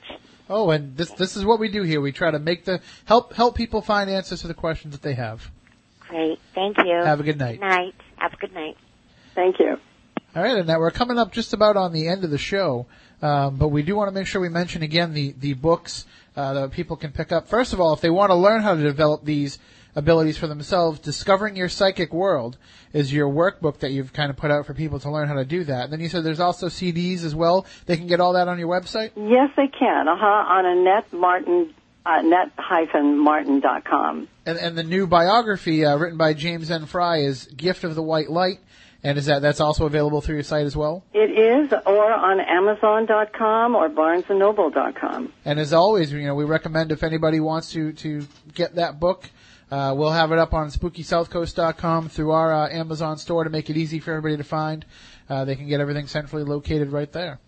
[0.50, 2.00] Oh, and this this is what we do here.
[2.00, 5.14] We try to make the help help people find answers to the questions that they
[5.14, 5.52] have.
[6.00, 6.40] Great.
[6.56, 6.96] Thank you.
[6.96, 7.60] Have a good night.
[7.60, 7.96] Good Night.
[8.18, 8.78] Have a good night.
[9.36, 9.78] Thank you.
[10.36, 12.86] All right, and now we're coming up just about on the end of the show,
[13.22, 16.54] um, but we do want to make sure we mention again the the books uh,
[16.54, 17.48] that people can pick up.
[17.48, 19.60] First of all, if they want to learn how to develop these
[19.96, 22.58] abilities for themselves, "Discovering Your Psychic World"
[22.94, 25.46] is your workbook that you've kind of put out for people to learn how to
[25.46, 25.86] do that.
[25.86, 27.66] And then you said there's also CDs as well.
[27.86, 29.12] They can get all that on your website.
[29.16, 30.08] Yes, they can.
[30.08, 30.26] Uh huh.
[30.26, 31.74] On Annette Martin,
[32.06, 34.28] uh, net-martin.com.
[34.46, 36.86] And, and the new biography uh, written by James N.
[36.86, 38.60] Frey is "Gift of the White Light,"
[39.04, 41.04] and is that that's also available through your site as well.
[41.14, 45.34] It is, or on Amazon.com or BarnesandNoble.com.
[45.46, 49.30] And as always, you know, we recommend if anybody wants to, to get that book,
[49.72, 53.78] uh, we'll have it up on SpookySouthCoast.com through our uh, Amazon store to make it
[53.78, 54.86] easy for everybody to find.
[55.30, 57.40] Uh, they can get everything centrally located right there.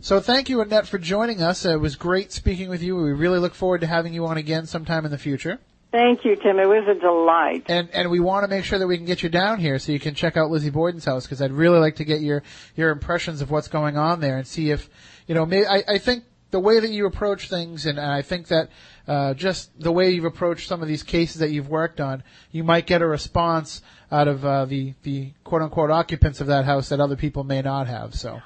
[0.00, 1.64] So thank you, Annette, for joining us.
[1.64, 2.96] It was great speaking with you.
[2.96, 5.60] We really look forward to having you on again sometime in the future.
[5.92, 6.58] Thank you, Tim.
[6.58, 7.66] It was a delight.
[7.68, 9.92] And and we want to make sure that we can get you down here so
[9.92, 12.42] you can check out Lizzie Borden's house because I'd really like to get your
[12.74, 14.88] your impressions of what's going on there and see if
[15.26, 15.44] you know.
[15.44, 18.68] Maybe, I I think the way that you approach things, and, and I think that
[19.08, 22.22] uh, just the way you've approached some of these cases that you've worked on,
[22.52, 26.64] you might get a response out of uh, the the quote unquote occupants of that
[26.64, 28.14] house that other people may not have.
[28.14, 28.40] So.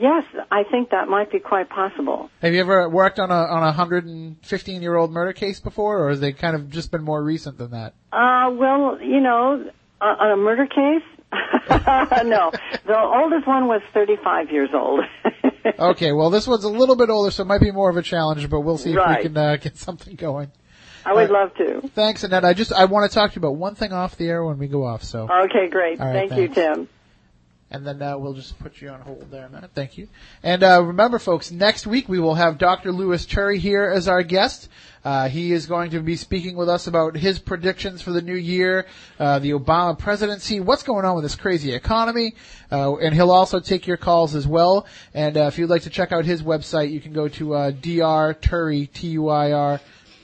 [0.00, 2.30] Yes, I think that might be quite possible.
[2.40, 5.60] Have you ever worked on a on a hundred and fifteen year old murder case
[5.60, 7.94] before, or has they kind of just been more recent than that?
[8.12, 9.64] Uh, well, you know,
[10.00, 11.02] uh, on a murder case,
[12.24, 12.52] no.
[12.86, 15.00] The oldest one was 35 years old.
[15.78, 18.02] okay, well, this one's a little bit older, so it might be more of a
[18.02, 20.50] challenge, but we'll see if we can uh, get something going.
[21.04, 21.80] I would Uh, love to.
[21.88, 22.44] Thanks, Annette.
[22.44, 24.58] I just I want to talk to you about one thing off the air when
[24.58, 25.02] we go off.
[25.02, 25.98] So, Okay, great.
[25.98, 26.48] Right, Thank you.
[26.48, 26.88] Tim.
[27.72, 29.70] And then uh, we'll just put you on hold there a minute.
[29.74, 30.06] Thank you.
[30.42, 32.92] And uh, remember, folks, next week we will have Dr.
[32.92, 34.68] Louis Turi here as our guest.
[35.02, 38.36] Uh, he is going to be speaking with us about his predictions for the new
[38.36, 38.86] year,
[39.18, 42.34] uh, the Obama presidency, what's going on with this crazy economy,
[42.70, 44.86] uh, and he'll also take your calls as well.
[45.14, 47.70] And uh, if you'd like to check out his website, you can go to uh,
[47.70, 48.38] Dr.
[48.40, 49.80] Turi, T-U-I-R,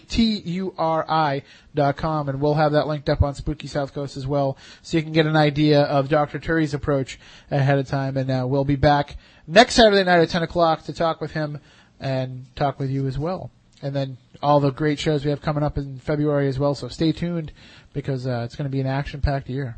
[0.09, 1.43] T-U-R-I
[1.75, 4.97] dot com, and we'll have that linked up on Spooky South Coast as well, so
[4.97, 6.39] you can get an idea of Dr.
[6.39, 7.19] Turi's approach
[7.51, 8.17] ahead of time.
[8.17, 9.17] And uh, we'll be back
[9.47, 11.61] next Saturday night at 10 o'clock to talk with him
[12.01, 13.51] and talk with you as well.
[13.83, 16.89] And then all the great shows we have coming up in February as well, so
[16.89, 17.53] stay tuned
[17.93, 19.77] because uh, it's going to be an action-packed year.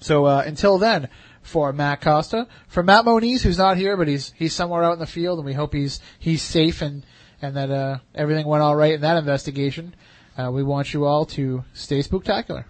[0.00, 1.08] So uh, until then,
[1.42, 4.98] for Matt Costa, for Matt Moniz, who's not here, but he's he's somewhere out in
[4.98, 7.04] the field, and we hope he's he's safe and
[7.42, 9.94] and that uh, everything went all right in that investigation.
[10.36, 12.64] Uh, we want you all to stay spooktacular.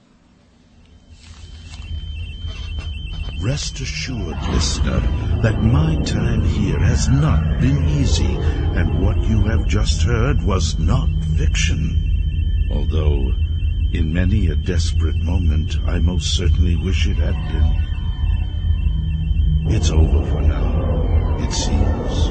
[3.43, 5.01] Rest assured, listener,
[5.43, 10.79] that my time here has not been easy, and what you have just heard was
[10.79, 12.69] not fiction.
[12.71, 13.33] Although,
[13.93, 17.91] in many a desperate moment, I most certainly wish it had been.
[19.75, 22.31] It's over for now, it seems.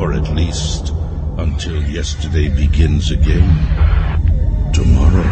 [0.00, 0.94] Or at least,
[1.38, 3.48] until yesterday begins again.
[4.72, 5.22] Tomorrow,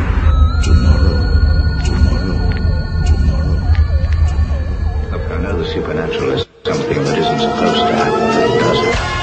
[0.63, 2.39] tomorrow, tomorrow.
[3.05, 3.59] Tomorrow.
[5.11, 9.16] Look, I know the supernatural is something that isn't supposed to happen.